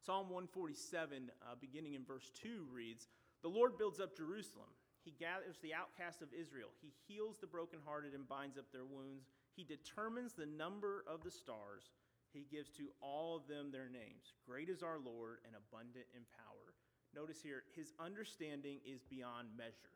Psalm 0.00 0.30
147, 0.30 1.30
uh, 1.42 1.54
beginning 1.60 1.94
in 1.94 2.04
verse 2.04 2.30
2, 2.42 2.66
reads 2.72 3.08
The 3.42 3.48
Lord 3.48 3.76
builds 3.76 4.00
up 4.00 4.16
Jerusalem. 4.16 4.70
He 5.04 5.14
gathers 5.18 5.56
the 5.62 5.74
outcast 5.74 6.20
of 6.20 6.28
Israel. 6.32 6.68
He 6.80 6.92
heals 7.08 7.38
the 7.38 7.46
brokenhearted 7.46 8.12
and 8.14 8.28
binds 8.28 8.58
up 8.58 8.70
their 8.72 8.84
wounds. 8.84 9.30
He 9.56 9.64
determines 9.64 10.34
the 10.34 10.46
number 10.46 11.04
of 11.08 11.24
the 11.24 11.30
stars. 11.30 11.90
He 12.32 12.46
gives 12.50 12.70
to 12.76 12.92
all 13.00 13.36
of 13.36 13.48
them 13.48 13.72
their 13.72 13.88
names. 13.88 14.36
Great 14.46 14.68
is 14.68 14.82
our 14.82 14.98
Lord 14.98 15.38
and 15.46 15.56
abundant 15.56 16.06
in 16.14 16.22
power. 16.36 16.76
Notice 17.14 17.42
here, 17.42 17.64
his 17.74 17.92
understanding 17.98 18.78
is 18.86 19.02
beyond 19.02 19.48
measure. 19.56 19.90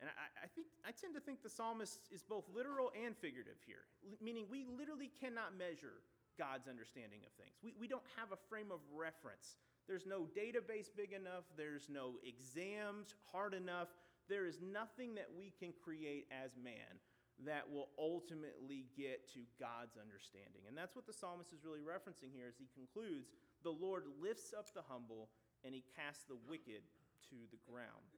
And 0.00 0.10
I, 0.10 0.46
I, 0.46 0.48
think 0.50 0.66
I 0.82 0.90
tend 0.90 1.14
to 1.14 1.20
think 1.20 1.42
the 1.42 1.52
psalmist 1.52 2.10
is 2.10 2.22
both 2.22 2.44
literal 2.50 2.90
and 2.96 3.14
figurative 3.16 3.60
here, 3.66 3.86
meaning 4.18 4.46
we 4.50 4.66
literally 4.66 5.10
cannot 5.20 5.54
measure 5.54 6.02
God's 6.38 6.66
understanding 6.66 7.20
of 7.22 7.32
things. 7.38 7.54
We, 7.62 7.74
we 7.78 7.86
don't 7.86 8.06
have 8.16 8.32
a 8.32 8.40
frame 8.50 8.72
of 8.72 8.80
reference. 8.90 9.60
There's 9.86 10.06
no 10.06 10.26
database 10.34 10.90
big 10.90 11.12
enough, 11.12 11.44
there's 11.56 11.86
no 11.86 12.18
exams 12.26 13.14
hard 13.30 13.54
enough. 13.54 13.88
There 14.32 14.48
is 14.48 14.64
nothing 14.64 15.12
that 15.20 15.28
we 15.28 15.52
can 15.60 15.76
create 15.76 16.24
as 16.32 16.56
man 16.56 16.96
that 17.44 17.68
will 17.68 17.92
ultimately 18.00 18.88
get 18.96 19.28
to 19.36 19.44
God's 19.60 20.00
understanding. 20.00 20.64
And 20.64 20.72
that's 20.72 20.96
what 20.96 21.04
the 21.04 21.12
psalmist 21.12 21.52
is 21.52 21.68
really 21.68 21.84
referencing 21.84 22.32
here 22.32 22.48
as 22.48 22.56
he 22.56 22.72
concludes 22.72 23.28
the 23.60 23.76
Lord 23.76 24.08
lifts 24.16 24.56
up 24.56 24.72
the 24.72 24.88
humble 24.88 25.28
and 25.68 25.76
he 25.76 25.84
casts 25.92 26.24
the 26.24 26.40
wicked 26.48 26.80
to 27.28 27.36
the 27.52 27.60
ground. 27.68 28.08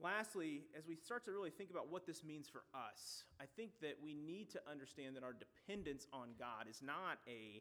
Lastly, 0.00 0.64
as 0.72 0.88
we 0.88 0.96
start 0.96 1.26
to 1.26 1.32
really 1.32 1.52
think 1.52 1.68
about 1.68 1.92
what 1.92 2.06
this 2.06 2.24
means 2.24 2.48
for 2.48 2.64
us, 2.72 3.28
I 3.36 3.44
think 3.52 3.76
that 3.82 4.00
we 4.00 4.14
need 4.14 4.48
to 4.56 4.60
understand 4.64 5.12
that 5.16 5.26
our 5.26 5.36
dependence 5.36 6.06
on 6.08 6.38
God 6.38 6.70
is 6.70 6.80
not 6.80 7.20
a, 7.28 7.60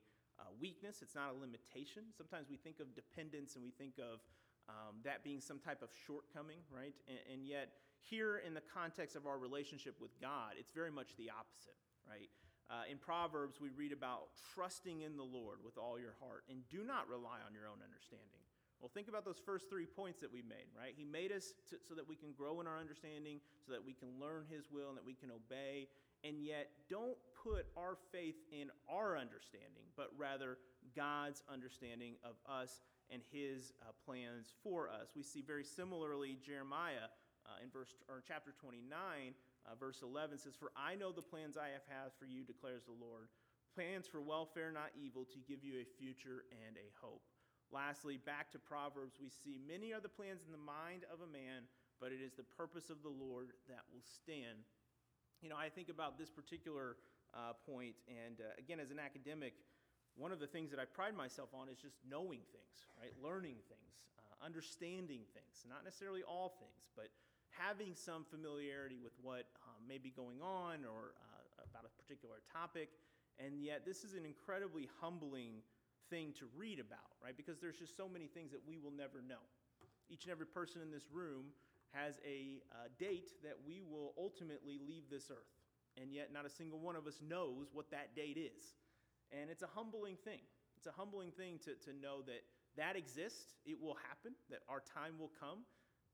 weakness, 0.62 1.02
it's 1.02 1.16
not 1.16 1.34
a 1.34 1.38
limitation. 1.38 2.14
Sometimes 2.16 2.48
we 2.48 2.56
think 2.56 2.80
of 2.80 2.94
dependence 2.96 3.56
and 3.56 3.64
we 3.66 3.72
think 3.76 3.98
of 3.98 4.22
um, 4.70 5.00
that 5.04 5.24
being 5.24 5.42
some 5.42 5.60
type 5.60 5.82
of 5.82 5.90
shortcoming, 6.06 6.60
right? 6.72 6.94
And, 7.08 7.20
and 7.34 7.48
yet, 7.48 7.72
here 8.04 8.40
in 8.46 8.54
the 8.54 8.64
context 8.74 9.16
of 9.16 9.26
our 9.28 9.38
relationship 9.38 9.96
with 10.00 10.12
God, 10.22 10.56
it's 10.60 10.72
very 10.72 10.92
much 10.92 11.16
the 11.18 11.30
opposite, 11.32 11.76
right? 12.08 12.30
Uh, 12.70 12.84
in 12.92 12.98
Proverbs, 12.98 13.60
we 13.62 13.70
read 13.70 13.92
about 13.96 14.36
trusting 14.54 15.02
in 15.02 15.16
the 15.16 15.24
Lord 15.24 15.60
with 15.64 15.78
all 15.78 15.96
your 16.00 16.16
heart 16.20 16.44
and 16.52 16.68
do 16.68 16.84
not 16.84 17.08
rely 17.08 17.40
on 17.48 17.56
your 17.56 17.68
own 17.68 17.80
understanding. 17.80 18.44
Well, 18.80 18.92
think 18.94 19.08
about 19.08 19.26
those 19.26 19.42
first 19.44 19.70
three 19.70 19.88
points 19.88 20.22
that 20.22 20.32
we 20.32 20.44
made, 20.44 20.70
right? 20.78 20.94
He 20.96 21.04
made 21.04 21.32
us 21.32 21.56
to, 21.72 21.78
so 21.82 21.96
that 21.96 22.08
we 22.08 22.16
can 22.16 22.32
grow 22.38 22.62
in 22.62 22.68
our 22.68 22.78
understanding, 22.78 23.40
so 23.66 23.72
that 23.72 23.84
we 23.84 23.94
can 23.94 24.10
learn 24.22 24.46
His 24.52 24.70
will 24.70 24.90
and 24.90 24.98
that 24.98 25.06
we 25.06 25.16
can 25.16 25.32
obey. 25.32 25.88
And 26.24 26.44
yet, 26.44 26.70
don't 26.90 27.18
put 27.42 27.66
our 27.76 27.98
faith 28.12 28.38
in 28.52 28.70
our 28.86 29.18
understanding, 29.18 29.90
but 29.96 30.12
rather 30.18 30.60
God's 30.96 31.42
understanding 31.52 32.16
of 32.24 32.36
us 32.46 32.82
and 33.12 33.22
His 33.32 33.74
uh, 33.82 33.92
plans 34.06 34.54
for 34.64 34.90
us. 34.90 35.10
We 35.16 35.24
see 35.24 35.42
very 35.42 35.64
similarly 35.64 36.38
Jeremiah 36.46 37.10
uh, 37.46 37.64
in 37.64 37.70
verse 37.70 37.96
or 38.10 38.24
chapter 38.28 38.54
29 38.60 39.34
uh, 39.68 39.76
verse 39.76 40.00
11 40.02 40.40
says, 40.40 40.56
For 40.56 40.72
I 40.80 40.96
know 40.96 41.12
the 41.12 41.22
plans 41.22 41.60
I 41.60 41.76
have 41.76 41.84
had 41.92 42.16
for 42.16 42.24
you, 42.24 42.44
declares 42.44 42.84
the 42.88 42.96
Lord 42.96 43.28
plans 43.76 44.08
for 44.08 44.18
welfare, 44.18 44.72
not 44.72 44.90
evil, 44.98 45.22
to 45.30 45.38
give 45.46 45.62
you 45.62 45.78
a 45.78 45.86
future 46.02 46.50
and 46.66 46.74
a 46.82 46.90
hope. 46.98 47.22
Lastly, 47.70 48.18
back 48.18 48.50
to 48.50 48.58
Proverbs, 48.58 49.22
we 49.22 49.30
see 49.30 49.62
many 49.62 49.94
are 49.94 50.02
the 50.02 50.10
plans 50.10 50.42
in 50.48 50.50
the 50.50 50.58
mind 50.58 51.06
of 51.14 51.22
a 51.22 51.30
man, 51.30 51.70
but 52.02 52.10
it 52.10 52.18
is 52.18 52.34
the 52.34 52.48
purpose 52.58 52.90
of 52.90 53.04
the 53.06 53.14
Lord 53.14 53.54
that 53.70 53.86
will 53.94 54.02
stand. 54.02 54.66
You 55.46 55.54
know, 55.54 55.60
I 55.60 55.70
think 55.70 55.94
about 55.94 56.18
this 56.18 56.34
particular 56.34 56.98
uh, 57.38 57.54
point, 57.70 57.94
and 58.10 58.42
uh, 58.42 58.58
again, 58.58 58.80
as 58.80 58.90
an 58.90 58.98
academic, 58.98 59.54
one 60.18 60.34
of 60.34 60.40
the 60.42 60.50
things 60.50 60.74
that 60.74 60.80
I 60.82 60.86
pride 60.86 61.16
myself 61.16 61.54
on 61.54 61.70
is 61.70 61.78
just 61.78 62.02
knowing 62.10 62.42
things, 62.50 62.78
right? 62.98 63.14
Learning 63.22 63.62
things, 63.70 63.94
uh, 64.18 64.46
understanding 64.46 65.22
things. 65.34 65.66
Not 65.70 65.86
necessarily 65.86 66.26
all 66.26 66.58
things, 66.58 66.90
but 66.98 67.14
having 67.54 67.94
some 67.94 68.26
familiarity 68.26 68.98
with 68.98 69.14
what 69.22 69.46
um, 69.62 69.82
may 69.88 69.98
be 69.98 70.10
going 70.10 70.42
on 70.42 70.82
or 70.86 71.14
uh, 71.22 71.64
about 71.70 71.86
a 71.86 71.94
particular 72.02 72.42
topic. 72.50 72.90
And 73.38 73.62
yet, 73.62 73.86
this 73.86 74.04
is 74.04 74.18
an 74.18 74.26
incredibly 74.26 74.90
humbling 75.00 75.62
thing 76.10 76.34
to 76.42 76.50
read 76.58 76.80
about, 76.80 77.14
right? 77.22 77.38
Because 77.38 77.62
there's 77.62 77.78
just 77.78 77.96
so 77.96 78.10
many 78.10 78.26
things 78.26 78.52
that 78.52 78.62
we 78.66 78.78
will 78.78 78.94
never 78.94 79.22
know. 79.22 79.46
Each 80.10 80.24
and 80.24 80.32
every 80.32 80.48
person 80.48 80.82
in 80.82 80.90
this 80.90 81.06
room 81.14 81.54
has 81.94 82.18
a 82.26 82.62
uh, 82.74 82.90
date 82.98 83.38
that 83.44 83.58
we 83.68 83.84
will 83.86 84.14
ultimately 84.18 84.80
leave 84.82 85.04
this 85.12 85.30
earth. 85.30 85.54
And 86.02 86.14
yet, 86.14 86.34
not 86.34 86.46
a 86.46 86.50
single 86.50 86.80
one 86.80 86.96
of 86.96 87.06
us 87.06 87.22
knows 87.22 87.70
what 87.74 87.92
that 87.92 88.16
date 88.16 88.38
is. 88.38 88.78
And 89.32 89.50
it's 89.50 89.64
a 89.64 89.72
humbling 89.74 90.18
thing. 90.24 90.40
It's 90.78 90.88
a 90.88 90.92
humbling 90.92 91.32
thing 91.32 91.60
to, 91.66 91.76
to 91.90 91.98
know 91.98 92.22
that 92.28 92.44
that 92.78 92.96
exists, 92.96 93.58
it 93.66 93.82
will 93.82 93.98
happen, 94.08 94.38
that 94.50 94.62
our 94.70 94.82
time 94.86 95.18
will 95.18 95.32
come, 95.40 95.66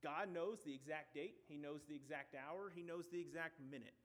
God 0.03 0.31
knows 0.31 0.63
the 0.63 0.73
exact 0.73 1.13
date, 1.13 1.39
He 1.47 1.57
knows 1.57 1.83
the 1.87 1.95
exact 1.95 2.35
hour, 2.35 2.71
He 2.73 2.83
knows 2.83 3.07
the 3.11 3.19
exact 3.19 3.59
minute. 3.59 3.95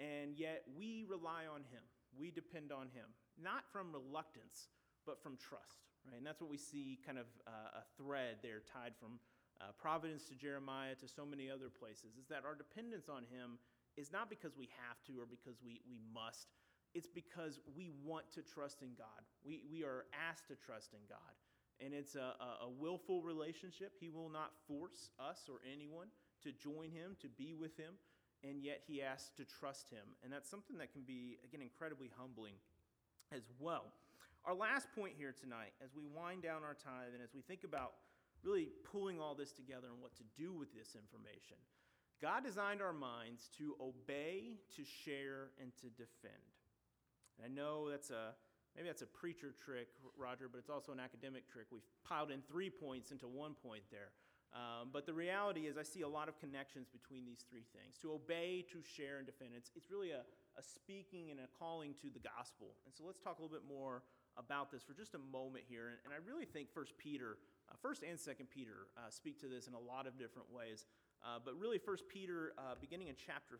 And 0.00 0.36
yet 0.36 0.64
we 0.76 1.04
rely 1.08 1.44
on 1.48 1.60
Him. 1.72 1.84
We 2.16 2.30
depend 2.30 2.72
on 2.72 2.88
Him, 2.92 3.08
not 3.40 3.64
from 3.72 3.92
reluctance, 3.92 4.68
but 5.04 5.20
from 5.22 5.36
trust, 5.36 5.84
right? 6.08 6.16
And 6.16 6.26
that's 6.26 6.40
what 6.40 6.50
we 6.50 6.58
see 6.58 6.98
kind 7.04 7.18
of 7.18 7.26
uh, 7.46 7.80
a 7.80 7.84
thread 7.96 8.40
there 8.42 8.60
tied 8.64 8.96
from 9.00 9.20
uh, 9.60 9.72
Proverbs 9.76 10.24
to 10.28 10.34
Jeremiah 10.34 10.94
to 10.96 11.08
so 11.08 11.24
many 11.24 11.50
other 11.50 11.68
places, 11.68 12.16
is 12.20 12.26
that 12.28 12.44
our 12.44 12.54
dependence 12.54 13.08
on 13.08 13.24
Him 13.28 13.60
is 13.96 14.10
not 14.10 14.28
because 14.28 14.56
we 14.56 14.68
have 14.88 14.98
to 15.06 15.20
or 15.20 15.26
because 15.28 15.60
we, 15.64 15.80
we 15.88 16.00
must. 16.12 16.48
It's 16.94 17.08
because 17.08 17.60
we 17.76 17.90
want 18.04 18.30
to 18.34 18.42
trust 18.42 18.82
in 18.82 18.90
God. 18.96 19.26
We, 19.44 19.62
we 19.70 19.82
are 19.82 20.06
asked 20.14 20.48
to 20.48 20.54
trust 20.54 20.92
in 20.92 21.00
God 21.08 21.34
and 21.82 21.92
it's 21.92 22.14
a, 22.14 22.34
a, 22.38 22.66
a, 22.66 22.70
willful 22.70 23.22
relationship. 23.22 23.92
He 23.98 24.08
will 24.08 24.28
not 24.28 24.52
force 24.68 25.10
us 25.18 25.48
or 25.48 25.58
anyone 25.66 26.08
to 26.42 26.52
join 26.52 26.90
him, 26.90 27.16
to 27.20 27.28
be 27.28 27.54
with 27.54 27.76
him, 27.76 27.94
and 28.42 28.62
yet 28.62 28.82
he 28.86 29.02
asks 29.02 29.30
to 29.36 29.44
trust 29.44 29.90
him. 29.90 30.04
And 30.22 30.32
that's 30.32 30.48
something 30.48 30.78
that 30.78 30.92
can 30.92 31.02
be, 31.02 31.38
again, 31.44 31.62
incredibly 31.62 32.10
humbling 32.16 32.54
as 33.32 33.42
well. 33.58 33.92
Our 34.44 34.54
last 34.54 34.88
point 34.94 35.14
here 35.16 35.32
tonight, 35.32 35.72
as 35.82 35.90
we 35.96 36.04
wind 36.04 36.42
down 36.42 36.62
our 36.62 36.74
time 36.74 37.14
and 37.14 37.22
as 37.22 37.34
we 37.34 37.40
think 37.40 37.64
about 37.64 37.94
really 38.44 38.68
pulling 38.84 39.20
all 39.20 39.34
this 39.34 39.52
together 39.52 39.88
and 39.90 40.00
what 40.02 40.14
to 40.16 40.24
do 40.36 40.52
with 40.52 40.68
this 40.74 40.94
information, 40.94 41.56
God 42.20 42.44
designed 42.44 42.82
our 42.82 42.92
minds 42.92 43.48
to 43.58 43.74
obey, 43.80 44.60
to 44.76 44.84
share, 44.84 45.50
and 45.60 45.72
to 45.80 45.88
defend. 45.96 46.53
And 47.36 47.44
I 47.44 47.54
know 47.54 47.90
that's 47.90 48.10
a 48.10 48.34
Maybe 48.74 48.88
that's 48.88 49.02
a 49.02 49.06
preacher 49.06 49.54
trick, 49.54 49.86
Roger, 50.18 50.48
but 50.50 50.58
it's 50.58 50.70
also 50.70 50.90
an 50.90 50.98
academic 50.98 51.46
trick. 51.46 51.66
We've 51.70 51.86
piled 52.02 52.32
in 52.32 52.42
three 52.42 52.70
points 52.70 53.12
into 53.12 53.28
one 53.28 53.54
point 53.54 53.84
there. 53.90 54.10
Um, 54.50 54.90
but 54.92 55.06
the 55.06 55.14
reality 55.14 55.66
is, 55.66 55.78
I 55.78 55.82
see 55.82 56.02
a 56.02 56.08
lot 56.08 56.28
of 56.28 56.38
connections 56.38 56.86
between 56.90 57.24
these 57.24 57.44
three 57.50 57.66
things 57.74 57.98
to 58.02 58.12
obey, 58.12 58.64
to 58.70 58.82
share, 58.82 59.18
and 59.18 59.26
defend. 59.26 59.50
It's, 59.56 59.70
it's 59.74 59.90
really 59.90 60.10
a, 60.10 60.22
a 60.58 60.62
speaking 60.62 61.30
and 61.30 61.40
a 61.40 61.46
calling 61.58 61.94
to 62.02 62.10
the 62.10 62.22
gospel. 62.22 62.74
And 62.86 62.94
so 62.94 63.02
let's 63.06 63.18
talk 63.18 63.38
a 63.38 63.42
little 63.42 63.54
bit 63.54 63.66
more 63.66 64.02
about 64.36 64.70
this 64.70 64.82
for 64.82 64.94
just 64.94 65.14
a 65.14 65.22
moment 65.30 65.64
here. 65.66 65.90
And, 65.90 65.98
and 66.06 66.10
I 66.14 66.18
really 66.22 66.46
think 66.46 66.70
First 66.70 66.98
Peter, 66.98 67.38
uh, 67.70 67.74
First 67.82 68.02
and 68.02 68.18
Second 68.18 68.50
Peter, 68.50 68.90
uh, 68.98 69.10
speak 69.10 69.40
to 69.42 69.48
this 69.48 69.66
in 69.66 69.74
a 69.74 69.78
lot 69.78 70.06
of 70.06 70.18
different 70.18 70.50
ways. 70.50 70.86
Uh, 71.22 71.38
but 71.42 71.58
really, 71.58 71.78
First 71.78 72.06
Peter, 72.06 72.54
uh, 72.58 72.74
beginning 72.80 73.08
in 73.08 73.14
chapter 73.18 73.58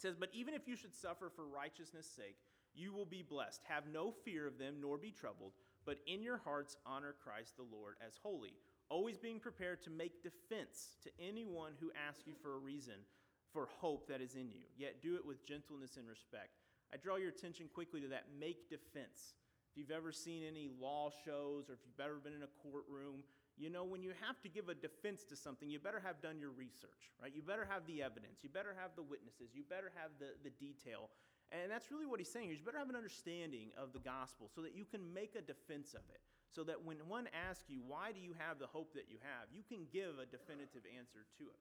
three, 0.00 0.10
says, 0.10 0.16
"But 0.16 0.30
even 0.32 0.54
if 0.54 0.68
you 0.68 0.76
should 0.76 0.94
suffer 0.94 1.30
for 1.30 1.46
righteousness' 1.46 2.06
sake, 2.06 2.38
you 2.74 2.92
will 2.92 3.06
be 3.06 3.22
blessed. 3.22 3.62
Have 3.64 3.86
no 3.86 4.10
fear 4.12 4.46
of 4.46 4.58
them, 4.58 4.80
nor 4.80 4.98
be 4.98 5.10
troubled, 5.10 5.52
but 5.84 5.98
in 6.06 6.22
your 6.22 6.38
hearts 6.38 6.76
honor 6.84 7.14
Christ 7.14 7.56
the 7.56 7.62
Lord 7.62 7.96
as 8.06 8.18
holy, 8.22 8.54
always 8.88 9.18
being 9.18 9.40
prepared 9.40 9.82
to 9.82 9.90
make 9.90 10.22
defense 10.22 10.96
to 11.02 11.10
anyone 11.18 11.72
who 11.80 11.92
asks 12.08 12.26
you 12.26 12.34
for 12.34 12.54
a 12.54 12.58
reason." 12.58 13.06
For 13.52 13.66
hope 13.66 14.06
that 14.08 14.20
is 14.20 14.34
in 14.34 14.50
you, 14.50 14.64
yet 14.76 15.00
do 15.00 15.16
it 15.16 15.24
with 15.24 15.46
gentleness 15.46 15.96
and 15.96 16.06
respect 16.06 16.58
I 16.92 16.96
draw 16.96 17.16
your 17.16 17.30
attention 17.30 17.68
quickly 17.72 18.00
to 18.00 18.08
that 18.08 18.26
make 18.38 18.70
defense. 18.70 19.34
If 19.70 19.76
you've 19.78 19.90
ever 19.90 20.12
seen 20.12 20.42
any 20.44 20.68
law 20.80 21.10
shows 21.24 21.68
or 21.68 21.74
if 21.74 21.80
you've 21.84 22.00
ever 22.00 22.16
been 22.16 22.32
in 22.32 22.42
a 22.42 22.52
courtroom, 22.62 23.24
you 23.56 23.70
know 23.70 23.84
when 23.84 24.02
you 24.02 24.12
have 24.20 24.40
to 24.42 24.48
give 24.48 24.68
a 24.68 24.74
defense 24.74 25.24
to 25.32 25.36
something, 25.36 25.68
you 25.68 25.80
better 25.80 26.00
have 26.04 26.20
done 26.20 26.38
your 26.38 26.52
research, 26.52 27.12
right? 27.20 27.32
You 27.34 27.40
better 27.42 27.64
have 27.64 27.88
the 27.88 28.02
evidence, 28.02 28.44
you 28.44 28.48
better 28.52 28.76
have 28.76 28.92
the 28.96 29.02
witnesses, 29.02 29.56
you 29.56 29.64
better 29.64 29.90
have 29.96 30.12
the, 30.20 30.36
the 30.44 30.52
detail. 30.60 31.08
And 31.52 31.70
that's 31.70 31.90
really 31.90 32.06
what 32.06 32.18
he's 32.18 32.30
saying 32.30 32.50
here. 32.50 32.58
You 32.58 32.66
better 32.66 32.82
have 32.82 32.90
an 32.90 32.98
understanding 32.98 33.70
of 33.78 33.92
the 33.92 34.02
gospel 34.02 34.50
so 34.52 34.60
that 34.62 34.74
you 34.74 34.84
can 34.84 35.14
make 35.14 35.38
a 35.38 35.42
defense 35.42 35.94
of 35.94 36.02
it. 36.10 36.20
So 36.50 36.64
that 36.64 36.84
when 36.84 36.98
one 37.06 37.28
asks 37.32 37.68
you, 37.68 37.80
why 37.86 38.12
do 38.12 38.20
you 38.20 38.34
have 38.38 38.58
the 38.58 38.66
hope 38.66 38.94
that 38.94 39.06
you 39.08 39.18
have, 39.22 39.46
you 39.52 39.62
can 39.62 39.86
give 39.92 40.18
a 40.18 40.26
definitive 40.26 40.82
answer 40.98 41.22
to 41.38 41.44
it. 41.48 41.60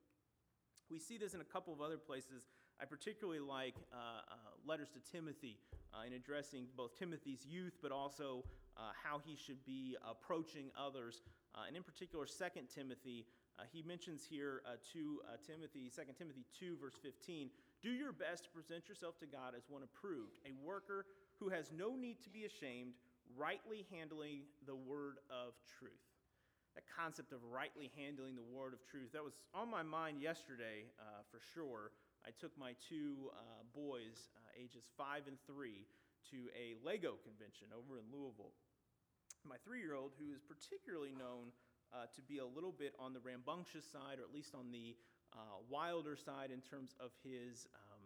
We 0.90 1.00
see 1.00 1.18
this 1.18 1.34
in 1.34 1.42
a 1.42 1.46
couple 1.46 1.74
of 1.74 1.82
other 1.82 1.98
places. 1.98 2.50
I 2.80 2.86
particularly 2.86 3.40
like 3.40 3.76
uh, 3.94 4.22
uh, 4.28 4.36
letters 4.66 4.90
to 4.94 5.02
Timothy 5.12 5.58
uh, 5.94 6.06
in 6.06 6.14
addressing 6.14 6.68
both 6.76 6.98
Timothy's 6.98 7.46
youth, 7.46 7.78
but 7.82 7.92
also 7.92 8.44
uh, 8.78 8.92
how 8.92 9.22
he 9.26 9.36
should 9.36 9.64
be 9.66 9.96
approaching 10.04 10.72
others. 10.78 11.22
Uh, 11.54 11.68
and 11.68 11.76
in 11.76 11.84
particular, 11.84 12.26
2 12.26 12.34
Timothy, 12.74 13.26
uh, 13.58 13.64
he 13.72 13.82
mentions 13.84 14.26
here 14.26 14.62
to 14.92 15.22
Timothy, 15.46 15.92
2 15.94 16.02
Timothy 16.18 16.46
2, 16.60 16.78
verse 16.80 16.96
15 17.02 17.50
Do 17.82 17.90
your 17.90 18.12
best 18.12 18.46
to 18.46 18.50
present 18.50 18.90
yourself 18.90 19.18
to 19.20 19.26
God 19.26 19.54
as 19.56 19.64
one 19.70 19.84
approved, 19.84 20.40
a 20.46 20.52
worker 20.66 21.06
who 21.40 21.50
has 21.50 21.72
no 21.72 21.96
need 21.96 22.22
to 22.24 22.30
be 22.30 22.44
ashamed, 22.44 22.94
rightly 23.38 23.86
handling 23.92 24.44
the 24.68 24.76
word 24.76 25.18
of 25.32 25.54
truth 25.80 26.06
that 26.76 26.84
concept 26.92 27.32
of 27.32 27.40
rightly 27.48 27.90
handling 27.96 28.36
the 28.36 28.44
word 28.44 28.76
of 28.76 28.84
truth. 28.84 29.16
That 29.16 29.24
was 29.24 29.40
on 29.56 29.72
my 29.72 29.82
mind 29.82 30.20
yesterday 30.20 30.92
uh, 31.00 31.24
for 31.32 31.40
sure. 31.56 31.96
I 32.28 32.36
took 32.36 32.52
my 32.60 32.76
two 32.84 33.32
uh, 33.32 33.64
boys, 33.72 34.28
uh, 34.36 34.60
ages 34.60 34.84
five 35.00 35.24
and 35.32 35.40
three, 35.48 35.88
to 36.32 36.52
a 36.52 36.76
Lego 36.84 37.16
convention 37.24 37.72
over 37.72 37.96
in 37.96 38.06
Louisville. 38.12 38.52
My 39.48 39.58
three 39.64 39.80
year 39.80 39.94
old, 39.94 40.12
who 40.18 40.34
is 40.34 40.42
particularly 40.42 41.14
known 41.14 41.54
uh, 41.94 42.10
to 42.16 42.22
be 42.22 42.40
a 42.40 42.46
little 42.46 42.74
bit 42.74 42.94
on 43.00 43.14
the 43.14 43.20
rambunctious 43.20 43.86
side, 43.86 44.18
or 44.18 44.24
at 44.24 44.34
least 44.34 44.56
on 44.56 44.72
the 44.72 44.96
uh, 45.34 45.62
wilder 45.70 46.16
side 46.16 46.50
in 46.50 46.62
terms 46.62 46.96
of 47.00 47.12
his 47.24 47.68
um, 47.76 48.02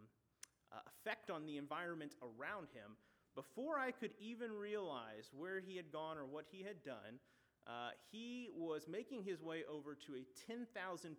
uh, 0.71 0.79
effect 0.87 1.29
on 1.29 1.45
the 1.45 1.57
environment 1.57 2.15
around 2.21 2.67
him, 2.75 2.99
before 3.35 3.79
I 3.79 3.91
could 3.91 4.11
even 4.19 4.51
realize 4.51 5.31
where 5.31 5.59
he 5.59 5.77
had 5.77 5.91
gone 5.91 6.17
or 6.17 6.25
what 6.25 6.45
he 6.51 6.63
had 6.63 6.83
done, 6.83 7.23
uh, 7.67 7.91
he 8.11 8.49
was 8.55 8.87
making 8.89 9.23
his 9.23 9.41
way 9.41 9.63
over 9.69 9.95
to 9.95 10.15
a 10.15 10.25
10,000 10.47 10.67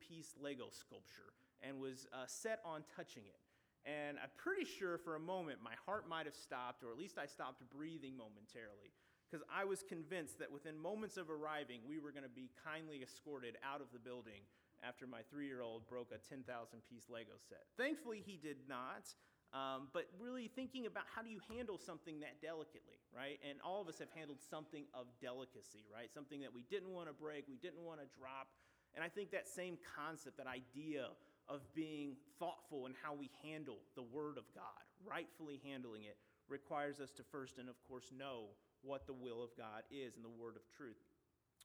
piece 0.00 0.34
Lego 0.40 0.68
sculpture 0.70 1.32
and 1.62 1.80
was 1.80 2.06
uh, 2.12 2.24
set 2.26 2.60
on 2.64 2.82
touching 2.96 3.22
it. 3.24 3.40
And 3.88 4.18
I'm 4.18 4.30
pretty 4.36 4.64
sure 4.64 4.98
for 4.98 5.16
a 5.16 5.20
moment 5.20 5.58
my 5.64 5.72
heart 5.86 6.08
might 6.08 6.26
have 6.26 6.34
stopped, 6.34 6.84
or 6.84 6.90
at 6.90 6.98
least 6.98 7.16
I 7.16 7.24
stopped 7.24 7.62
breathing 7.72 8.16
momentarily, 8.16 8.92
because 9.30 9.46
I 9.46 9.64
was 9.64 9.84
convinced 9.86 10.38
that 10.40 10.50
within 10.50 10.74
moments 10.78 11.16
of 11.16 11.30
arriving, 11.30 11.80
we 11.86 11.98
were 11.98 12.10
going 12.10 12.26
to 12.26 12.32
be 12.32 12.50
kindly 12.66 13.02
escorted 13.02 13.54
out 13.62 13.80
of 13.80 13.86
the 13.92 13.98
building 13.98 14.42
after 14.82 15.06
my 15.06 15.20
three 15.30 15.46
year 15.46 15.62
old 15.62 15.86
broke 15.86 16.10
a 16.10 16.18
10,000 16.18 16.42
piece 16.90 17.06
Lego 17.08 17.38
set. 17.48 17.62
Thankfully, 17.76 18.22
he 18.24 18.36
did 18.36 18.56
not. 18.68 19.06
Um, 19.50 19.90
but 19.92 20.06
really 20.22 20.46
thinking 20.46 20.86
about 20.86 21.10
how 21.10 21.22
do 21.22 21.28
you 21.28 21.42
handle 21.50 21.74
something 21.74 22.20
that 22.20 22.38
delicately, 22.38 23.02
right? 23.10 23.42
And 23.42 23.58
all 23.66 23.82
of 23.82 23.88
us 23.88 23.98
have 23.98 24.10
handled 24.14 24.38
something 24.38 24.86
of 24.94 25.10
delicacy, 25.18 25.90
right? 25.90 26.06
Something 26.06 26.38
that 26.46 26.54
we 26.54 26.62
didn't 26.70 26.94
want 26.94 27.10
to 27.10 27.12
break, 27.12 27.50
we 27.50 27.58
didn't 27.58 27.82
want 27.82 27.98
to 27.98 28.06
drop. 28.14 28.46
And 28.94 29.02
I 29.02 29.08
think 29.10 29.34
that 29.34 29.50
same 29.50 29.74
concept, 29.98 30.38
that 30.38 30.46
idea 30.46 31.10
of 31.50 31.66
being 31.74 32.14
thoughtful 32.38 32.86
in 32.86 32.94
how 33.02 33.12
we 33.12 33.28
handle 33.42 33.82
the 33.98 34.06
Word 34.06 34.38
of 34.38 34.46
God, 34.54 34.86
rightfully 35.02 35.58
handling 35.66 36.06
it, 36.06 36.14
requires 36.48 37.00
us 37.00 37.10
to 37.18 37.22
first 37.22 37.58
and 37.58 37.68
of 37.68 37.74
course 37.88 38.10
know 38.16 38.54
what 38.82 39.06
the 39.06 39.12
will 39.12 39.42
of 39.42 39.50
God 39.56 39.82
is 39.90 40.16
and 40.16 40.24
the 40.24 40.28
Word 40.28 40.56
of 40.56 40.62
truth. 40.76 40.98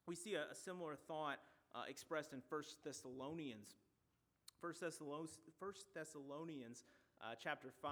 We 0.07 0.15
see 0.15 0.35
a, 0.35 0.51
a 0.51 0.55
similar 0.55 0.95
thought 1.07 1.39
uh, 1.73 1.83
expressed 1.89 2.33
in 2.33 2.41
1 2.49 2.63
Thessalonians. 2.83 3.75
1 4.61 4.73
Thessalonians, 4.79 5.39
1 5.59 5.71
Thessalonians 5.93 6.83
uh, 7.21 7.35
chapter 7.41 7.69
5, 7.81 7.91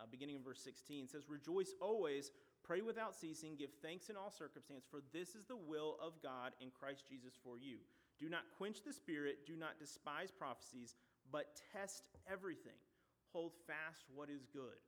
uh, 0.00 0.04
beginning 0.10 0.36
in 0.36 0.42
verse 0.42 0.60
16, 0.62 1.08
says, 1.08 1.28
Rejoice 1.28 1.74
always, 1.80 2.32
pray 2.62 2.80
without 2.80 3.14
ceasing, 3.14 3.56
give 3.56 3.70
thanks 3.82 4.08
in 4.08 4.16
all 4.16 4.30
circumstances, 4.30 4.86
for 4.90 5.00
this 5.12 5.34
is 5.34 5.44
the 5.44 5.56
will 5.56 5.96
of 6.02 6.20
God 6.22 6.52
in 6.60 6.68
Christ 6.70 7.04
Jesus 7.08 7.34
for 7.42 7.58
you. 7.58 7.78
Do 8.18 8.28
not 8.28 8.42
quench 8.56 8.82
the 8.84 8.92
spirit, 8.92 9.46
do 9.46 9.56
not 9.56 9.78
despise 9.78 10.30
prophecies, 10.30 10.94
but 11.32 11.60
test 11.72 12.04
everything. 12.30 12.78
Hold 13.32 13.52
fast 13.66 14.04
what 14.14 14.30
is 14.30 14.46
good. 14.52 14.78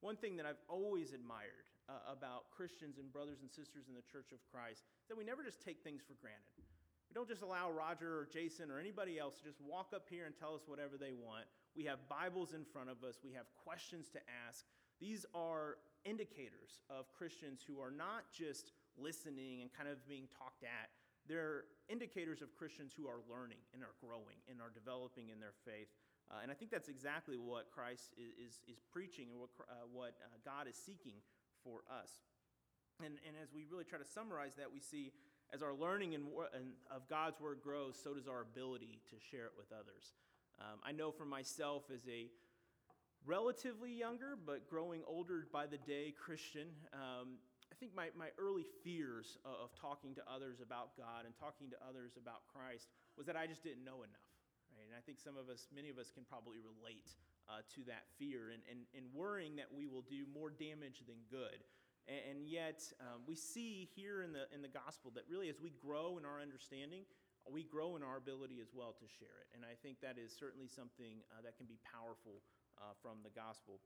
One 0.00 0.16
thing 0.16 0.36
that 0.36 0.46
I've 0.46 0.60
always 0.68 1.12
admired 1.12 1.64
uh, 1.88 2.12
about 2.12 2.50
Christians 2.50 2.98
and 2.98 3.12
brothers 3.12 3.40
and 3.42 3.50
sisters 3.50 3.88
in 3.88 3.94
the 3.94 4.04
Church 4.08 4.32
of 4.32 4.40
Christ 4.48 4.84
is 5.04 5.08
that 5.08 5.18
we 5.18 5.24
never 5.24 5.42
just 5.42 5.60
take 5.60 5.84
things 5.84 6.00
for 6.00 6.16
granted. 6.20 6.64
We 7.08 7.14
don't 7.14 7.28
just 7.28 7.42
allow 7.42 7.70
Roger 7.70 8.18
or 8.18 8.26
Jason 8.26 8.70
or 8.70 8.80
anybody 8.80 9.18
else 9.18 9.38
to 9.38 9.44
just 9.44 9.60
walk 9.60 9.92
up 9.94 10.08
here 10.08 10.26
and 10.26 10.34
tell 10.34 10.54
us 10.54 10.64
whatever 10.66 10.96
they 10.96 11.12
want. 11.12 11.44
We 11.76 11.84
have 11.84 12.08
Bibles 12.08 12.54
in 12.54 12.64
front 12.64 12.88
of 12.88 13.04
us, 13.04 13.20
we 13.22 13.32
have 13.32 13.46
questions 13.62 14.08
to 14.16 14.20
ask. 14.48 14.64
These 15.00 15.26
are 15.34 15.76
indicators 16.04 16.80
of 16.88 17.12
Christians 17.12 17.60
who 17.66 17.80
are 17.80 17.90
not 17.90 18.30
just 18.32 18.72
listening 18.96 19.60
and 19.60 19.70
kind 19.72 19.88
of 19.88 20.00
being 20.08 20.28
talked 20.38 20.62
at. 20.62 20.90
They're 21.26 21.64
indicators 21.88 22.42
of 22.42 22.54
Christians 22.54 22.92
who 22.96 23.08
are 23.08 23.20
learning 23.28 23.60
and 23.72 23.82
are 23.82 23.96
growing 24.00 24.38
and 24.48 24.60
are 24.60 24.70
developing 24.72 25.30
in 25.32 25.40
their 25.40 25.56
faith. 25.64 25.88
Uh, 26.30 26.40
and 26.42 26.50
I 26.50 26.54
think 26.54 26.70
that's 26.70 26.88
exactly 26.88 27.36
what 27.36 27.68
Christ 27.72 28.12
is, 28.16 28.32
is, 28.36 28.54
is 28.68 28.80
preaching 28.92 29.28
and 29.32 29.40
what, 29.40 29.50
uh, 29.68 29.84
what 29.92 30.16
uh, 30.20 30.36
God 30.44 30.68
is 30.68 30.76
seeking 30.76 31.20
for 31.64 31.82
us. 31.90 32.12
And, 33.02 33.18
and 33.26 33.34
as 33.42 33.48
we 33.52 33.66
really 33.66 33.84
try 33.84 33.98
to 33.98 34.04
summarize 34.04 34.54
that, 34.56 34.70
we 34.70 34.78
see 34.78 35.10
as 35.52 35.62
our 35.62 35.74
learning 35.74 36.12
in, 36.12 36.22
of 36.90 37.08
God's 37.08 37.40
Word 37.40 37.58
grows, 37.62 37.98
so 37.98 38.14
does 38.14 38.28
our 38.28 38.42
ability 38.42 39.00
to 39.10 39.16
share 39.18 39.46
it 39.46 39.54
with 39.56 39.72
others. 39.72 40.14
Um, 40.60 40.78
I 40.84 40.92
know 40.92 41.10
for 41.10 41.24
myself, 41.26 41.90
as 41.92 42.06
a 42.06 42.30
relatively 43.26 43.90
younger 43.90 44.36
but 44.36 44.68
growing 44.68 45.02
older 45.06 45.46
by 45.50 45.66
the 45.66 45.78
day 45.78 46.14
Christian, 46.14 46.68
um, 46.92 47.40
I 47.72 47.74
think 47.82 47.90
my, 47.96 48.14
my 48.14 48.30
early 48.38 48.62
fears 48.84 49.38
of, 49.42 49.66
of, 49.66 49.70
talking 49.74 50.14
to 50.14 50.22
others 50.30 50.62
about 50.62 50.94
God 50.94 51.26
and 51.26 51.34
talking 51.34 51.70
to 51.74 51.78
others 51.82 52.14
about 52.14 52.46
Christ 52.46 52.86
was 53.18 53.26
that 53.26 53.34
I 53.34 53.50
just 53.50 53.66
didn't 53.66 53.82
know 53.82 54.06
enough. 54.06 54.30
Right? 54.70 54.86
And 54.86 54.94
I 54.94 55.02
think 55.02 55.18
some 55.18 55.34
of 55.34 55.50
us, 55.50 55.66
many 55.74 55.90
of 55.90 55.98
us, 55.98 56.14
can 56.14 56.22
probably 56.22 56.62
relate 56.62 57.10
uh, 57.48 57.60
to 57.74 57.84
that 57.84 58.04
fear 58.18 58.50
and, 58.52 58.62
and, 58.70 58.86
and 58.96 59.06
worrying 59.14 59.56
that 59.56 59.68
we 59.72 59.86
will 59.86 60.04
do 60.08 60.24
more 60.32 60.50
damage 60.50 61.02
than 61.06 61.20
good. 61.30 61.64
And 62.04 62.44
yet, 62.44 62.84
um, 63.00 63.24
we 63.24 63.32
see 63.32 63.88
here 63.96 64.20
in 64.20 64.36
the, 64.36 64.44
in 64.52 64.60
the 64.60 64.68
gospel 64.68 65.08
that 65.16 65.24
really 65.24 65.48
as 65.48 65.56
we 65.56 65.72
grow 65.80 66.20
in 66.20 66.28
our 66.28 66.36
understanding, 66.36 67.08
we 67.48 67.64
grow 67.64 67.96
in 67.96 68.04
our 68.04 68.20
ability 68.20 68.60
as 68.60 68.68
well 68.76 68.92
to 68.92 69.08
share 69.08 69.40
it. 69.40 69.48
And 69.56 69.64
I 69.64 69.72
think 69.80 70.04
that 70.04 70.20
is 70.20 70.28
certainly 70.28 70.68
something 70.68 71.24
uh, 71.32 71.40
that 71.44 71.56
can 71.56 71.64
be 71.64 71.80
powerful 71.80 72.44
uh, 72.76 72.92
from 73.00 73.24
the 73.24 73.32
gospel. 73.32 73.80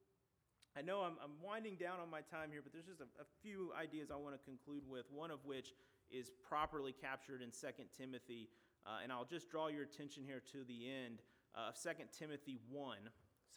I 0.75 0.83
know 0.83 1.03
I'm, 1.03 1.15
I'm, 1.23 1.39
winding 1.43 1.79
down 1.79 1.99
on 1.99 2.11
my 2.11 2.23
time 2.27 2.51
here, 2.51 2.63
but 2.63 2.75
there's 2.75 2.87
just 2.87 3.03
a, 3.03 3.11
a 3.23 3.27
few 3.43 3.71
ideas 3.75 4.11
I 4.11 4.19
want 4.19 4.35
to 4.35 4.43
conclude 4.43 4.83
with, 4.87 5.07
one 5.11 5.31
of 5.31 5.43
which 5.47 5.75
is 6.11 6.31
properly 6.43 6.95
captured 6.95 7.43
in 7.43 7.51
2 7.51 7.71
Timothy. 7.95 8.51
Uh, 8.87 9.03
and 9.03 9.11
I'll 9.11 9.27
just 9.27 9.51
draw 9.51 9.69
your 9.69 9.83
attention 9.83 10.23
here 10.23 10.43
to 10.53 10.63
the 10.67 10.91
end 10.91 11.23
of 11.55 11.75
2 11.79 11.91
Timothy 12.15 12.59
1. 12.71 12.99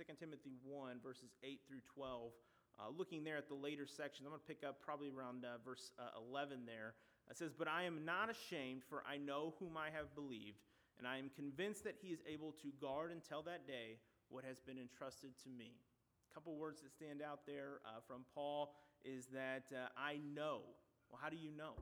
2 0.01 0.17
Timothy 0.17 0.57
1, 0.65 0.97
verses 1.03 1.29
8 1.43 1.61
through 1.67 1.85
12. 1.93 2.33
Uh, 2.79 2.89
looking 2.97 3.23
there 3.23 3.37
at 3.37 3.47
the 3.47 3.53
later 3.53 3.85
sections, 3.85 4.25
I'm 4.25 4.33
going 4.33 4.41
to 4.41 4.49
pick 4.49 4.65
up 4.65 4.81
probably 4.81 5.13
around 5.13 5.45
uh, 5.45 5.61
verse 5.63 5.93
uh, 5.99 6.17
11 6.17 6.65
there. 6.65 6.95
It 7.29 7.37
says, 7.37 7.53
But 7.53 7.67
I 7.67 7.83
am 7.83 8.01
not 8.03 8.33
ashamed, 8.33 8.81
for 8.89 9.03
I 9.05 9.17
know 9.17 9.53
whom 9.59 9.77
I 9.77 9.93
have 9.93 10.15
believed, 10.15 10.65
and 10.97 11.05
I 11.05 11.17
am 11.17 11.29
convinced 11.35 11.83
that 11.83 12.01
he 12.01 12.09
is 12.09 12.19
able 12.25 12.53
to 12.65 12.73
guard 12.81 13.11
until 13.11 13.43
that 13.43 13.67
day 13.67 14.01
what 14.29 14.43
has 14.43 14.59
been 14.59 14.79
entrusted 14.81 15.37
to 15.43 15.49
me. 15.49 15.77
A 15.77 16.33
couple 16.33 16.55
words 16.55 16.81
that 16.81 16.89
stand 16.89 17.21
out 17.21 17.45
there 17.45 17.85
uh, 17.85 18.01
from 18.07 18.25
Paul 18.33 18.73
is 19.05 19.27
that 19.27 19.69
uh, 19.69 19.93
I 19.93 20.17
know. 20.33 20.65
Well, 21.11 21.19
how 21.21 21.29
do 21.29 21.37
you 21.37 21.51
know? 21.53 21.77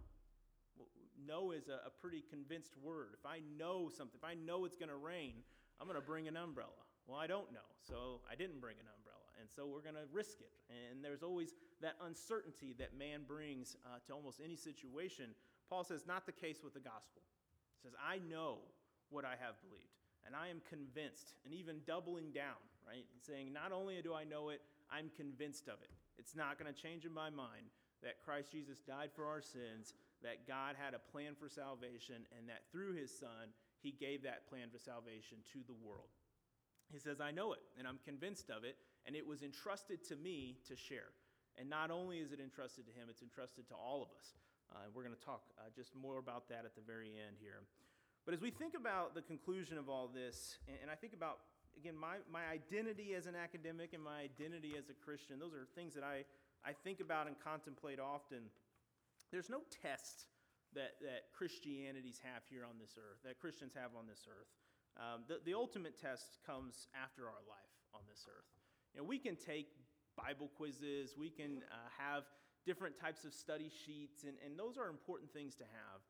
Well, 0.76 0.92
know 1.24 1.52
is 1.52 1.70
a, 1.70 1.88
a 1.88 1.92
pretty 2.02 2.24
convinced 2.28 2.76
word. 2.84 3.16
If 3.16 3.26
I 3.26 3.40
know 3.58 3.88
something, 3.88 4.20
if 4.20 4.28
I 4.28 4.34
know 4.34 4.66
it's 4.66 4.76
going 4.76 4.92
to 4.92 5.00
rain, 5.00 5.40
I'm 5.80 5.88
going 5.88 5.96
to 5.96 6.06
bring 6.06 6.28
an 6.28 6.36
umbrella. 6.36 6.89
Well, 7.10 7.18
I 7.18 7.26
don't 7.26 7.50
know, 7.50 7.66
so 7.82 8.22
I 8.30 8.38
didn't 8.38 8.62
bring 8.62 8.78
an 8.78 8.86
umbrella. 8.86 9.26
And 9.42 9.50
so 9.50 9.66
we're 9.66 9.82
going 9.82 9.98
to 9.98 10.06
risk 10.14 10.38
it. 10.46 10.54
And 10.70 11.02
there's 11.02 11.24
always 11.24 11.58
that 11.82 11.98
uncertainty 12.06 12.76
that 12.78 12.94
man 12.94 13.26
brings 13.26 13.78
uh, 13.82 13.98
to 14.06 14.14
almost 14.14 14.38
any 14.44 14.56
situation. 14.56 15.34
Paul 15.74 15.84
says, 15.84 16.06
not 16.06 16.30
the 16.30 16.38
case 16.38 16.62
with 16.62 16.78
the 16.78 16.86
gospel. 16.86 17.26
He 17.74 17.88
says, 17.88 17.98
I 17.98 18.22
know 18.30 18.62
what 19.10 19.26
I 19.26 19.34
have 19.42 19.58
believed, 19.66 19.98
and 20.22 20.36
I 20.36 20.54
am 20.54 20.62
convinced, 20.70 21.34
and 21.46 21.54
even 21.56 21.82
doubling 21.88 22.30
down, 22.30 22.62
right? 22.86 23.10
Saying, 23.26 23.50
not 23.50 23.72
only 23.72 23.98
do 24.04 24.14
I 24.14 24.22
know 24.22 24.50
it, 24.50 24.62
I'm 24.92 25.10
convinced 25.18 25.66
of 25.66 25.82
it. 25.82 25.90
It's 26.20 26.36
not 26.36 26.60
going 26.60 26.70
to 26.70 26.78
change 26.78 27.06
in 27.06 27.14
my 27.14 27.32
mind 27.32 27.74
that 28.04 28.22
Christ 28.22 28.52
Jesus 28.52 28.80
died 28.86 29.10
for 29.16 29.26
our 29.26 29.42
sins, 29.42 29.96
that 30.22 30.46
God 30.46 30.76
had 30.78 30.94
a 30.94 31.02
plan 31.12 31.34
for 31.34 31.50
salvation, 31.50 32.28
and 32.38 32.48
that 32.50 32.70
through 32.72 32.94
his 32.94 33.10
Son, 33.10 33.50
he 33.82 33.92
gave 33.92 34.22
that 34.24 34.48
plan 34.48 34.68
for 34.70 34.78
salvation 34.78 35.40
to 35.54 35.60
the 35.66 35.80
world. 35.82 36.12
He 36.92 37.00
says, 37.00 37.22
I 37.22 37.32
know 37.32 37.54
it, 37.54 37.62
and 37.78 37.88
I'm 37.88 38.00
convinced 38.04 38.50
of 38.50 38.64
it, 38.64 38.78
and 39.06 39.16
it 39.16 39.26
was 39.26 39.44
entrusted 39.44 40.04
to 40.10 40.16
me 40.16 40.58
to 40.68 40.76
share. 40.76 41.14
And 41.58 41.70
not 41.70 41.92
only 41.92 42.18
is 42.18 42.32
it 42.32 42.40
entrusted 42.40 42.86
to 42.88 42.94
him, 42.94 43.08
it's 43.10 43.22
entrusted 43.22 43.68
to 43.70 43.76
all 43.76 44.02
of 44.02 44.10
us. 44.18 44.34
Uh, 44.72 44.90
we're 44.94 45.04
going 45.04 45.16
to 45.16 45.26
talk 45.26 45.42
uh, 45.58 45.70
just 45.76 45.96
more 45.96 46.18
about 46.18 46.48
that 46.50 46.66
at 46.66 46.76
the 46.76 46.82
very 46.86 47.10
end 47.18 47.38
here. 47.40 47.62
But 48.26 48.34
as 48.34 48.42
we 48.42 48.52
think 48.52 48.74
about 48.78 49.16
the 49.16 49.22
conclusion 49.22 49.78
of 49.78 49.90
all 49.90 50.08
this, 50.08 50.58
and, 50.68 50.78
and 50.84 50.92
I 50.92 50.96
think 50.96 51.14
about, 51.14 51.40
again, 51.78 51.98
my, 51.98 52.22
my 52.32 52.46
identity 52.46 53.14
as 53.14 53.26
an 53.26 53.36
academic 53.36 53.94
and 53.94 54.04
my 54.04 54.22
identity 54.22 54.74
as 54.78 54.90
a 54.90 54.94
Christian, 54.94 55.40
those 55.40 55.54
are 55.54 55.66
things 55.76 55.94
that 55.96 56.04
I, 56.04 56.26
I 56.66 56.74
think 56.74 57.02
about 57.02 57.28
and 57.28 57.36
contemplate 57.40 58.00
often. 58.00 58.50
There's 59.32 59.50
no 59.50 59.62
test 59.82 60.26
that, 60.74 61.02
that 61.02 61.34
Christianities 61.34 62.22
have 62.24 62.44
here 62.50 62.64
on 62.64 62.78
this 62.80 62.94
earth, 62.98 63.18
that 63.26 63.40
Christians 63.40 63.74
have 63.74 63.98
on 63.98 64.06
this 64.06 64.26
earth. 64.30 64.50
Um, 65.00 65.24
the, 65.28 65.40
the 65.46 65.56
ultimate 65.56 65.96
test 65.96 66.44
comes 66.46 66.88
after 66.92 67.24
our 67.24 67.44
life 67.48 67.74
on 67.96 68.02
this 68.12 68.28
earth. 68.28 68.52
You 68.94 69.02
know, 69.02 69.08
we 69.08 69.18
can 69.18 69.36
take 69.36 69.72
Bible 70.20 70.52
quizzes, 70.58 71.16
we 71.18 71.30
can 71.30 71.64
uh, 71.72 71.88
have 71.96 72.24
different 72.66 73.00
types 73.00 73.24
of 73.24 73.34
study 73.34 73.72
sheets, 73.72 74.28
and, 74.28 74.36
and 74.44 74.60
those 74.60 74.78
are 74.78 74.90
important 74.90 75.32
things 75.32 75.56
to 75.56 75.64
have. 75.64 76.04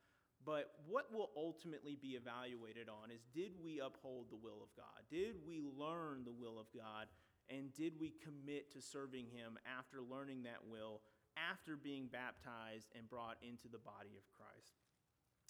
But 0.45 0.71
what 0.87 1.13
will 1.13 1.29
ultimately 1.37 1.97
be 2.01 2.17
evaluated 2.17 2.89
on 2.89 3.11
is 3.11 3.21
did 3.35 3.51
we 3.61 3.79
uphold 3.79 4.31
the 4.31 4.39
will 4.39 4.63
of 4.63 4.73
God? 4.75 5.05
Did 5.11 5.35
we 5.45 5.61
learn 5.61 6.23
the 6.25 6.33
will 6.33 6.57
of 6.57 6.65
God? 6.73 7.05
And 7.49 7.73
did 7.73 7.93
we 7.99 8.13
commit 8.23 8.71
to 8.73 8.81
serving 8.81 9.25
Him 9.29 9.57
after 9.67 10.01
learning 10.01 10.43
that 10.43 10.63
will, 10.65 11.01
after 11.37 11.75
being 11.75 12.07
baptized 12.07 12.89
and 12.97 13.09
brought 13.09 13.37
into 13.41 13.67
the 13.67 13.81
body 13.81 14.15
of 14.17 14.25
Christ? 14.33 14.79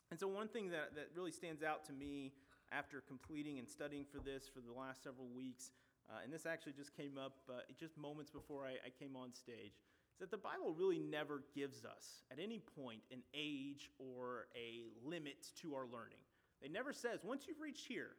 And 0.09 0.19
so, 0.19 0.27
one 0.27 0.47
thing 0.47 0.69
that, 0.71 0.95
that 0.95 1.13
really 1.15 1.31
stands 1.31 1.61
out 1.61 1.85
to 1.85 1.93
me 1.93 2.33
after 2.71 3.01
completing 3.07 3.59
and 3.59 3.67
studying 3.67 4.05
for 4.05 4.19
this 4.19 4.47
for 4.47 4.61
the 4.61 4.71
last 4.71 5.03
several 5.03 5.27
weeks, 5.27 5.71
uh, 6.09 6.23
and 6.23 6.33
this 6.33 6.45
actually 6.45 6.73
just 6.73 6.95
came 6.95 7.17
up 7.17 7.33
uh, 7.49 7.61
just 7.79 7.97
moments 7.97 8.31
before 8.31 8.65
I, 8.65 8.77
I 8.85 8.89
came 8.97 9.15
on 9.15 9.33
stage, 9.33 9.77
is 10.13 10.19
that 10.19 10.31
the 10.31 10.37
Bible 10.37 10.73
really 10.77 10.99
never 10.99 11.43
gives 11.55 11.85
us, 11.85 12.23
at 12.31 12.39
any 12.39 12.59
point, 12.59 13.01
an 13.11 13.21
age 13.33 13.89
or 13.99 14.47
a 14.55 14.81
limit 15.07 15.47
to 15.61 15.75
our 15.75 15.85
learning. 15.85 16.19
It 16.61 16.71
never 16.71 16.91
says, 16.93 17.21
once 17.23 17.45
you've 17.47 17.61
reached 17.61 17.87
here, 17.87 18.17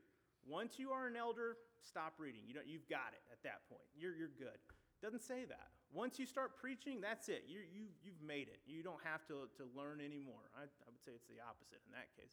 once 0.49 0.79
you 0.79 0.91
are 0.91 1.07
an 1.07 1.17
elder, 1.17 1.57
stop 1.83 2.15
reading. 2.19 2.41
You 2.47 2.55
don't, 2.55 2.67
you've 2.67 2.89
got 2.89 3.13
it 3.13 3.21
at 3.31 3.43
that 3.43 3.69
point. 3.69 3.85
You're, 3.95 4.17
you're 4.17 4.33
good. 4.39 4.57
Doesn't 5.03 5.23
say 5.23 5.45
that. 5.45 5.69
Once 5.93 6.19
you 6.19 6.25
start 6.25 6.57
preaching, 6.57 7.01
that's 7.01 7.29
it. 7.29 7.45
You, 7.49 7.61
you, 7.67 7.91
you've 8.01 8.23
made 8.23 8.49
it. 8.49 8.63
You 8.65 8.83
don't 8.83 9.03
have 9.03 9.27
to, 9.27 9.51
to 9.59 9.65
learn 9.77 10.01
anymore. 10.01 10.49
I, 10.55 10.65
I 10.65 10.89
would 10.89 11.03
say 11.03 11.13
it's 11.13 11.27
the 11.27 11.43
opposite 11.43 11.83
in 11.85 11.93
that 11.93 12.09
case. 12.17 12.33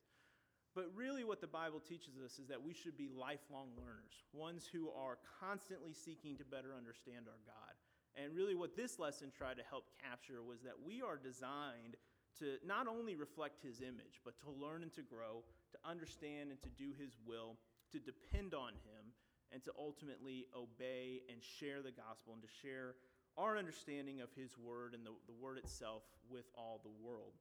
But 0.78 0.93
really, 0.93 1.25
what 1.25 1.41
the 1.41 1.49
Bible 1.49 1.82
teaches 1.82 2.21
us 2.23 2.38
is 2.38 2.45
that 2.53 2.61
we 2.61 2.71
should 2.71 2.95
be 3.01 3.09
lifelong 3.09 3.73
learners, 3.73 4.13
ones 4.30 4.69
who 4.69 4.93
are 4.93 5.17
constantly 5.41 5.89
seeking 5.89 6.38
to 6.38 6.45
better 6.45 6.78
understand 6.78 7.25
our 7.25 7.41
God. 7.49 7.73
And 8.13 8.38
really, 8.38 8.53
what 8.53 8.78
this 8.78 8.99
lesson 9.01 9.34
tried 9.34 9.57
to 9.57 9.65
help 9.65 9.89
capture 9.97 10.45
was 10.45 10.61
that 10.61 10.78
we 10.78 11.01
are 11.01 11.17
designed 11.17 11.97
to 12.38 12.61
not 12.61 12.86
only 12.86 13.15
reflect 13.17 13.57
His 13.57 13.82
image, 13.82 14.21
but 14.21 14.38
to 14.45 14.53
learn 14.53 14.84
and 14.84 14.93
to 14.93 15.01
grow, 15.01 15.41
to 15.73 15.82
understand 15.82 16.53
and 16.53 16.61
to 16.61 16.69
do 16.69 16.93
His 16.93 17.17
will, 17.25 17.57
to 17.89 17.97
depend 17.97 18.53
on 18.53 18.78
Him, 18.86 19.17
and 19.49 19.65
to 19.65 19.73
ultimately 19.82 20.45
obey 20.53 21.25
and 21.25 21.41
share 21.41 21.82
the 21.82 21.89
gospel 21.89 22.38
and 22.38 22.43
to 22.45 22.53
share 22.61 22.93
our 23.34 23.57
understanding 23.57 24.21
of 24.21 24.30
his 24.38 24.53
word 24.61 24.93
and 24.93 25.05
the, 25.05 25.13
the 25.25 25.34
word 25.41 25.57
itself 25.57 26.03
with 26.30 26.45
all 26.53 26.82
the 26.84 26.93
world. 27.01 27.34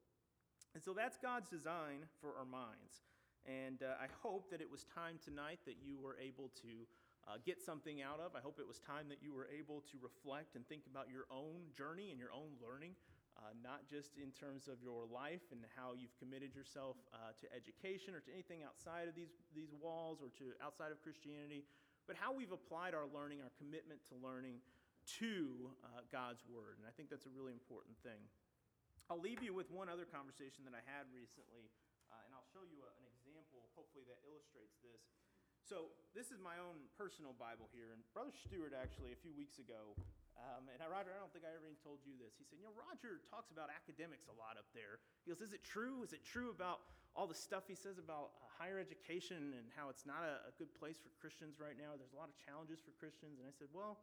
And 0.74 0.82
so 0.82 0.93
that's 0.93 1.16
God's 1.16 1.49
design 1.49 2.05
for 2.20 2.37
our 2.39 2.45
minds. 2.45 3.05
And 3.47 3.82
uh, 3.82 3.94
I 4.03 4.11
hope 4.26 4.51
that 4.51 4.61
it 4.61 4.66
was 4.66 4.82
time 4.90 5.22
tonight 5.22 5.62
that 5.70 5.78
you 5.78 5.94
were 5.94 6.18
able 6.18 6.51
to 6.66 6.82
uh, 7.26 7.38
get 7.47 7.62
something 7.62 8.03
out 8.03 8.18
of. 8.18 8.34
I 8.34 8.42
hope 8.42 8.59
it 8.59 8.66
was 8.66 8.82
time 8.82 9.07
that 9.11 9.22
you 9.22 9.30
were 9.30 9.47
able 9.51 9.86
to 9.90 9.97
reflect 10.03 10.59
and 10.59 10.66
think 10.66 10.86
about 10.90 11.07
your 11.11 11.30
own 11.30 11.70
journey 11.74 12.11
and 12.11 12.18
your 12.18 12.34
own 12.34 12.59
learning, 12.59 12.99
uh, 13.38 13.55
not 13.62 13.86
just 13.86 14.18
in 14.18 14.34
terms 14.34 14.66
of 14.66 14.82
your 14.82 15.07
life 15.07 15.47
and 15.55 15.62
how 15.78 15.94
you've 15.94 16.14
committed 16.18 16.55
yourself 16.55 16.99
uh, 17.14 17.34
to 17.38 17.47
education 17.55 18.14
or 18.14 18.22
to 18.26 18.30
anything 18.34 18.66
outside 18.66 19.07
of 19.07 19.14
these, 19.14 19.34
these 19.55 19.70
walls 19.78 20.18
or 20.18 20.30
to 20.42 20.55
outside 20.59 20.90
of 20.90 20.99
Christianity, 21.03 21.62
but 22.07 22.14
how 22.14 22.34
we've 22.34 22.55
applied 22.55 22.94
our 22.94 23.07
learning, 23.11 23.42
our 23.42 23.55
commitment 23.59 24.03
to 24.11 24.14
learning 24.18 24.62
to 25.22 25.70
uh, 25.86 26.03
God's 26.11 26.42
Word. 26.47 26.78
And 26.78 26.86
I 26.86 26.94
think 26.94 27.11
that's 27.11 27.26
a 27.26 27.34
really 27.34 27.55
important 27.55 27.94
thing. 28.03 28.22
I'll 29.07 29.22
leave 29.22 29.38
you 29.38 29.55
with 29.55 29.70
one 29.70 29.86
other 29.86 30.03
conversation 30.03 30.66
that 30.66 30.74
I 30.74 30.82
had 30.82 31.07
recently, 31.14 31.70
uh, 32.11 32.26
and 32.26 32.32
I'll 32.34 32.48
show 32.50 32.62
you 32.66 32.82
a, 32.82 32.90
an 32.98 33.07
example, 33.11 33.66
hopefully, 33.74 34.07
that 34.07 34.22
illustrates 34.26 34.78
this. 34.82 35.02
So, 35.66 35.90
this 36.14 36.30
is 36.30 36.38
my 36.38 36.57
own 36.62 36.78
personal 36.94 37.34
Bible 37.34 37.66
here, 37.74 37.90
and 37.90 38.00
Brother 38.14 38.34
Stewart 38.34 38.70
actually, 38.70 39.11
a 39.11 39.18
few 39.18 39.34
weeks 39.34 39.59
ago, 39.59 39.98
um, 40.36 40.68
and 40.68 40.78
I, 40.84 40.86
Roger, 40.86 41.16
I 41.16 41.18
don't 41.18 41.32
think 41.32 41.48
I 41.48 41.52
ever 41.57 41.64
even 41.64 41.80
told 41.80 42.04
you 42.04 42.12
this. 42.20 42.36
He 42.36 42.44
said, 42.44 42.61
You 42.61 42.68
know, 42.68 42.76
Roger 42.76 43.24
talks 43.24 43.48
about 43.48 43.72
academics 43.72 44.28
a 44.28 44.36
lot 44.36 44.61
up 44.61 44.68
there. 44.76 45.00
He 45.24 45.32
goes, 45.32 45.40
Is 45.40 45.57
it 45.57 45.64
true? 45.64 46.04
Is 46.04 46.12
it 46.12 46.22
true 46.22 46.52
about 46.52 46.84
all 47.16 47.24
the 47.24 47.36
stuff 47.36 47.64
he 47.64 47.74
says 47.74 47.96
about 47.96 48.36
uh, 48.36 48.44
higher 48.52 48.76
education 48.76 49.57
and 49.57 49.64
how 49.72 49.88
it's 49.88 50.04
not 50.04 50.20
a, 50.20 50.52
a 50.52 50.52
good 50.61 50.70
place 50.76 51.00
for 51.00 51.09
Christians 51.16 51.57
right 51.57 51.80
now? 51.80 51.96
There's 51.96 52.12
a 52.12 52.20
lot 52.20 52.28
of 52.28 52.36
challenges 52.36 52.84
for 52.84 52.92
Christians. 53.00 53.40
And 53.40 53.48
I 53.48 53.54
said, 53.57 53.72
Well, 53.72 53.96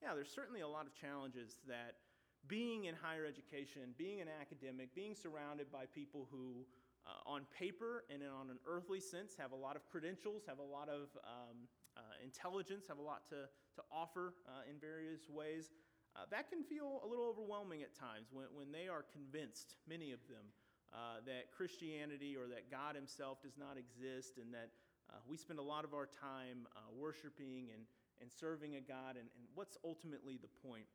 yeah, 0.00 0.16
there's 0.16 0.32
certainly 0.32 0.64
a 0.64 0.70
lot 0.70 0.88
of 0.88 0.96
challenges 0.96 1.60
that 1.68 2.00
being 2.48 2.88
in 2.88 2.96
higher 2.96 3.24
education, 3.24 3.92
being 3.96 4.20
an 4.20 4.28
academic, 4.28 4.92
being 4.96 5.12
surrounded 5.12 5.68
by 5.72 5.84
people 5.92 6.28
who, 6.32 6.64
uh, 7.06 7.30
on 7.30 7.44
paper 7.52 8.04
and 8.08 8.22
on 8.24 8.48
an 8.48 8.58
earthly 8.66 9.00
sense, 9.00 9.36
have 9.36 9.52
a 9.52 9.56
lot 9.56 9.76
of 9.76 9.84
credentials, 9.92 10.42
have 10.48 10.58
a 10.58 10.64
lot 10.64 10.88
of 10.88 11.12
um, 11.20 11.68
uh, 11.96 12.00
intelligence, 12.24 12.86
have 12.88 12.98
a 12.98 13.04
lot 13.04 13.28
to, 13.28 13.44
to 13.76 13.82
offer 13.92 14.32
uh, 14.48 14.64
in 14.68 14.80
various 14.80 15.28
ways. 15.28 15.70
Uh, 16.16 16.24
that 16.30 16.48
can 16.48 16.62
feel 16.62 17.02
a 17.04 17.06
little 17.06 17.26
overwhelming 17.26 17.82
at 17.82 17.92
times 17.92 18.32
when, 18.32 18.46
when 18.54 18.72
they 18.72 18.88
are 18.88 19.04
convinced, 19.12 19.76
many 19.88 20.12
of 20.12 20.20
them, 20.30 20.48
uh, 20.94 21.20
that 21.26 21.50
Christianity 21.52 22.36
or 22.38 22.46
that 22.48 22.70
God 22.70 22.94
Himself 22.94 23.42
does 23.42 23.58
not 23.58 23.76
exist 23.76 24.38
and 24.38 24.54
that 24.54 24.70
uh, 25.10 25.20
we 25.28 25.36
spend 25.36 25.58
a 25.58 25.66
lot 25.66 25.84
of 25.84 25.92
our 25.92 26.08
time 26.08 26.64
worshiping 26.96 27.68
and, 27.74 27.84
and 28.22 28.32
serving 28.32 28.76
a 28.76 28.80
God, 28.80 29.20
and, 29.20 29.28
and 29.36 29.44
what's 29.52 29.76
ultimately 29.84 30.40
the 30.40 30.48
point? 30.64 30.88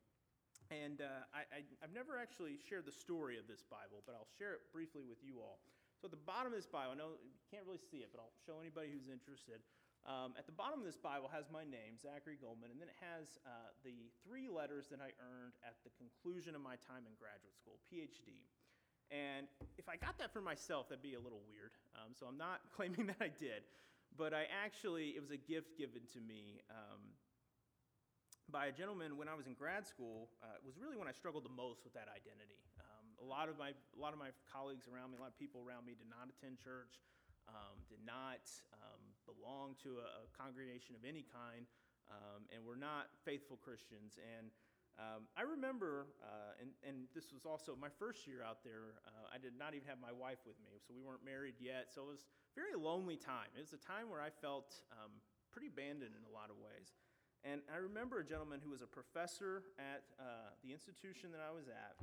And 0.73 1.03
I, 1.29 1.45
I, 1.53 1.59
I've 1.83 1.93
never 1.93 2.17
actually 2.17 2.57
shared 2.57 2.89
the 2.89 2.95
story 2.95 3.37
of 3.37 3.45
this 3.45 3.61
Bible, 3.61 4.01
but 4.09 4.17
I'll 4.17 4.31
share 4.39 4.57
it 4.57 4.65
briefly 4.73 5.05
with 5.05 5.21
you 5.21 5.37
all. 5.37 5.61
So 5.99 6.07
at 6.07 6.15
the 6.15 6.23
bottom 6.23 6.55
of 6.55 6.55
this 6.55 6.67
Bible, 6.67 6.95
I 6.95 6.97
know 6.97 7.19
you 7.19 7.43
can't 7.51 7.67
really 7.67 7.83
see 7.91 7.99
it, 7.99 8.15
but 8.15 8.23
I'll 8.23 8.31
show 8.47 8.63
anybody 8.63 8.87
who's 8.87 9.11
interested. 9.11 9.59
Um, 10.07 10.31
at 10.39 10.47
the 10.47 10.55
bottom 10.55 10.79
of 10.79 10.87
this 10.87 10.95
Bible 10.95 11.27
has 11.27 11.51
my 11.51 11.67
name, 11.67 11.99
Zachary 11.99 12.39
Goldman, 12.39 12.71
and 12.71 12.79
then 12.79 12.87
it 12.87 12.95
has 13.03 13.35
uh, 13.43 13.75
the 13.83 14.07
three 14.23 14.47
letters 14.47 14.87
that 14.95 15.03
I 15.03 15.11
earned 15.19 15.59
at 15.59 15.75
the 15.83 15.91
conclusion 15.99 16.55
of 16.55 16.63
my 16.63 16.79
time 16.79 17.03
in 17.03 17.11
graduate 17.19 17.51
school, 17.59 17.83
PhD. 17.91 18.47
And 19.11 19.51
if 19.75 19.91
I 19.91 19.99
got 19.99 20.15
that 20.23 20.31
for 20.31 20.39
myself, 20.39 20.87
that'd 20.87 21.03
be 21.03 21.19
a 21.19 21.23
little 21.23 21.43
weird. 21.51 21.75
Um, 21.99 22.15
so 22.15 22.31
I'm 22.31 22.39
not 22.39 22.63
claiming 22.75 23.11
that 23.11 23.19
I 23.19 23.27
did, 23.27 23.67
but 24.15 24.31
I 24.31 24.47
actually, 24.47 25.19
it 25.19 25.21
was 25.21 25.35
a 25.35 25.41
gift 25.41 25.75
given 25.75 26.07
to 26.15 26.23
me 26.23 26.63
um, 26.71 27.11
by 28.47 28.71
a 28.71 28.73
gentleman 28.73 29.19
when 29.19 29.27
I 29.27 29.35
was 29.35 29.51
in 29.51 29.53
grad 29.53 29.83
school. 29.83 30.31
Uh, 30.39 30.55
it 30.55 30.63
was 30.63 30.79
really 30.79 30.95
when 30.95 31.11
I 31.11 31.13
struggled 31.13 31.43
the 31.43 31.51
most 31.51 31.83
with 31.83 31.91
that 31.99 32.07
identity. 32.07 32.63
A 33.19 33.27
lot 33.27 33.51
of 33.51 33.59
my, 33.59 33.75
a 33.75 33.99
lot 33.99 34.15
of 34.15 34.19
my 34.19 34.31
colleagues 34.47 34.87
around 34.87 35.11
me, 35.11 35.19
a 35.19 35.21
lot 35.21 35.31
of 35.31 35.39
people 35.39 35.59
around 35.59 35.83
me 35.85 35.93
did 35.93 36.07
not 36.07 36.31
attend 36.31 36.57
church 36.57 37.03
um, 37.49 37.81
did 37.89 38.01
not 38.05 38.45
um, 38.77 39.01
belong 39.25 39.73
to 39.81 40.01
a, 40.01 40.25
a, 40.25 40.29
congregation 40.37 40.93
of 40.93 41.01
any 41.05 41.25
kind, 41.25 41.65
um, 42.09 42.45
and 42.53 42.61
were 42.61 42.77
not 42.77 43.09
faithful 43.25 43.57
Christians. 43.57 44.17
And 44.21 44.53
um, 44.97 45.29
I 45.37 45.45
remember, 45.45 46.09
uh, 46.21 46.59
and, 46.61 46.69
and 46.83 47.07
this 47.15 47.31
was 47.31 47.45
also 47.45 47.73
my 47.77 47.89
first 47.89 48.27
year 48.27 48.43
out 48.43 48.61
there, 48.65 48.99
uh, 49.07 49.33
I 49.33 49.37
did 49.39 49.55
not 49.57 49.73
even 49.73 49.87
have 49.87 50.01
my 50.01 50.13
wife 50.13 50.43
with 50.45 50.57
me, 50.61 50.77
so 50.81 50.93
we 50.93 51.01
weren't 51.01 51.23
married 51.23 51.57
yet. 51.57 51.89
So 51.93 52.05
it 52.09 52.19
was 52.19 52.25
a 52.27 52.55
very 52.57 52.75
lonely 52.75 53.17
time. 53.17 53.49
It 53.55 53.63
was 53.63 53.73
a 53.73 53.81
time 53.81 54.11
where 54.11 54.21
I 54.21 54.29
felt 54.29 54.83
um, 54.93 55.13
pretty 55.53 55.71
abandoned 55.71 56.13
in 56.13 56.23
a 56.27 56.33
lot 56.33 56.51
of 56.51 56.57
ways. 56.59 56.93
And 57.47 57.63
I 57.71 57.79
remember 57.79 58.19
a 58.19 58.27
gentleman 58.27 58.59
who 58.59 58.75
was 58.75 58.83
a 58.83 58.89
professor 58.89 59.63
at 59.79 60.03
uh, 60.19 60.51
the 60.59 60.75
institution 60.75 61.31
that 61.31 61.39
I 61.39 61.55
was 61.55 61.71
at. 61.71 61.95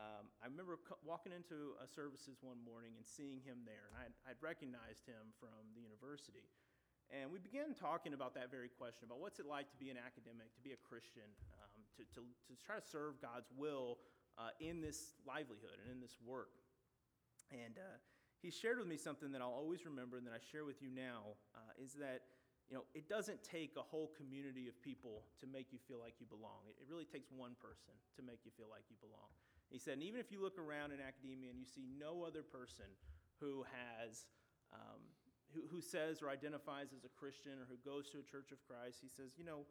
Um, 0.00 0.32
I 0.40 0.48
remember 0.48 0.80
walking 1.04 1.36
into 1.36 1.76
a 1.76 1.84
services 1.84 2.40
one 2.40 2.56
morning 2.64 2.96
and 2.96 3.04
seeing 3.04 3.44
him 3.44 3.68
there, 3.68 3.92
and 3.92 4.00
I'd, 4.00 4.14
I'd 4.24 4.40
recognized 4.40 5.04
him 5.04 5.36
from 5.36 5.76
the 5.76 5.84
university. 5.84 6.48
And 7.12 7.28
we 7.28 7.36
began 7.36 7.76
talking 7.76 8.16
about 8.16 8.32
that 8.38 8.48
very 8.48 8.72
question 8.72 9.04
about 9.04 9.20
what's 9.20 9.36
it 9.42 9.44
like 9.44 9.68
to 9.74 9.78
be 9.78 9.92
an 9.92 10.00
academic, 10.00 10.56
to 10.56 10.62
be 10.64 10.72
a 10.72 10.80
Christian, 10.80 11.26
um, 11.60 11.84
to, 12.00 12.02
to, 12.16 12.22
to 12.24 12.52
try 12.56 12.80
to 12.80 12.86
serve 12.86 13.20
God's 13.20 13.52
will 13.52 14.00
uh, 14.40 14.56
in 14.62 14.80
this 14.80 15.18
livelihood 15.28 15.76
and 15.84 15.92
in 15.92 16.00
this 16.00 16.16
work. 16.24 16.56
And 17.52 17.76
uh, 17.76 18.00
he 18.40 18.48
shared 18.48 18.80
with 18.80 18.88
me 18.88 18.96
something 18.96 19.34
that 19.36 19.42
I'll 19.44 19.52
always 19.52 19.84
remember 19.84 20.16
and 20.16 20.24
that 20.24 20.32
I 20.32 20.40
share 20.40 20.64
with 20.64 20.80
you 20.80 20.88
now 20.88 21.36
uh, 21.52 21.76
is 21.76 21.92
that 22.00 22.24
you 22.70 22.78
know, 22.78 22.86
it 22.94 23.10
doesn't 23.10 23.42
take 23.42 23.74
a 23.74 23.82
whole 23.82 24.14
community 24.14 24.70
of 24.70 24.78
people 24.78 25.26
to 25.42 25.50
make 25.50 25.74
you 25.74 25.82
feel 25.90 25.98
like 25.98 26.22
you 26.22 26.26
belong. 26.30 26.62
It, 26.70 26.86
really 26.86 27.04
takes 27.04 27.26
one 27.34 27.58
person 27.58 27.98
to 28.14 28.22
make 28.22 28.46
you 28.46 28.54
feel 28.54 28.70
like 28.70 28.86
you 28.86 28.94
belong. 29.02 29.34
He 29.70 29.78
said, 29.78 29.94
and 29.94 30.02
even 30.02 30.18
if 30.18 30.34
you 30.34 30.42
look 30.42 30.58
around 30.58 30.90
in 30.90 30.98
academia 30.98 31.50
and 31.50 31.58
you 31.58 31.64
see 31.64 31.86
no 31.86 32.26
other 32.26 32.42
person 32.42 32.90
who 33.38 33.64
has, 33.70 34.26
um, 34.74 34.98
who, 35.54 35.62
who 35.70 35.80
says 35.80 36.22
or 36.22 36.28
identifies 36.28 36.90
as 36.90 37.06
a 37.06 37.12
Christian 37.14 37.54
or 37.54 37.70
who 37.70 37.78
goes 37.86 38.10
to 38.10 38.18
a 38.18 38.26
church 38.26 38.50
of 38.50 38.58
Christ, 38.66 38.98
he 38.98 39.08
says, 39.08 39.38
you 39.38 39.46
know, 39.46 39.62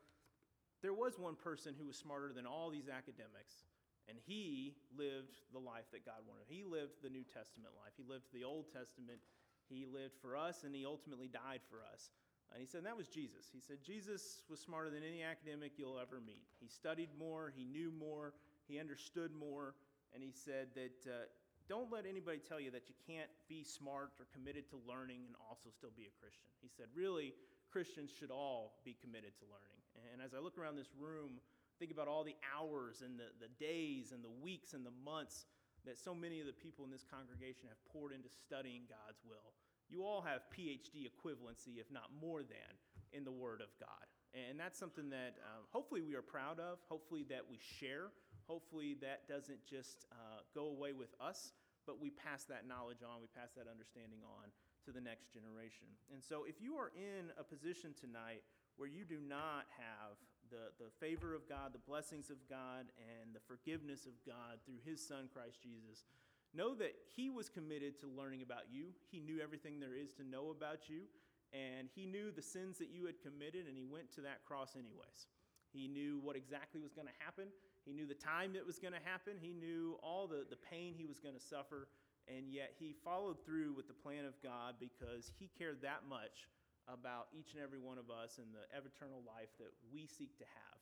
there 0.81 0.95
was 0.95 1.19
one 1.19 1.35
person 1.35 1.75
who 1.75 1.85
was 1.85 1.99
smarter 1.99 2.31
than 2.31 2.47
all 2.47 2.71
these 2.71 2.87
academics, 2.87 3.67
and 4.07 4.15
he 4.15 4.79
lived 4.95 5.43
the 5.51 5.59
life 5.59 5.91
that 5.91 6.07
God 6.07 6.23
wanted. 6.23 6.47
He 6.47 6.63
lived 6.63 7.03
the 7.03 7.11
New 7.11 7.27
Testament 7.27 7.75
life. 7.75 7.91
He 7.99 8.07
lived 8.07 8.31
the 8.31 8.47
Old 8.47 8.71
Testament. 8.71 9.19
He 9.67 9.83
lived 9.83 10.15
for 10.23 10.39
us, 10.39 10.63
and 10.63 10.73
he 10.73 10.87
ultimately 10.87 11.27
died 11.27 11.59
for 11.67 11.83
us. 11.83 12.15
And 12.49 12.63
he 12.63 12.65
said, 12.65 12.79
and 12.79 12.87
that 12.87 12.97
was 12.97 13.07
Jesus. 13.07 13.51
He 13.53 13.59
said, 13.59 13.83
Jesus 13.85 14.41
was 14.49 14.59
smarter 14.59 14.89
than 14.89 15.03
any 15.03 15.21
academic 15.21 15.73
you'll 15.77 15.99
ever 15.99 16.23
meet. 16.25 16.47
He 16.59 16.67
studied 16.67 17.09
more, 17.19 17.53
he 17.55 17.63
knew 17.63 17.91
more, 17.91 18.33
he 18.67 18.79
understood 18.79 19.31
more, 19.37 19.75
and 20.13 20.23
he 20.23 20.31
said 20.31 20.73
that 20.75 20.99
uh, 21.05 21.29
don't 21.67 21.91
let 21.91 22.05
anybody 22.05 22.41
tell 22.41 22.59
you 22.59 22.71
that 22.71 22.89
you 22.89 22.97
can't 23.05 23.29
be 23.47 23.63
smart 23.63 24.13
or 24.17 24.25
committed 24.33 24.65
to 24.73 24.77
learning 24.89 25.25
and 25.29 25.37
also 25.37 25.69
still 25.69 25.93
be 25.93 26.09
a 26.09 26.15
Christian. 26.17 26.49
He 26.61 26.69
said, 26.69 26.89
really, 26.97 27.33
Christians 27.69 28.09
should 28.09 28.33
all 28.33 28.81
be 28.81 28.97
committed 28.97 29.37
to 29.37 29.45
learning. 29.45 29.77
And 30.13 30.21
as 30.21 30.33
I 30.33 30.41
look 30.41 30.57
around 30.57 30.77
this 30.77 30.89
room, 30.97 31.37
think 31.77 31.91
about 31.91 32.09
all 32.09 32.25
the 32.25 32.37
hours 32.41 33.05
and 33.05 33.19
the, 33.19 33.29
the 33.37 33.51
days 33.61 34.09
and 34.11 34.25
the 34.25 34.33
weeks 34.41 34.73
and 34.73 34.81
the 34.81 34.95
months 35.05 35.45
that 35.85 35.97
so 35.97 36.15
many 36.15 36.41
of 36.41 36.47
the 36.49 36.57
people 36.57 36.85
in 36.85 36.91
this 36.91 37.05
congregation 37.05 37.69
have 37.69 37.77
poured 37.93 38.17
into 38.17 38.29
studying 38.33 38.89
God's 38.89 39.21
will 39.21 39.53
you 39.89 40.05
all 40.05 40.21
have 40.21 40.41
PhD 40.53 41.09
equivalency, 41.09 41.81
if 41.81 41.91
not 41.91 42.13
more 42.21 42.41
than, 42.43 42.71
in 43.11 43.25
the 43.25 43.31
Word 43.31 43.61
of 43.61 43.73
God. 43.79 44.05
And 44.37 44.59
that's 44.59 44.77
something 44.77 45.09
that 45.09 45.41
um, 45.41 45.65
hopefully 45.73 46.01
we 46.01 46.13
are 46.13 46.21
proud 46.21 46.59
of, 46.59 46.77
hopefully 46.87 47.25
that 47.29 47.41
we 47.49 47.57
share, 47.57 48.13
hopefully 48.49 48.97
that 49.05 49.29
doesn't 49.29 49.61
just 49.69 50.09
uh, 50.09 50.41
go 50.57 50.73
away 50.73 50.97
with 50.97 51.13
us, 51.21 51.53
but 51.85 52.01
we 52.01 52.09
pass 52.09 52.49
that 52.49 52.65
knowledge 52.65 53.05
on, 53.05 53.21
we 53.21 53.29
pass 53.37 53.53
that 53.53 53.69
understanding 53.69 54.25
on 54.25 54.49
to 54.83 54.89
the 54.89 54.99
next 54.99 55.29
generation. 55.29 55.85
And 56.09 56.25
so 56.25 56.49
if 56.49 56.57
you 56.57 56.73
are 56.81 56.89
in 56.97 57.29
a 57.37 57.45
position 57.45 57.93
tonight 57.93 58.41
where 58.81 58.89
you 58.89 59.05
do 59.05 59.21
not 59.21 59.69
have 59.77 60.17
the, 60.49 60.73
the 60.81 60.89
favor 60.97 61.37
of 61.37 61.45
God, 61.45 61.77
the 61.77 61.85
blessings 61.85 62.33
of 62.33 62.41
God, 62.49 62.89
and 62.97 63.37
the 63.37 63.43
forgiveness 63.45 64.09
of 64.09 64.17
God 64.25 64.57
through 64.65 64.81
His 64.81 64.97
Son, 64.97 65.29
Christ 65.29 65.61
Jesus, 65.61 66.09
Know 66.53 66.73
that 66.75 66.95
He 67.15 67.29
was 67.29 67.47
committed 67.47 67.99
to 68.01 68.07
learning 68.07 68.41
about 68.41 68.65
you. 68.71 68.89
He 69.11 69.19
knew 69.19 69.39
everything 69.39 69.79
there 69.79 69.93
is 69.93 70.13
to 70.13 70.23
know 70.23 70.49
about 70.49 70.89
you, 70.89 71.05
and 71.53 71.87
He 71.93 72.05
knew 72.05 72.31
the 72.31 72.41
sins 72.41 72.77
that 72.79 72.89
you 72.89 73.05
had 73.05 73.21
committed, 73.21 73.67
and 73.67 73.77
He 73.77 73.85
went 73.85 74.11
to 74.15 74.21
that 74.21 74.45
cross 74.45 74.73
anyways. 74.73 75.29
He 75.71 75.87
knew 75.87 76.19
what 76.23 76.35
exactly 76.35 76.81
was 76.81 76.93
going 76.93 77.07
to 77.07 77.23
happen. 77.23 77.53
He 77.89 77.97
knew 77.97 78.05
the 78.05 78.13
time 78.13 78.53
it 78.53 78.61
was 78.61 78.77
going 78.77 78.93
to 78.93 79.01
happen. 79.01 79.41
He 79.41 79.49
knew 79.49 79.97
all 80.05 80.29
the, 80.29 80.45
the 80.45 80.61
pain 80.69 80.93
he 80.93 81.09
was 81.09 81.17
going 81.17 81.33
to 81.33 81.41
suffer, 81.41 81.89
and 82.29 82.45
yet 82.53 82.77
He 82.77 82.93
followed 82.93 83.41
through 83.41 83.73
with 83.73 83.89
the 83.89 83.97
plan 83.97 84.29
of 84.29 84.37
God 84.45 84.77
because 84.77 85.33
He 85.41 85.49
cared 85.57 85.81
that 85.81 86.05
much 86.05 86.45
about 86.85 87.33
each 87.33 87.57
and 87.57 87.63
every 87.65 87.81
one 87.81 87.97
of 87.97 88.13
us 88.13 88.37
and 88.37 88.53
the 88.53 88.61
eternal 88.77 89.25
life 89.25 89.49
that 89.57 89.73
we 89.89 90.05
seek 90.05 90.37
to 90.37 90.45
have. 90.45 90.77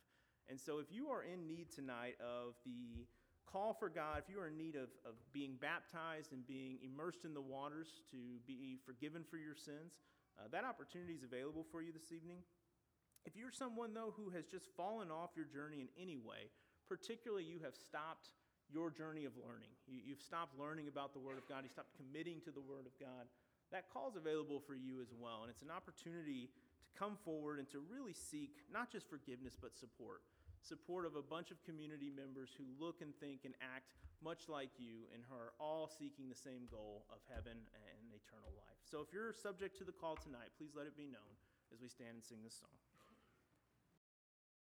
And 0.52 0.60
so, 0.60 0.84
if 0.84 0.92
you 0.92 1.08
are 1.08 1.24
in 1.24 1.48
need 1.48 1.72
tonight 1.72 2.20
of 2.20 2.60
the 2.68 3.08
call 3.48 3.72
for 3.72 3.88
God, 3.88 4.20
if 4.20 4.28
you 4.28 4.44
are 4.44 4.52
in 4.52 4.60
need 4.60 4.76
of, 4.76 4.92
of 5.08 5.16
being 5.32 5.56
baptized 5.56 6.36
and 6.36 6.44
being 6.44 6.76
immersed 6.84 7.24
in 7.24 7.32
the 7.32 7.40
waters 7.40 8.04
to 8.12 8.44
be 8.44 8.84
forgiven 8.84 9.24
for 9.24 9.40
your 9.40 9.56
sins, 9.56 9.96
uh, 10.36 10.52
that 10.52 10.68
opportunity 10.68 11.16
is 11.16 11.24
available 11.24 11.64
for 11.72 11.82
you 11.82 11.96
this 11.96 12.12
evening. 12.12 12.44
If 13.24 13.36
you're 13.36 13.52
someone, 13.52 13.94
though, 13.94 14.14
who 14.16 14.30
has 14.36 14.44
just 14.44 14.68
fallen 14.76 15.08
off 15.08 15.32
your 15.36 15.48
journey 15.48 15.80
in 15.80 15.88
any 15.96 16.18
way, 16.20 16.52
particularly 16.88 17.44
you 17.44 17.60
have 17.64 17.76
stopped 17.76 18.32
your 18.68 18.92
journey 18.92 19.24
of 19.24 19.32
learning, 19.40 19.72
you, 19.88 20.12
have 20.12 20.24
stopped 20.24 20.60
learning 20.60 20.88
about 20.88 21.14
the 21.16 21.24
Word 21.24 21.38
of 21.38 21.48
God, 21.48 21.64
you 21.64 21.72
stopped 21.72 21.96
committing 21.96 22.44
to 22.44 22.52
the 22.52 22.60
Word 22.60 22.84
of 22.84 22.96
God, 23.00 23.32
that 23.72 23.88
call 23.92 24.12
is 24.12 24.16
available 24.16 24.60
for 24.60 24.76
you 24.76 25.00
as 25.00 25.12
well. 25.16 25.44
And 25.44 25.50
it's 25.52 25.64
an 25.64 25.72
opportunity 25.72 26.52
to 26.84 26.90
come 27.00 27.16
forward 27.24 27.60
and 27.60 27.68
to 27.72 27.80
really 27.80 28.12
seek 28.12 28.64
not 28.72 28.92
just 28.92 29.08
forgiveness, 29.08 29.56
but 29.56 29.76
support 29.76 30.24
support 30.62 31.06
of 31.06 31.16
a 31.16 31.22
bunch 31.22 31.52
of 31.52 31.62
community 31.64 32.10
members 32.10 32.50
who 32.58 32.66
look 32.76 33.02
and 33.02 33.14
think 33.22 33.46
and 33.46 33.54
act 33.62 33.94
much 34.24 34.50
like 34.50 34.74
you 34.78 35.06
and 35.14 35.22
are 35.30 35.54
all 35.62 35.88
seeking 35.88 36.28
the 36.28 36.36
same 36.36 36.66
goal 36.70 37.06
of 37.14 37.22
heaven 37.30 37.54
and 37.54 38.04
eternal 38.10 38.50
life. 38.58 38.82
So 38.84 39.00
if 39.00 39.14
you're 39.14 39.34
subject 39.34 39.78
to 39.78 39.86
the 39.86 39.94
call 39.94 40.18
tonight, 40.18 40.50
please 40.58 40.74
let 40.74 40.90
it 40.90 40.98
be 40.98 41.06
known 41.06 41.32
as 41.72 41.80
we 41.82 41.88
stand 41.88 42.18
and 42.18 42.24
sing 42.26 42.42
this 42.44 42.58
song. 42.58 42.74